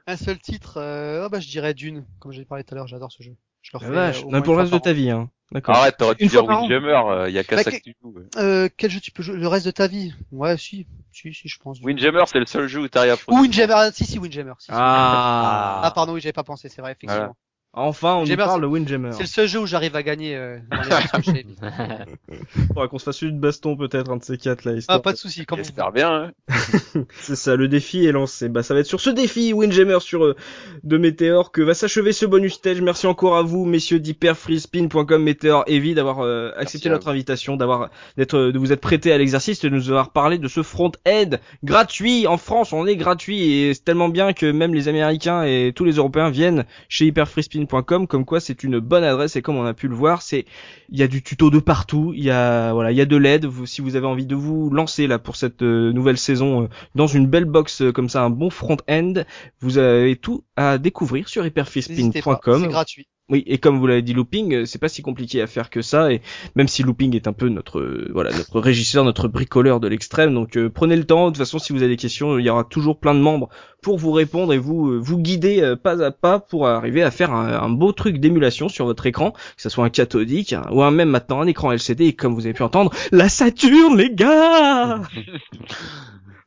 un 0.08 0.18
seul 0.18 0.40
titre, 0.40 0.78
euh, 0.78 1.26
oh 1.26 1.30
bah, 1.30 1.40
je 1.40 1.48
dirais 1.48 1.74
Dune. 1.74 2.06
Comme 2.20 2.34
j'ai 2.34 2.44
parlé 2.44 2.64
tout 2.66 2.74
à 2.74 2.78
l'heure, 2.78 2.88
j'adore 2.88 3.12
ce 3.12 3.24
jeu. 3.24 3.36
Je 3.64 3.72
le 3.74 3.80
La 3.80 3.88
refais. 3.88 3.96
vache, 4.00 4.18
euh, 4.22 4.26
au 4.28 4.32
non, 4.32 4.42
pour 4.44 4.54
le 4.54 4.60
reste 4.62 4.74
de 4.74 4.78
ta 4.78 4.94
vie, 4.94 5.10
hein. 5.10 5.30
D'accord. 5.52 5.76
Arrête, 5.76 5.98
t'aurais 5.98 6.16
pu 6.16 6.24
Une 6.24 6.30
dire 6.30 6.46
Windjammer, 6.46 7.28
il 7.30 7.34
y 7.34 7.40
a 7.40 7.44
qu'à 7.44 7.56
Bah, 7.56 7.64
ça 7.64 7.72
que- 7.72 7.78
que 7.78 7.82
tu 7.84 7.96
joues. 8.02 8.12
ouais. 8.16 8.24
Euh, 8.38 8.70
quel 8.76 8.90
jeu 8.92 9.00
tu 9.00 9.12
peux 9.12 9.22
jouer? 9.24 9.38
Le 9.38 9.48
reste 9.48 9.66
de 9.66 9.72
ta 9.72 9.88
vie? 9.88 10.14
Ouais, 10.32 10.58
si, 10.58 10.88
si, 11.12 11.34
si, 11.34 11.48
je 11.48 11.58
pense. 11.60 11.80
Windjammer, 11.82 12.24
c'est 12.26 12.40
le 12.40 12.46
seul 12.46 12.68
jeu 12.68 12.80
où 12.82 12.88
t'arrives 12.88 13.12
à 13.14 13.32
Ou 13.32 13.40
Windjammer, 13.42 13.90
si, 13.94 14.06
si, 14.06 14.20
Windjammer. 14.20 14.54
Si, 14.60 14.66
si. 14.66 14.72
Ah. 14.74 15.82
Ah, 15.84 15.92
pardon, 15.92 16.14
oui, 16.14 16.22
j'avais 16.22 16.34
pas 16.34 16.44
pensé, 16.44 16.70
c'est 16.70 16.82
vrai, 16.82 16.92
effectivement. 16.94 17.36
Enfin, 17.76 18.10
on 18.10 18.14
nous 18.14 18.30
Windjammer, 18.30 18.44
parle 18.44 18.62
de 18.62 18.68
Windjammer. 18.68 19.12
C'est 19.14 19.24
le 19.24 19.28
seul 19.28 19.48
jeu 19.48 19.60
où 19.60 19.66
j'arrive 19.66 19.96
à 19.96 20.04
gagner 20.04 20.36
euh, 20.36 20.60
dans 20.70 20.82
les 20.82 20.90
versions 20.90 21.22
chez 21.24 21.40
Epic. 21.40 21.58
Faudra 22.68 22.88
qu'on 22.88 23.00
se 23.00 23.04
fasse 23.04 23.24
une 23.24 23.40
baston 23.40 23.76
peut-être, 23.76 24.12
un 24.12 24.18
de 24.18 24.24
ces 24.24 24.38
quatre 24.38 24.64
là. 24.66 24.74
Ah, 24.90 25.00
pas 25.00 25.12
de 25.12 25.18
souci, 25.18 25.48
comme 25.48 25.58
J'espère 25.58 25.92
bien. 25.92 26.32
Hein. 26.50 26.56
C'est 27.20 27.36
ça, 27.36 27.56
le 27.56 27.68
défi 27.68 28.06
est 28.06 28.12
lancé. 28.12 28.48
Bah, 28.48 28.62
ça 28.62 28.76
va 28.76 28.82
être 28.82 28.86
sur 28.86 29.02
ce 29.02 29.10
défi, 29.10 29.54
Windjammer 29.54 29.98
sur 30.02 30.24
euh, 30.24 30.36
de 30.84 30.98
Météor, 30.98 31.52
que 31.52 31.64
va 31.64 31.74
s'achever 31.74 32.14
ce 32.14 32.28
bonus 32.28 32.54
stage. 32.54 32.80
Merci 32.80 33.08
encore 33.08 33.38
à 33.38 33.42
vous, 33.42 33.66
messieurs 33.66 34.00
d'hyperfreespin.com, 34.00 35.24
Météor 35.24 35.66
Vi, 35.68 35.96
d'avoir 35.96 36.20
euh, 36.20 36.52
accepté 36.56 36.90
notre 36.90 37.08
invitation, 37.08 37.58
d'avoir 37.58 37.90
d'être, 38.18 38.38
de 38.38 38.60
vous 38.60 38.72
être 38.72 38.82
prêté 38.82 39.12
à 39.12 39.18
l'exercice, 39.18 39.64
et 39.64 39.70
de 39.72 39.76
nous 39.76 39.90
avoir 39.90 40.12
parlé 40.12 40.38
de 40.38 40.48
ce 40.48 40.62
front-end 40.62 41.38
gratuit. 41.64 42.28
En 42.28 42.38
France, 42.38 42.72
on 42.72 42.86
est 42.86 42.98
gratuit 42.98 43.52
et 43.52 43.74
c'est 43.74 43.84
tellement 43.84 44.10
bien 44.10 44.34
que 44.34 44.52
même 44.52 44.76
les 44.76 44.90
Américains 44.90 45.44
et 45.44 45.74
tous 45.76 45.86
les 45.86 45.94
Européens 45.94 46.30
viennent 46.30 46.66
chez 46.88 47.06
comme 48.08 48.26
quoi 48.26 48.40
c'est 48.40 48.64
une 48.64 48.80
bonne 48.80 49.04
adresse 49.04 49.36
et 49.36 49.42
comme 49.42 49.56
on 49.58 49.66
a 49.66 49.74
pu 49.74 49.88
le 49.88 49.96
voir, 49.96 50.22
c'est 50.22 50.46
il 50.90 51.00
y 51.00 51.04
a 51.04 51.08
du 51.08 51.22
tuto 51.24 51.50
de 51.50 51.60
partout, 51.60 52.14
il 52.16 52.24
y 52.24 52.30
a 52.32 52.74
voilà, 52.74 52.92
il 52.92 52.98
y 52.98 53.02
a 53.02 53.06
de 53.06 53.18
l'aide. 53.18 53.46
Vous- 53.46 53.66
Si 53.66 53.82
vous 53.82 53.96
avez 53.96 54.06
envie 54.08 54.26
de 54.26 54.36
vous 54.36 54.70
lancer 54.70 55.08
là 55.08 55.20
pour 55.20 55.36
cette 55.36 55.62
euh, 55.64 55.92
nouvelle 55.94 56.18
saison 56.18 56.64
euh, 56.64 56.68
dans 56.96 57.08
une 57.08 57.28
belle 57.28 57.46
box 57.46 57.82
euh, 57.82 57.92
comme 57.92 58.10
ça, 58.10 58.24
un 58.24 58.30
bon 58.30 58.50
front-end, 58.50 59.14
vous 59.62 59.78
avez 59.78 60.16
tout 60.16 60.44
à 60.56 60.78
découvrir 60.78 61.28
sur 61.30 61.44
pas, 62.22 62.40
c'est 62.60 62.68
gratuit. 62.70 63.08
Oui, 63.30 63.42
et 63.48 63.58
comme 63.58 63.80
vous 63.80 63.88
l'avez 63.88 64.02
dit, 64.02 64.14
Looping, 64.14 64.54
euh, 64.54 64.66
c'est 64.66 64.80
pas 64.80 64.90
si 64.90 65.02
compliqué 65.02 65.42
à 65.42 65.48
faire 65.48 65.70
que 65.70 65.82
ça, 65.82 66.12
et 66.12 66.22
même 66.56 66.68
si 66.68 66.84
Looping 66.84 67.16
est 67.16 67.26
un 67.26 67.32
peu 67.32 67.48
notre, 67.48 67.80
euh, 67.80 68.12
voilà, 68.14 68.32
notre 68.32 68.60
régisseur, 68.60 69.06
notre 69.06 69.30
bricoleur 69.30 69.80
de 69.80 69.88
l'extrême, 69.88 70.34
donc 70.34 70.58
euh, 70.58 70.70
prenez 70.70 70.98
le 70.98 71.06
temps. 71.06 71.28
De 71.28 71.30
toute 71.30 71.38
façon, 71.38 71.58
si 71.58 71.72
vous 71.72 71.80
avez 71.80 71.88
des 71.88 71.98
questions, 71.98 72.38
il 72.38 72.46
y 72.46 72.50
aura 72.50 72.66
toujours 72.66 73.00
plein 73.00 73.16
de 73.16 73.22
membres 73.22 73.48
pour 73.82 73.98
vous 73.98 74.12
répondre 74.12 74.54
et 74.54 74.58
vous 74.58 74.90
euh, 74.90 74.98
vous 74.98 75.18
guider 75.18 75.62
euh, 75.62 75.78
pas 75.78 76.04
à 76.04 76.12
pas 76.12 76.40
pour 76.40 76.68
arriver 76.68 77.02
à 77.02 77.12
faire 77.12 77.32
un, 77.32 77.48
un 77.48 77.70
beau 77.70 77.94
truc 77.94 78.20
d'émulation 78.20 78.68
sur 78.68 78.86
votre 78.86 79.06
écran, 79.06 79.32
que 79.32 79.62
ce 79.62 79.70
soit 79.70 79.86
un 79.86 79.90
cathodique 79.90 80.54
ou 80.72 80.84
un 80.84 80.92
même 80.92 81.10
maintenant 81.10 81.40
un 81.40 81.48
écran 81.48 81.72
LCD, 81.72 82.08
et 82.08 82.14
comme 82.14 82.34
vous 82.34 82.46
avez 82.46 82.54
pu 82.54 82.64
entendre, 82.64 82.92
la 83.14 83.30
Saturne, 83.30 83.98
les 83.98 84.14
gars. 84.14 85.02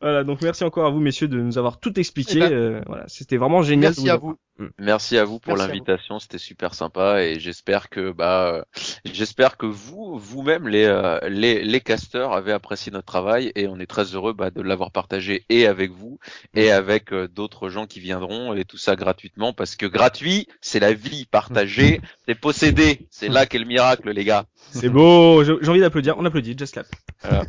Voilà, 0.00 0.24
donc 0.24 0.42
merci 0.42 0.64
encore 0.64 0.86
à 0.86 0.90
vous, 0.90 1.00
messieurs, 1.00 1.28
de 1.28 1.40
nous 1.40 1.58
avoir 1.58 1.78
tout 1.80 1.98
expliqué. 1.98 2.36
Eh 2.36 2.40
ben, 2.40 2.52
euh, 2.52 2.80
voilà, 2.86 3.04
c'était 3.08 3.36
vraiment 3.36 3.62
génial. 3.62 3.90
Merci 3.96 4.10
à 4.10 4.16
vous- 4.16 4.28
vous. 4.58 4.66
Merci 4.78 5.18
à 5.18 5.24
vous 5.26 5.38
pour 5.38 5.54
l'invitation, 5.54 6.18
c'était 6.18 6.38
super 6.38 6.72
sympa 6.72 7.22
et 7.22 7.38
j'espère 7.38 7.90
que 7.90 8.10
bah 8.10 8.54
euh, 8.54 8.62
j'espère 9.04 9.58
que 9.58 9.66
vous 9.66 10.16
vous-même 10.18 10.66
les, 10.66 10.84
euh, 10.84 11.18
les 11.28 11.62
les 11.62 11.80
casteurs 11.82 12.32
avez 12.32 12.52
apprécié 12.52 12.90
notre 12.90 13.04
travail 13.04 13.52
et 13.54 13.68
on 13.68 13.78
est 13.78 13.86
très 13.86 14.14
heureux 14.14 14.32
bah, 14.32 14.50
de 14.50 14.62
l'avoir 14.62 14.92
partagé 14.92 15.44
et 15.50 15.66
avec 15.66 15.90
vous 15.92 16.18
et 16.54 16.70
avec 16.70 17.12
euh, 17.12 17.28
d'autres 17.28 17.68
gens 17.68 17.84
qui 17.84 18.00
viendront 18.00 18.54
et 18.54 18.64
tout 18.64 18.78
ça 18.78 18.96
gratuitement 18.96 19.52
parce 19.52 19.76
que 19.76 19.84
gratuit 19.84 20.48
c'est 20.62 20.80
la 20.80 20.94
vie, 20.94 21.26
partagé 21.26 22.00
c'est 22.26 22.34
possédé, 22.34 23.06
c'est 23.10 23.28
là 23.28 23.44
qu'est 23.44 23.58
le 23.58 23.66
miracle 23.66 24.10
les 24.10 24.24
gars. 24.24 24.46
C'est 24.70 24.88
beau, 24.88 25.44
j'ai 25.44 25.52
j'ai 25.60 25.68
envie 25.68 25.80
d'applaudir. 25.80 26.16
On 26.16 26.24
applaudit, 26.24 26.56
just 26.58 26.72
clap. 26.72 26.86
Voilà. 27.22 27.44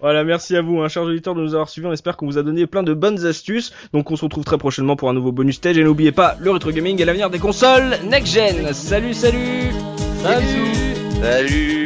Voilà, 0.00 0.24
merci 0.24 0.56
à 0.56 0.62
vous, 0.62 0.80
hein, 0.80 0.88
chers 0.88 1.02
auditeurs, 1.02 1.34
de 1.34 1.40
nous 1.40 1.54
avoir 1.54 1.68
suivis. 1.68 1.86
On 1.86 1.92
espère 1.92 2.16
qu'on 2.16 2.26
vous 2.26 2.38
a 2.38 2.42
donné 2.42 2.66
plein 2.66 2.82
de 2.82 2.94
bonnes 2.94 3.26
astuces. 3.26 3.72
Donc 3.92 4.10
on 4.10 4.16
se 4.16 4.24
retrouve 4.24 4.44
très 4.44 4.58
prochainement 4.58 4.96
pour 4.96 5.10
un 5.10 5.14
nouveau 5.14 5.32
bonus 5.32 5.56
stage. 5.56 5.78
Et 5.78 5.84
n'oubliez 5.84 6.12
pas, 6.12 6.36
le 6.40 6.50
rétro 6.50 6.70
gaming 6.70 7.00
est 7.00 7.04
l'avenir 7.04 7.30
des 7.30 7.38
consoles 7.38 7.98
next 8.04 8.32
gen. 8.32 8.72
Salut, 8.72 9.14
salut 9.14 9.70
Salut 10.22 10.94
Salut 11.22 11.79